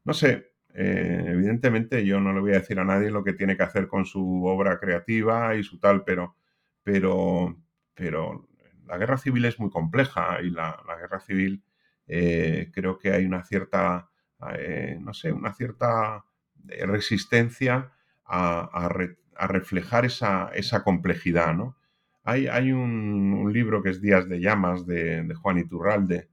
no 0.03 0.13
sé, 0.13 0.51
eh, 0.75 1.27
evidentemente 1.29 2.05
yo 2.05 2.19
no 2.19 2.33
le 2.33 2.41
voy 2.41 2.51
a 2.55 2.59
decir 2.59 2.81
a 2.81 2.85
nadie 2.85 3.13
lo 3.13 3.23
que 3.23 3.35
tiene 3.35 3.57
que 3.57 3.63
hacer 3.63 3.87
con 3.87 4.05
su 4.05 4.45
obra 4.47 4.81
creativa 4.81 5.55
y 5.55 5.63
su 5.63 5.79
tal, 5.79 6.03
pero, 6.03 6.35
pero, 6.83 7.57
pero 7.95 8.49
la 8.85 8.99
guerra 8.99 9.17
civil 9.17 9.45
es 9.45 9.61
muy 9.61 9.71
compleja 9.71 10.43
y 10.43 10.51
la, 10.51 10.83
la 10.89 10.97
guerra 10.97 11.21
civil 11.21 11.63
eh, 12.09 12.73
creo 12.75 12.99
que 12.99 13.13
hay 13.13 13.25
una 13.27 13.45
cierta 13.45 14.10
eh, 14.55 14.99
no 15.01 15.13
sé, 15.15 15.33
una 15.33 15.53
cierta 15.53 16.25
eh, 16.69 16.87
resistencia 16.87 17.93
a, 18.25 18.61
a, 18.61 18.89
re, 18.89 19.19
a 19.37 19.47
reflejar 19.47 20.05
esa, 20.05 20.51
esa, 20.55 20.83
complejidad, 20.83 21.55
¿no? 21.55 21.77
Hay, 22.23 22.47
hay 22.47 22.73
un, 22.73 23.51
libro 23.53 23.83
que 23.83 23.91
es 23.91 24.01
Días 24.01 24.29
de 24.29 24.41
Llamas 24.41 24.87
de, 24.87 25.23
de, 25.23 25.35
Juan 25.35 25.59
Iturralde, 25.59 26.29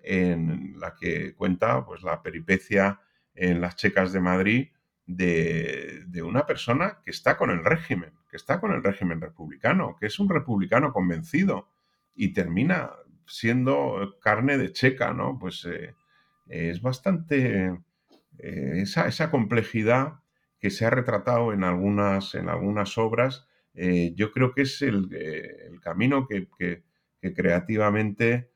en 0.00 0.78
la 0.78 0.94
que 0.94 1.34
cuenta 1.34 1.84
pues, 1.86 2.02
la 2.02 2.22
peripecia 2.22 3.00
en 3.34 3.60
las 3.60 3.76
checas 3.76 4.12
de 4.12 4.20
Madrid 4.20 4.68
de, 5.06 6.04
de, 6.06 6.22
una 6.22 6.44
persona 6.44 6.98
que 7.04 7.10
está 7.10 7.36
con 7.36 7.50
el 7.50 7.64
régimen, 7.64 8.12
que 8.28 8.36
está 8.36 8.60
con 8.60 8.72
el 8.72 8.82
régimen 8.82 9.20
republicano, 9.20 9.96
que 9.98 10.06
es 10.06 10.18
un 10.18 10.28
republicano 10.28 10.92
convencido 10.92 11.68
y 12.14 12.32
termina 12.32 12.90
siendo 13.26 14.18
carne 14.20 14.58
de 14.58 14.72
checa, 14.72 15.12
¿no? 15.12 15.38
Pues 15.38 15.64
eh, 15.64 15.94
es 16.48 16.80
bastante 16.82 17.78
eh, 18.38 18.80
esa, 18.82 19.06
esa, 19.08 19.30
complejidad 19.30 20.20
que 20.60 20.70
se 20.70 20.86
ha 20.86 20.90
retratado 20.90 21.52
en 21.52 21.64
algunas, 21.64 22.34
en 22.34 22.48
algunas 22.48 22.96
obras, 22.98 23.46
eh, 23.74 24.12
yo 24.16 24.32
creo 24.32 24.54
que 24.54 24.62
es 24.62 24.82
el, 24.82 25.08
eh, 25.12 25.66
el 25.70 25.80
camino 25.80 26.26
que, 26.26 26.48
que, 26.58 26.84
creativamente 27.34 28.50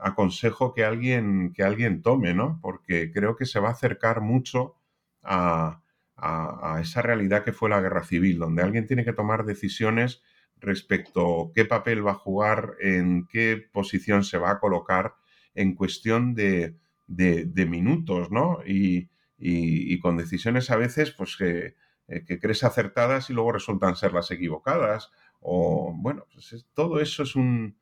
aconsejo 0.00 0.72
que 0.72 0.86
alguien, 0.86 1.52
que 1.52 1.62
alguien 1.62 2.00
tome, 2.00 2.32
¿no? 2.32 2.58
Porque 2.62 3.12
creo 3.12 3.36
que 3.36 3.44
se 3.44 3.60
va 3.60 3.68
a 3.68 3.72
acercar 3.72 4.22
mucho 4.22 4.76
a, 5.22 5.82
a, 6.16 6.76
a, 6.76 6.80
esa 6.80 7.02
realidad 7.02 7.44
que 7.44 7.52
fue 7.52 7.68
la 7.68 7.82
guerra 7.82 8.04
civil, 8.04 8.38
donde 8.38 8.62
alguien 8.62 8.86
tiene 8.86 9.04
que 9.04 9.12
tomar 9.12 9.44
decisiones 9.44 10.22
respecto 10.56 11.42
a 11.42 11.52
qué 11.54 11.66
papel 11.66 12.06
va 12.06 12.12
a 12.12 12.14
jugar, 12.14 12.76
en 12.80 13.26
qué 13.26 13.68
posición 13.70 14.24
se 14.24 14.38
va 14.38 14.52
a 14.52 14.60
colocar 14.60 15.14
en 15.54 15.74
cuestión 15.74 16.34
de, 16.34 16.78
de, 17.08 17.66
minutos, 17.66 18.30
¿no? 18.30 18.60
Y, 18.66 19.10
y, 19.38 19.98
con 20.00 20.16
decisiones 20.16 20.70
a 20.70 20.76
veces, 20.76 21.10
pues 21.10 21.36
que, 21.36 21.74
eh, 22.06 22.24
que, 22.24 22.38
crees 22.38 22.64
acertadas 22.64 23.30
y 23.30 23.32
luego 23.32 23.52
resultan 23.52 23.96
ser 23.96 24.12
las 24.12 24.30
equivocadas. 24.30 25.10
O, 25.40 25.92
bueno, 25.96 26.26
pues 26.32 26.52
es, 26.52 26.66
todo 26.74 27.00
eso 27.00 27.22
es 27.22 27.34
un, 27.36 27.76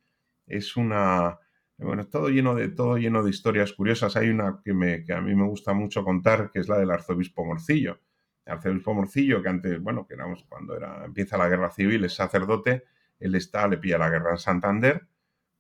es 0.47 0.77
una, 0.77 1.39
bueno, 1.79 2.07
todo 2.07 2.29
lleno 2.29 2.55
de, 2.55 2.69
todo 2.69 2.97
lleno 2.97 3.23
de 3.23 3.31
historias 3.31 3.73
curiosas. 3.73 4.17
Hay 4.17 4.29
una 4.29 4.61
que, 4.65 4.73
me, 4.73 5.05
que 5.05 5.13
a 5.13 5.21
mí 5.21 5.35
me 5.35 5.47
gusta 5.47 5.75
mucho 5.75 6.05
contar, 6.05 6.51
que 6.51 6.61
es 6.61 6.69
la 6.69 6.79
del 6.79 6.91
arzobispo 6.91 7.45
Morcillo. 7.45 8.01
El 8.45 8.55
arzobispo 8.55 8.95
Morcillo, 8.95 9.43
que 9.43 9.49
antes, 9.49 9.83
bueno, 9.83 10.07
que 10.07 10.15
éramos 10.15 10.45
cuando 10.49 10.77
era, 10.77 11.05
empieza 11.05 11.37
la 11.37 11.49
guerra 11.49 11.71
civil, 11.71 12.05
es 12.05 12.15
sacerdote, 12.15 12.85
él 13.19 13.35
está, 13.35 13.67
le 13.67 13.79
pilla 13.79 13.99
la 13.99 14.11
guerra 14.11 14.33
en 14.33 14.39
Santander, 14.39 15.07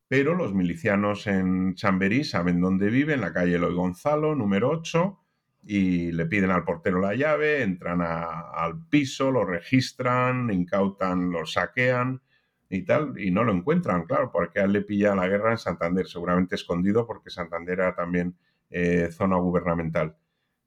pero 0.08 0.34
los 0.34 0.54
milicianos 0.54 1.26
en 1.26 1.74
Chamberí 1.74 2.24
saben 2.24 2.60
dónde 2.60 2.90
vive, 2.90 3.14
en 3.14 3.20
la 3.20 3.32
calle 3.32 3.56
Eloy 3.56 3.74
Gonzalo, 3.74 4.34
número 4.34 4.70
8, 4.70 5.18
y 5.64 6.12
le 6.12 6.26
piden 6.26 6.50
al 6.50 6.64
portero 6.64 7.00
la 7.00 7.14
llave, 7.14 7.62
entran 7.62 8.00
al 8.00 8.86
piso, 8.88 9.32
lo 9.32 9.44
registran, 9.44 10.50
incautan, 10.52 11.30
lo 11.32 11.44
saquean 11.44 12.22
y 12.68 12.82
tal, 12.82 13.18
y 13.18 13.32
no 13.32 13.42
lo 13.42 13.52
encuentran, 13.52 14.04
claro, 14.04 14.30
porque 14.30 14.60
él 14.60 14.72
le 14.72 14.82
pilla 14.82 15.16
la 15.16 15.28
guerra 15.28 15.52
en 15.52 15.58
Santander, 15.58 16.06
seguramente 16.06 16.54
escondido 16.54 17.06
porque 17.06 17.30
Santander 17.30 17.80
era 17.80 17.94
también 17.96 18.36
eh, 18.70 19.08
zona 19.10 19.36
gubernamental. 19.36 20.16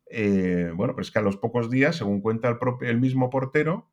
Eh, 0.10 0.72
bueno, 0.76 0.96
pues 0.96 1.12
que 1.12 1.20
a 1.20 1.22
los 1.22 1.38
pocos 1.38 1.70
días, 1.70 1.96
según 1.96 2.22
cuenta 2.22 2.50
el, 2.50 2.58
propio, 2.58 2.90
el 2.90 3.00
mismo 3.00 3.30
portero, 3.30 3.88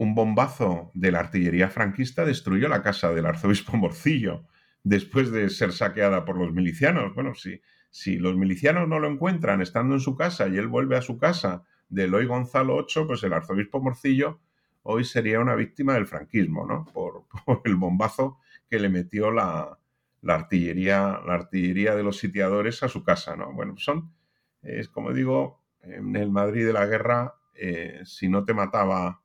un 0.00 0.14
bombazo 0.14 0.90
de 0.94 1.12
la 1.12 1.20
artillería 1.20 1.68
franquista 1.68 2.24
destruyó 2.24 2.68
la 2.68 2.82
casa 2.82 3.12
del 3.12 3.26
arzobispo 3.26 3.76
Morcillo 3.76 4.46
después 4.82 5.30
de 5.30 5.50
ser 5.50 5.72
saqueada 5.72 6.24
por 6.24 6.38
los 6.38 6.54
milicianos. 6.54 7.14
Bueno, 7.14 7.34
si, 7.34 7.60
si 7.90 8.16
los 8.16 8.34
milicianos 8.34 8.88
no 8.88 8.98
lo 8.98 9.08
encuentran 9.08 9.60
estando 9.60 9.92
en 9.92 10.00
su 10.00 10.16
casa 10.16 10.48
y 10.48 10.56
él 10.56 10.68
vuelve 10.68 10.96
a 10.96 11.02
su 11.02 11.18
casa 11.18 11.64
de 11.90 12.04
Eloy 12.04 12.24
Gonzalo 12.24 12.76
8, 12.76 13.06
pues 13.06 13.22
el 13.24 13.34
arzobispo 13.34 13.78
Morcillo 13.78 14.40
hoy 14.84 15.04
sería 15.04 15.38
una 15.38 15.54
víctima 15.54 15.92
del 15.92 16.06
franquismo, 16.06 16.66
¿no? 16.66 16.86
Por, 16.86 17.26
el 17.66 17.76
bombazo 17.76 18.38
que 18.70 18.78
le 18.78 18.88
metió 18.88 19.30
la, 19.30 19.78
artillería, 20.26 21.20
la 21.26 21.34
artillería 21.34 21.94
de 21.94 22.04
los 22.04 22.16
sitiadores 22.16 22.82
a 22.82 22.88
su 22.88 23.04
casa, 23.04 23.36
¿no? 23.36 23.52
Bueno, 23.52 23.74
son, 23.76 24.14
es 24.62 24.88
como 24.88 25.12
digo, 25.12 25.62
en 25.82 26.16
el 26.16 26.30
Madrid 26.30 26.64
de 26.64 26.72
la 26.72 26.86
guerra, 26.86 27.34
eh, 27.52 28.00
si 28.04 28.30
no 28.30 28.46
te 28.46 28.54
mataba 28.54 29.20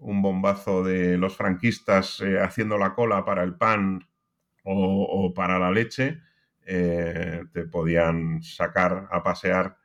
un 0.00 0.22
bombazo 0.22 0.82
de 0.82 1.16
los 1.16 1.36
franquistas 1.36 2.20
eh, 2.20 2.40
haciendo 2.40 2.78
la 2.78 2.94
cola 2.94 3.24
para 3.24 3.42
el 3.42 3.54
pan 3.54 4.06
o, 4.64 5.32
para 5.34 5.58
la 5.58 5.70
leche, 5.70 6.20
eh, 6.66 7.44
te 7.52 7.64
podían 7.64 8.42
sacar 8.42 9.08
a 9.10 9.22
pasear 9.22 9.78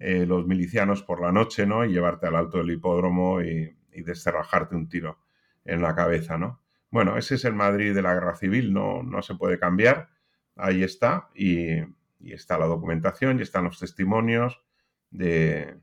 los 0.00 0.46
milicianos 0.46 1.02
por 1.02 1.20
la 1.20 1.32
noche, 1.32 1.66
¿no? 1.66 1.84
Y 1.84 1.92
llevarte 1.92 2.28
al 2.28 2.36
alto 2.36 2.58
del 2.58 2.70
hipódromo 2.70 3.42
y, 3.42 3.76
y 3.92 4.02
descerrajarte 4.02 4.76
un 4.76 4.88
tiro 4.88 5.18
en 5.64 5.82
la 5.82 5.94
cabeza, 5.94 6.38
¿no? 6.38 6.60
Bueno, 6.90 7.18
ese 7.18 7.34
es 7.34 7.44
el 7.44 7.54
Madrid 7.54 7.94
de 7.94 8.02
la 8.02 8.14
guerra 8.14 8.34
civil, 8.34 8.72
no, 8.72 9.02
no 9.02 9.20
se 9.22 9.34
puede 9.34 9.58
cambiar, 9.58 10.08
ahí 10.56 10.82
está, 10.82 11.28
y, 11.34 11.80
está 12.20 12.58
la 12.58 12.66
documentación 12.66 13.38
y 13.38 13.42
están 13.42 13.64
los 13.64 13.78
testimonios 13.78 14.62
de, 15.10 15.76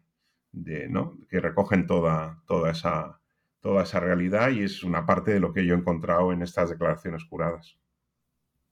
¿no? 0.52 1.18
que 1.30 1.40
recogen 1.40 1.88
toda, 1.88 2.42
toda, 2.48 2.72
esa, 2.72 3.22
toda 3.66 3.82
esa 3.82 4.00
realidad 4.00 4.52
y 4.52 4.62
es 4.62 4.84
una 4.84 5.08
parte 5.08 5.34
de 5.34 5.40
lo 5.40 5.52
que 5.52 5.66
yo 5.66 5.74
he 5.74 5.78
encontrado 5.78 6.32
en 6.32 6.44
estas 6.44 6.70
declaraciones 6.70 7.26
curadas. 7.26 7.80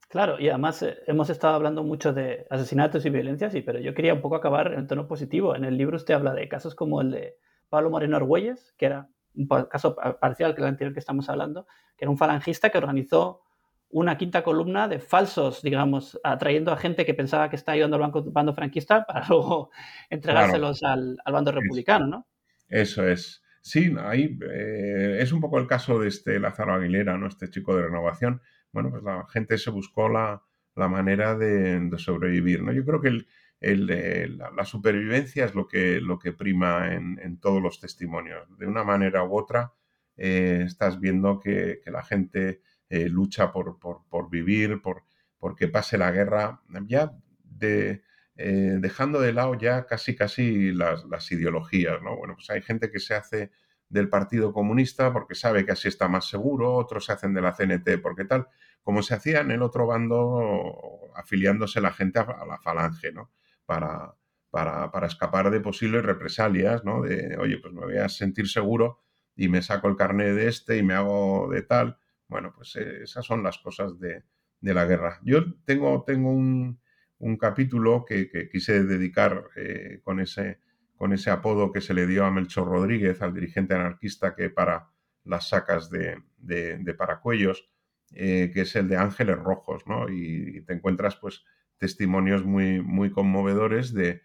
Claro, 0.08 0.40
y 0.40 0.50
además 0.50 0.84
eh, 0.84 1.00
hemos 1.08 1.32
estado 1.32 1.56
hablando 1.56 1.84
mucho 1.84 2.14
de 2.14 2.46
asesinatos 2.52 3.04
y 3.04 3.10
violencias, 3.10 3.56
pero 3.66 3.80
yo 3.80 3.96
quería 3.96 4.14
un 4.14 4.22
poco 4.22 4.36
acabar 4.36 4.72
en 4.72 4.86
tono 4.86 5.08
positivo. 5.08 5.56
En 5.56 5.66
el 5.66 5.80
libro 5.80 5.98
usted 5.98 6.14
habla 6.14 6.36
de 6.36 6.48
casos 6.48 6.76
como 6.76 7.02
el 7.02 7.10
de 7.10 7.38
Pablo 7.70 7.90
Moreno 7.90 8.18
Argüelles, 8.18 8.76
que 8.78 8.86
era 8.86 9.10
un 9.34 9.48
caso 9.48 9.96
parecido 9.96 10.50
al 10.50 10.54
que 10.54 10.62
el 10.62 10.68
anterior 10.68 10.94
que 10.94 11.00
estamos 11.00 11.28
hablando, 11.28 11.66
que 11.98 12.06
era 12.06 12.12
un 12.12 12.18
falangista 12.20 12.70
que 12.70 12.78
organizó 12.78 13.42
una 13.90 14.16
quinta 14.16 14.44
columna 14.44 14.88
de 14.88 15.00
falsos, 15.00 15.64
digamos, 15.64 16.20
atrayendo 16.24 16.72
a 16.72 16.78
gente 16.78 17.04
que 17.04 17.16
pensaba 17.16 17.50
que 17.50 17.56
estaba 17.56 17.74
ayudando 17.74 17.96
al 17.96 18.12
bando 18.26 18.54
franquista 18.54 19.08
para 19.08 19.26
luego 19.28 19.72
entregárselos 20.12 20.84
al, 20.84 21.18
bando 21.26 21.52
republicano, 21.52 22.06
¿no? 22.06 22.28
Eso 22.70 23.08
es. 23.08 23.43
Sí, 23.66 23.96
ahí 23.98 24.38
eh, 24.52 25.20
es 25.22 25.32
un 25.32 25.40
poco 25.40 25.58
el 25.58 25.68
caso 25.68 25.98
de 25.98 26.10
este 26.10 26.38
Lázaro 26.38 26.74
Aguilera, 26.74 27.18
¿no? 27.18 27.28
Este 27.28 27.50
chico 27.50 27.74
de 27.76 27.84
renovación. 27.84 28.42
Bueno, 28.74 28.90
pues 28.92 29.04
la 29.04 29.26
gente 29.28 29.58
se 29.58 29.70
buscó 29.70 30.10
la, 30.10 30.44
manera 30.76 31.38
de, 31.38 31.90
sobrevivir, 31.98 32.62
¿no? 32.62 32.74
Yo 32.74 32.84
creo 32.84 33.00
que 33.00 33.26
el, 33.62 34.38
la, 34.38 34.66
supervivencia 34.66 35.46
es 35.46 35.56
lo 35.56 35.66
que, 35.66 36.02
lo 36.02 36.20
que 36.20 36.34
prima 36.34 36.94
en, 36.94 37.40
todos 37.40 37.62
los 37.62 37.80
testimonios. 37.80 38.46
De 38.58 38.68
una 38.68 38.84
manera 38.84 39.24
u 39.24 39.34
otra, 39.38 39.72
eh, 40.18 40.64
estás 40.66 41.00
viendo 41.00 41.40
que, 41.40 41.80
la 41.86 42.04
gente 42.04 42.62
eh, 42.90 43.08
lucha 43.08 43.54
por, 43.54 43.80
vivir, 44.30 44.82
por, 44.82 45.06
que 45.56 45.70
pase 45.70 45.98
la 45.98 46.12
guerra, 46.12 46.62
ya 46.86 47.14
de, 47.46 48.04
eh, 48.36 48.78
dejando 48.80 49.22
de 49.22 49.34
lado 49.34 49.56
ya 49.56 49.86
casi 49.86 50.16
casi 50.16 50.72
las, 50.72 51.06
las, 51.06 51.32
ideologías, 51.32 52.02
¿no? 52.02 52.16
Bueno, 52.18 52.36
pues 52.36 52.50
hay 52.50 52.62
gente 52.62 52.92
que 52.92 53.00
se 53.00 53.16
hace 53.16 53.52
del 53.90 54.10
Partido 54.10 54.54
Comunista 54.54 55.14
porque 55.14 55.36
sabe 55.36 55.66
que 55.66 55.74
así 55.74 55.88
está 55.88 56.08
más 56.08 56.28
seguro, 56.28 56.74
otros 56.74 57.06
se 57.06 57.14
hacen 57.14 57.34
de 57.34 57.42
la 57.42 57.54
CNT 57.54 58.02
porque 58.02 58.26
tal, 58.26 58.48
como 58.82 59.04
se 59.04 59.14
hacía 59.14 59.42
en 59.42 59.52
el 59.52 59.62
otro 59.62 59.88
bando 59.88 61.12
afiliándose 61.16 61.80
la 61.82 61.94
gente 61.94 62.20
a 62.20 62.46
la 62.46 62.58
falange, 62.60 63.12
¿no? 63.12 63.32
para, 63.66 64.16
para, 64.92 65.08
escapar 65.08 65.50
de 65.50 65.60
posibles 65.60 66.04
represalias, 66.04 66.84
¿no? 66.84 67.02
De, 67.02 67.38
oye, 67.38 67.58
pues 67.58 67.74
me 67.74 67.82
voy 67.82 67.98
a 67.98 68.10
sentir 68.10 68.48
seguro 68.48 69.00
y 69.36 69.48
me 69.50 69.62
saco 69.62 69.88
el 69.88 69.96
carnet 69.96 70.36
de 70.36 70.48
este 70.48 70.78
y 70.78 70.84
me 70.84 70.94
hago 70.94 71.50
de 71.52 71.64
tal. 71.64 71.98
Bueno, 72.28 72.54
pues 72.56 72.76
eh, 72.76 73.04
esas 73.04 73.26
son 73.26 73.44
las 73.44 73.58
cosas 73.58 74.00
de, 74.00 74.24
la 74.62 74.86
guerra. 74.86 75.20
Yo 75.24 75.56
tengo, 75.66 76.04
tengo 76.06 76.32
un, 76.32 76.80
capítulo 77.38 78.06
que, 78.06 78.50
quise 78.52 78.84
dedicar 78.84 79.46
eh, 79.56 80.00
con, 80.04 80.20
ese, 80.20 80.60
con 80.96 81.14
ese 81.14 81.30
apodo 81.30 81.72
que 81.72 81.82
se 81.82 81.94
le 81.94 82.06
dio 82.06 82.26
a 82.26 82.32
Melchor 82.32 82.68
Rodríguez, 82.68 83.22
al 83.22 83.34
dirigente 83.34 83.74
anarquista 83.74 84.36
que 84.36 84.50
para 84.50 84.90
las 85.24 85.50
sacas 85.50 85.90
de, 85.90 86.22
de, 86.38 86.94
paracuellos, 86.94 87.70
eh, 88.14 88.52
que 88.54 88.62
es 88.62 88.76
el 88.76 88.90
de 88.90 88.98
Ángeles 88.98 89.38
Rojos, 89.38 89.88
¿no? 89.88 90.10
Y, 90.10 90.62
te 90.66 90.74
encuentras, 90.74 91.16
pues, 91.16 91.44
testimonios 91.78 92.44
muy, 92.44 92.82
muy 92.82 93.12
conmovedores 93.12 93.94
de, 93.94 94.22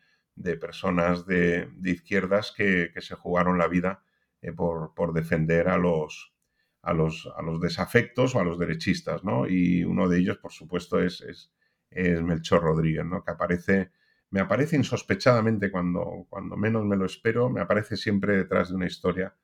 personas 0.61 1.27
de, 1.27 1.69
izquierdas 1.85 2.53
que, 2.57 2.93
se 2.99 3.15
jugaron 3.15 3.59
la 3.59 3.69
vida 3.69 4.03
eh, 4.43 4.53
por, 4.53 5.13
defender 5.13 5.69
a 5.69 5.79
los, 5.79 6.35
a, 6.83 6.93
los, 6.93 7.29
a 7.37 7.43
los 7.43 7.61
desafectos 7.61 8.35
o 8.35 8.41
a 8.41 8.45
los 8.45 8.59
derechistas, 8.59 9.25
¿no? 9.25 9.49
Y 9.49 9.85
uno 9.85 10.09
de 10.09 10.19
ellos, 10.19 10.39
por 10.39 10.53
supuesto, 10.53 11.01
es, 11.01 11.21
es, 11.21 11.53
Melchor 11.91 12.63
Rodríguez, 12.63 13.05
¿no? 13.05 13.25
Que 13.25 13.31
aparece, 13.33 13.91
me 14.31 14.41
aparece 14.41 14.77
insospechadamente 14.77 15.71
cuando, 15.71 16.27
cuando 16.29 16.57
menos 16.57 16.85
me 16.85 16.97
lo 16.97 17.07
espero, 17.07 17.51
me 17.51 17.61
aparece 17.61 17.97
siempre 17.97 18.37
detrás 18.37 18.71
de 18.71 18.77
una 18.77 18.87
historia, 18.87 19.35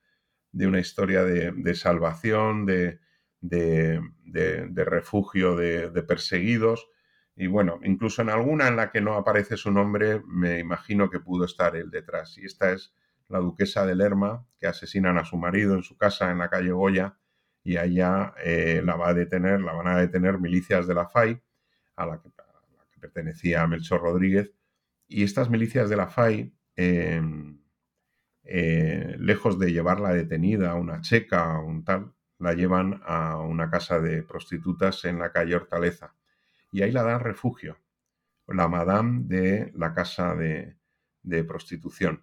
de 0.51 0.67
una 0.67 0.79
historia 0.79 1.23
de, 1.23 1.75
salvación, 1.75 2.65
de, 2.65 2.99
de 3.41 4.85
refugio 4.85 5.55
de, 5.55 6.03
perseguidos, 6.03 6.87
y 7.35 7.47
bueno, 7.47 7.79
incluso 7.83 8.21
en 8.21 8.29
alguna 8.29 8.67
en 8.69 8.77
la 8.77 8.91
que 8.91 9.01
no 9.01 9.15
aparece 9.15 9.57
su 9.57 9.71
nombre, 9.71 10.21
me 10.25 10.59
imagino 10.59 11.09
que 11.09 11.19
pudo 11.19 11.45
estar 11.45 11.75
él 11.75 11.91
detrás. 11.91 12.37
Y 12.37 12.45
esta 12.45 12.71
es 12.71 12.93
la 13.27 13.39
duquesa 13.39 13.85
de 13.85 13.95
Lerma, 13.95 14.47
que 14.59 14.67
asesinan 14.67 15.17
a 15.17 15.25
su 15.25 15.35
marido 15.37 15.75
en 15.75 15.83
su 15.83 15.97
casa 15.97 16.31
en 16.31 16.37
la 16.37 16.49
calle 16.49 16.71
Goya, 16.71 17.17
y 17.63 17.77
allá 17.77 18.33
eh, 18.43 18.81
la 18.85 18.95
va 18.95 19.09
a 19.09 19.13
detener, 19.13 19.59
la 19.61 19.73
van 19.73 19.87
a 19.87 19.97
detener 19.97 20.39
milicias 20.39 20.87
de 20.87 20.93
la 20.93 21.07
FAI, 21.07 21.41
a 21.95 22.05
la 22.05 22.21
que, 22.21 22.29
pertenecía 22.99 23.67
Melchor 23.67 24.01
Rodríguez. 24.01 24.51
Y 25.07 25.23
estas 25.23 25.49
milicias 25.49 25.89
de 25.89 25.95
la 25.95 26.07
FAI, 26.07 26.51
em, 26.75 27.59
eh, 28.43 29.15
lejos 29.19 29.59
de 29.59 29.71
llevarla 29.71 30.13
detenida 30.13 30.71
a 30.71 30.75
una 30.75 31.01
checa 31.01 31.59
o 31.59 31.65
un 31.65 31.83
tal, 31.83 32.13
la 32.39 32.53
llevan 32.53 33.01
a 33.05 33.39
una 33.39 33.69
casa 33.69 33.99
de 33.99 34.23
prostitutas 34.23 35.05
en 35.05 35.19
la 35.19 35.31
calle 35.31 35.55
Hortaleza 35.55 36.15
y 36.75 36.81
ahí 36.81 36.91
la 36.91 37.03
dan 37.03 37.21
refugio, 37.21 37.77
la 38.47 38.67
madame 38.67 39.21
de 39.23 39.71
la 39.75 39.93
casa 39.93 40.35
de, 40.35 40.75
prostitución. 41.47 42.21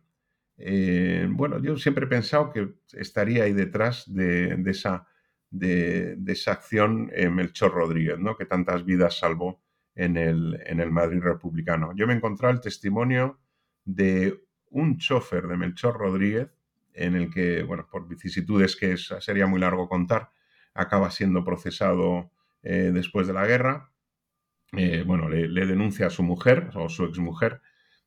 Eh, 0.59 1.27
bueno, 1.31 1.59
yo 1.59 1.79
siempre 1.79 2.05
he 2.05 2.09
pensado 2.09 2.53
que 2.53 2.75
estaría 2.93 3.45
ahí 3.45 3.55
detrás 3.55 4.05
de, 4.13 4.63
esa, 4.67 5.09
de, 5.49 6.19
esa 6.27 6.53
acción 6.53 7.11
eh, 7.15 7.31
Melchor 7.31 7.73
Rodríguez, 7.73 8.19
¿no? 8.19 8.37
que 8.37 8.45
tantas 8.45 8.85
vidas 8.85 9.19
salvó 9.19 9.62
en 9.95 10.17
el, 10.17 10.61
en 10.67 10.81
el 10.81 10.91
Madrid 10.91 11.21
republicano. 11.23 11.93
Yo 11.95 12.07
me 12.07 12.15
encontré 12.15 12.51
el 12.51 12.61
testimonio 12.61 13.39
de 13.85 14.43
un 14.71 14.99
chofer 14.99 15.47
de 15.47 15.57
Melchor 15.57 15.99
Rodríguez, 15.99 16.49
en 16.95 17.15
el 17.15 17.31
que, 17.31 17.63
bueno, 17.63 17.87
por 17.91 18.09
vicisitudes 18.09 18.77
que 18.77 18.97
sería 18.97 19.47
muy 19.47 19.61
largo 19.61 19.89
contar, 19.89 20.31
acaba 20.75 21.11
siendo 21.11 21.45
procesado 21.45 22.31
eh, 22.63 22.91
después 22.93 23.27
de 23.27 23.33
la 23.33 23.47
guerra 23.47 23.93
eh, 24.75 25.05
bueno, 25.07 25.29
le, 25.29 25.67
denuncia 25.67 26.07
a 26.07 26.11
su 26.11 26.23
mujer 26.23 26.71
o 26.75 26.89
su 26.89 27.05
exmujer, 27.05 27.61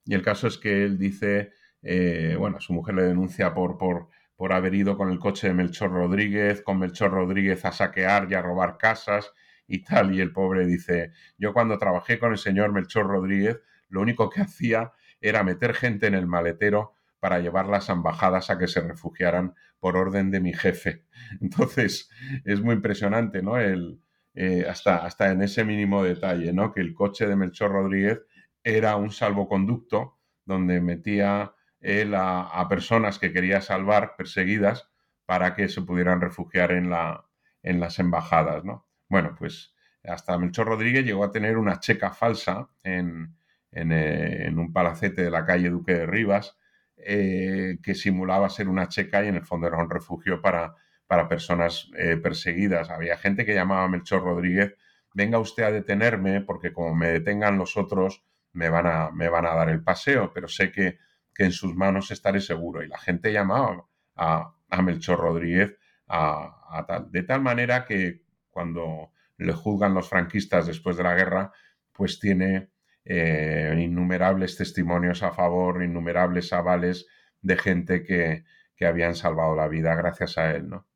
y 0.03 0.15
el 0.15 0.23
caso 0.23 0.47
es 0.47 0.57
que 0.57 0.83
él 0.83 0.97
dice, 0.97 1.51
eh, 1.83 2.35
bueno, 2.39 2.59
su 2.59 2.73
mujer 2.73 2.95
le 2.95 3.03
denuncia 3.03 3.53
por, 3.53 3.77
por, 3.77 4.09
por 4.35 4.51
haber 4.51 4.73
ido 4.73 4.97
con 4.97 5.11
el 5.11 5.19
coche 5.19 5.47
de 5.47 5.53
Melchor 5.53 5.91
Rodríguez, 5.91 6.63
con 6.63 6.79
Melchor 6.79 7.11
Rodríguez 7.11 7.65
a 7.65 7.71
saquear 7.71 8.27
y 8.31 8.33
a 8.33 8.41
robar 8.41 8.77
casas 8.79 9.31
y 9.67 9.83
tal, 9.83 10.13
y 10.13 10.21
el 10.21 10.31
pobre 10.31 10.65
dice, 10.65 11.11
yo 11.37 11.53
cuando 11.53 11.77
trabajé 11.77 12.19
con 12.19 12.31
el 12.31 12.37
señor 12.37 12.71
Melchor 12.71 13.07
Rodríguez, 13.07 13.61
lo 13.89 14.01
único 14.01 14.29
que 14.29 14.41
hacía 14.41 14.91
era 15.21 15.43
meter 15.43 15.73
gente 15.73 16.07
en 16.07 16.13
el 16.13 16.27
maletero 16.27 16.93
para 17.19 17.39
llevar 17.39 17.67
las 17.67 17.89
embajadas 17.89 18.49
a 18.49 18.57
que 18.57 18.67
se 18.67 18.81
refugiaran 18.81 19.55
por 19.79 19.97
orden 19.97 20.29
de 20.31 20.39
mi 20.39 20.53
jefe. 20.53 21.05
Entonces, 21.41 22.09
es 22.43 22.61
muy 22.61 22.75
impresionante, 22.75 23.41
¿no? 23.41 23.57
El, 23.57 24.01
eh, 24.35 24.65
hasta, 24.69 24.97
hasta 24.97 25.31
en 25.31 25.41
ese 25.41 25.63
mínimo 25.63 26.03
detalle, 26.03 26.53
¿no? 26.53 26.73
Que 26.73 26.81
el 26.81 26.93
coche 26.93 27.25
de 27.25 27.35
Melchor 27.35 27.71
Rodríguez 27.71 28.21
era 28.63 28.95
un 28.97 29.11
salvoconducto 29.11 30.19
donde 30.45 30.81
metía 30.81 31.55
él 31.79 32.13
a, 32.15 32.65
personas 32.67 33.19
que 33.19 33.31
quería 33.31 33.61
salvar 33.61 34.15
perseguidas 34.17 34.89
para 35.25 35.55
que 35.55 35.69
se 35.69 35.81
pudieran 35.81 36.19
refugiar 36.19 36.71
en, 36.71 36.89
la, 36.89 37.25
en 37.63 37.79
las 37.79 37.99
embajadas, 37.99 38.65
¿no? 38.65 38.84
Bueno, 39.09 39.35
pues 39.37 39.73
hasta 40.03 40.37
Melchor 40.37 40.67
Rodríguez 40.67 41.05
llegó 41.05 41.23
a 41.23 41.31
tener 41.31 41.57
una 41.57 41.79
checa 41.79 42.11
falsa 42.11 42.69
en, 42.83 43.35
eh, 43.71 44.51
un 44.55 44.71
palacete 44.71 45.23
de 45.23 45.31
la 45.31 45.45
calle 45.45 45.69
Duque 45.69 45.93
de 45.93 46.05
Rivas 46.05 46.57
eh, 46.97 47.77
que 47.83 47.93
simulaba 47.93 48.49
ser 48.49 48.69
una 48.69 48.87
checa 48.87 49.23
y 49.23 49.27
en 49.27 49.35
el 49.35 49.45
fondo 49.45 49.67
era 49.67 49.77
un 49.77 49.89
refugio 49.89 50.41
para, 50.41 50.75
para 51.07 51.27
personas 51.27 51.89
eh, 51.97 52.17
perseguidas. 52.17 52.89
Había 52.89 53.17
gente 53.17 53.45
que 53.45 53.53
llamaba 53.53 53.83
a 53.83 53.87
Melchor 53.89 54.23
Rodríguez, 54.23 54.75
venga 55.13 55.39
usted 55.39 55.63
a 55.63 55.71
detenerme 55.71 56.41
porque 56.41 56.73
como 56.73 56.95
me 56.95 57.07
detengan 57.07 57.57
los 57.57 57.77
otros 57.77 58.23
me 58.53 58.69
van 58.69 58.87
a, 58.87 59.11
me 59.11 59.29
van 59.29 59.45
a 59.45 59.53
dar 59.53 59.69
el 59.69 59.83
paseo, 59.83 60.31
pero 60.33 60.47
sé 60.47 60.71
que, 60.71 60.97
en 61.37 61.51
sus 61.51 61.75
manos 61.75 62.11
estaré 62.11 62.39
seguro. 62.39 62.81
Y 62.81 62.87
la 62.87 62.97
gente 62.97 63.33
llamaba 63.33 63.85
a, 64.15 64.53
Melchor 64.81 65.19
Rodríguez 65.19 65.75
a, 66.07 66.85
tal. 66.87 67.11
De 67.11 67.23
tal 67.23 67.41
manera 67.41 67.85
que 67.85 68.23
cuando 68.55 69.11
le 69.37 69.51
juzgan 69.51 69.93
los 69.93 70.07
franquistas 70.07 70.65
después 70.65 70.95
de 70.95 71.03
la 71.03 71.13
guerra, 71.13 71.51
pues 71.91 72.21
tiene 72.21 72.69
eh, 73.03 73.75
innumerables 73.77 74.55
testimonios 74.55 75.23
a 75.23 75.31
favor, 75.31 75.83
innumerables 75.83 76.53
avales 76.53 77.05
de 77.41 77.57
gente 77.57 78.03
que, 78.03 78.45
que 78.77 78.85
habían 78.85 79.13
salvado 79.13 79.57
la 79.57 79.67
vida 79.67 79.93
gracias 79.93 80.37
a 80.37 80.55
él, 80.55 80.69
¿no? 80.69 80.87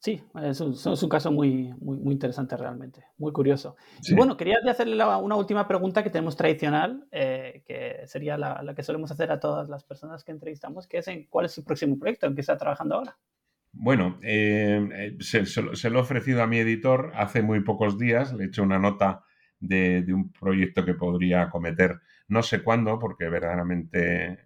Sí, 0.00 0.22
es 0.42 0.60
un, 0.60 1.08
caso 1.10 1.30
muy, 1.30 1.74
muy, 1.78 2.12
interesante 2.12 2.56
realmente, 2.56 3.04
muy 3.18 3.32
curioso. 3.32 3.76
Y 4.02 4.14
bueno, 4.14 4.34
quería 4.34 4.56
hacerle 4.66 4.94
una 4.94 5.36
última 5.36 5.68
pregunta 5.68 6.02
que 6.02 6.08
tenemos 6.08 6.36
tradicional, 6.36 7.06
eh, 7.10 7.62
que 7.66 8.06
sería 8.06 8.38
la, 8.38 8.72
que 8.74 8.82
solemos 8.82 9.10
hacer 9.10 9.30
a 9.30 9.38
todas 9.38 9.68
las 9.68 9.84
personas 9.84 10.24
que 10.24 10.32
entrevistamos, 10.32 10.86
que 10.86 10.98
es 10.98 11.08
en 11.08 11.26
cuál 11.26 11.44
es 11.44 11.52
su 11.52 11.64
próximo 11.64 11.98
proyecto, 11.98 12.26
en 12.26 12.34
qué 12.34 12.40
está 12.40 12.56
trabajando 12.56 12.94
ahora. 12.94 13.18
Bueno, 13.72 14.18
eh, 14.22 14.88
eh, 14.92 15.16
se, 15.20 15.90
lo 15.90 15.98
he 15.98 16.02
ofrecido 16.02 16.42
a 16.42 16.46
mi 16.46 16.58
editor 16.58 17.12
hace 17.14 17.42
muy 17.42 17.60
pocos 17.60 17.98
días, 17.98 18.32
le 18.32 18.44
he 18.44 18.46
hecho 18.48 18.62
una 18.62 18.78
nota 18.78 19.24
de, 19.60 20.04
un 20.12 20.32
proyecto 20.32 20.84
que 20.84 20.94
podría 20.94 21.42
acometer 21.42 22.00
no 22.28 22.42
sé 22.42 22.62
cuándo, 22.62 22.98
porque 22.98 23.28
verdaderamente 23.28 24.38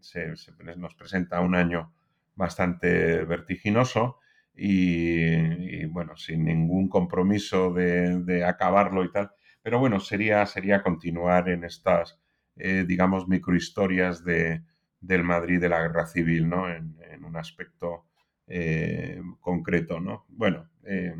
se, 0.00 0.34
nos 0.76 0.94
presenta 0.94 1.40
un 1.40 1.54
año 1.54 1.94
bastante 2.36 3.24
vertiginoso 3.24 4.18
y, 4.56 5.84
bueno, 5.86 6.16
sin 6.16 6.44
ningún 6.44 6.88
compromiso 6.88 7.72
de, 7.72 8.44
acabarlo 8.44 9.04
y 9.04 9.10
tal. 9.10 9.30
Pero 9.62 9.78
bueno, 9.78 10.00
sería, 10.00 10.44
sería 10.46 10.82
continuar 10.82 11.48
en 11.48 11.64
estas, 11.64 12.20
eh, 12.56 12.84
digamos, 12.86 13.28
microhistorias 13.28 14.24
de, 14.24 14.62
del 15.00 15.24
Madrid 15.24 15.60
de 15.60 15.68
la 15.68 15.80
Guerra 15.82 16.06
Civil, 16.06 16.48
¿no? 16.48 16.70
En, 16.70 16.94
un 17.24 17.36
aspecto 17.36 18.04
eh, 18.46 19.20
concreto, 19.40 20.00
¿no? 20.00 20.26
Bueno, 20.28 20.68
eh, 20.84 21.14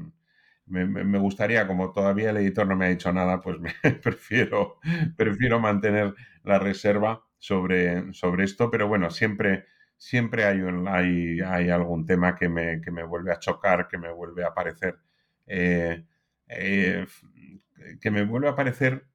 me, 0.66 1.18
gustaría, 1.18 1.66
como 1.66 1.92
todavía 1.92 2.30
el 2.30 2.38
editor 2.38 2.66
no 2.66 2.76
me 2.76 2.86
ha 2.86 2.88
dicho 2.88 3.12
nada, 3.12 3.40
pues 3.40 3.58
me 3.84 3.92
prefiero, 3.92 4.78
prefiero 5.16 5.60
mantener 5.60 6.14
la 6.42 6.58
reserva 6.58 7.22
sobre, 7.38 8.12
sobre 8.14 8.44
esto, 8.44 8.70
pero 8.70 8.88
bueno, 8.88 9.10
siempre 9.10 9.66
siempre 9.96 10.44
hay, 10.44 10.60
hay, 10.88 11.40
hay 11.40 11.70
algún 11.70 12.04
tema 12.04 12.34
que 12.34 12.48
me, 12.48 12.80
que 12.80 12.90
me, 12.90 13.04
vuelve 13.04 13.32
a 13.32 13.38
chocar, 13.38 13.88
que 13.88 13.96
me 13.96 14.10
vuelve 14.12 14.44
a 14.44 14.52
parecer, 14.52 14.98
eh, 15.46 16.04
que 16.46 18.10
me 18.10 18.24
vuelve 18.24 18.48
a 18.48 18.56
parecer 18.56 19.06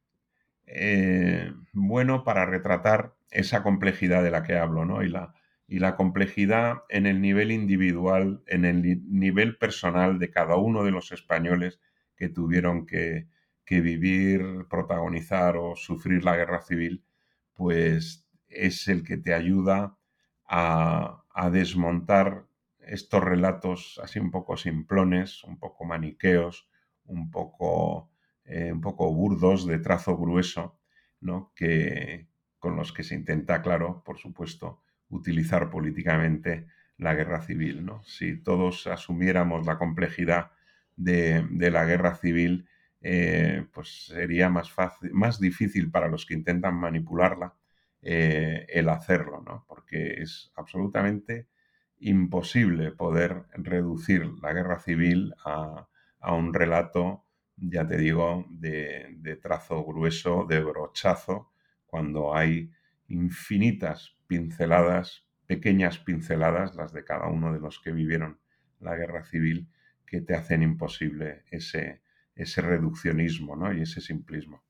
bueno 1.74 2.24
para 2.24 2.45
retratar 2.45 3.14
esa 3.30 3.62
complejidad 3.62 4.24
de 4.24 4.32
la 4.32 4.43
que 4.43 4.57
hablo, 4.57 4.86
¿no? 4.86 5.03
Y 5.03 5.10
la, 5.10 5.34
y 5.70 5.78
la 5.78 5.95
complejidad 5.95 6.84
en 6.89 7.05
el 7.05 7.22
nivel 7.22 7.51
individual, 7.51 8.41
en 8.47 8.65
el 8.65 8.82
nivel 9.07 9.55
personal 9.57 10.17
de 10.17 10.32
cada 10.32 10.55
uno 10.55 10.84
de 10.84 10.89
los 10.89 11.11
españoles 11.11 11.80
que 12.15 12.28
tuvieron 12.28 12.88
que, 12.88 13.28
vivir, 13.70 14.65
protagonizar 14.67 15.55
o 15.55 15.76
sufrir 15.76 16.24
la 16.26 16.36
guerra 16.36 16.63
civil, 16.63 17.03
pues 17.53 18.28
es 18.47 18.88
el 18.88 19.03
que 19.03 19.17
te 19.17 19.36
ayuda 19.36 19.95
a, 20.47 21.24
desmontar 21.51 22.47
estos 22.80 23.24
relatos 23.24 23.99
así 24.03 24.20
un 24.20 24.32
poco 24.32 24.57
simplones, 24.57 25.43
un 25.43 25.59
poco 25.59 25.86
maniqueos, 25.86 26.67
un 27.05 27.30
poco, 27.30 28.11
eh, 28.43 28.72
un 28.74 28.82
poco 28.82 29.13
burdos, 29.13 29.67
de 29.67 29.78
trazo 29.78 30.17
grueso, 30.17 30.80
¿no? 31.22 31.53
que, 31.55 32.28
con 32.57 32.76
los 32.76 32.91
que 32.91 33.03
se 33.03 33.15
intenta, 33.15 33.61
claro, 33.61 34.01
por 34.03 34.17
supuesto, 34.17 34.82
utilizar 35.10 35.70
políticamente 35.70 36.68
la 36.97 37.14
guerra 37.14 37.41
civil. 37.41 37.86
¿no? 37.86 38.03
Si 38.03 38.38
todos 38.38 38.88
asumiéramos 38.88 39.66
la 39.66 39.78
complejidad 39.78 40.51
de, 40.95 41.45
la 41.72 41.86
guerra 41.86 42.16
civil, 42.16 42.68
eh, 43.01 43.66
pues 43.74 44.07
sería 44.07 44.49
más, 44.49 44.72
fácil, 44.72 45.12
más 45.14 45.39
difícil 45.39 45.89
para 45.89 46.10
los 46.10 46.26
que 46.26 46.34
intentan 46.34 46.76
manipularla 46.76 47.55
eh, 48.01 48.66
el 48.70 48.88
hacerlo, 48.89 49.43
¿no? 49.45 49.66
Porque 49.68 50.22
es 50.22 50.53
absolutamente 50.55 51.47
imposible 51.99 52.91
poder 52.91 53.43
reducir 53.53 54.26
la 54.41 54.53
guerra 54.53 54.80
civil 54.80 55.34
a, 55.43 55.88
un 56.32 56.53
relato, 56.53 57.26
ya 57.57 57.86
te 57.88 57.97
digo, 57.97 58.45
de, 58.49 59.39
trazo 59.41 59.84
grueso, 59.84 60.45
de 60.47 60.62
brochazo, 60.62 61.51
cuando 61.86 62.36
hay 62.36 62.72
infinitas 63.07 64.16
pinceladas, 64.30 65.25
pequeñas 65.47 65.97
pinceladas, 65.97 66.75
las 66.75 66.93
de 66.93 67.03
cada 67.03 67.27
uno 67.27 67.51
de 67.51 67.59
los 67.59 67.80
que 67.80 67.91
vivieron 67.91 68.39
la 68.80 68.95
guerra 68.95 69.23
civil, 69.23 69.67
que 70.05 70.21
te 70.21 70.36
hacen 70.36 70.61
imposible 70.61 71.43
ese, 71.49 72.01
ese 72.36 72.61
reduccionismo 72.61 73.55
¿no? 73.55 73.73
y 73.73 73.82
ese 73.82 73.99
simplismo. 73.99 74.63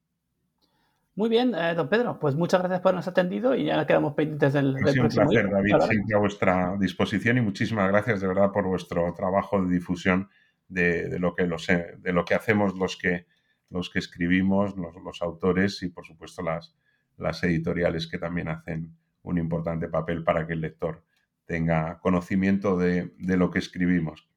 Muy 1.15 1.29
bien, 1.29 1.53
eh, 1.53 1.75
don 1.75 1.89
Pedro, 1.89 2.17
pues 2.17 2.35
muchas 2.35 2.61
gracias 2.61 2.79
por 2.79 2.89
habernos 2.89 3.09
atendido 3.09 3.53
y 3.53 3.65
ya 3.65 3.85
quedamos 3.85 4.13
pendientes 4.13 4.53
del, 4.53 4.73
del 4.75 5.01
un 5.01 5.09
placer, 5.09 5.49
David, 5.49 5.75
siempre 5.89 6.15
a 6.15 6.19
vuestra 6.19 6.77
disposición 6.79 7.37
y 7.37 7.41
muchísimas 7.41 7.89
gracias 7.89 8.21
de 8.21 8.27
verdad 8.27 8.53
por 8.53 8.65
vuestro 8.65 9.13
trabajo 9.13 9.61
de 9.61 9.73
difusión 9.73 10.29
de, 10.69 11.19
lo, 11.19 11.35
que 11.35 11.43
de 11.43 12.13
lo 12.13 12.23
que 12.23 12.35
hacemos 12.35 12.77
los 12.77 12.95
que, 12.95 13.25
los 13.69 13.89
que 13.89 13.99
escribimos, 13.99 14.75
los, 14.77 15.21
autores 15.21 15.83
y 15.83 15.89
por 15.89 16.05
supuesto 16.05 16.41
las, 16.41 16.73
las 17.17 17.43
editoriales 17.43 18.07
que 18.07 18.17
también 18.17 18.47
hacen 18.47 18.95
un 19.23 19.37
importante 19.37 19.87
papel 19.87 20.23
para 20.23 20.45
que 20.47 20.53
el 20.53 20.61
lector 20.61 21.03
tenga 21.45 21.99
conocimiento 21.99 22.77
de, 22.77 23.13
de 23.17 23.37
lo 23.37 23.51
que 23.51 23.59
escribimos. 23.59 24.27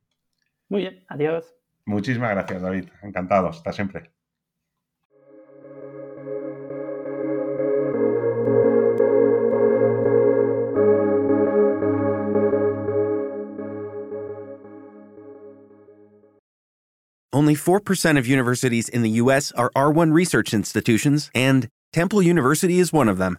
Muy 0.68 0.82
bien, 0.82 1.04
adiós. 1.08 1.54
Muchísimas 1.84 2.30
gracias, 2.30 2.62
David. 2.62 2.88
Encantado. 3.02 3.48
Hasta 3.48 3.72
siempre. 3.72 4.10
Only 17.34 17.56
4% 17.56 18.18
of 18.18 18.26
universities 18.26 18.88
in 18.88 19.02
the 19.02 19.10
U.S. 19.22 19.52
are 19.52 19.70
R1 19.74 20.12
research 20.12 20.52
institutions, 20.52 21.30
and 21.34 21.68
Temple 21.92 22.22
University 22.22 22.78
is 22.78 22.92
one 22.92 23.08
of 23.08 23.18
them. 23.18 23.38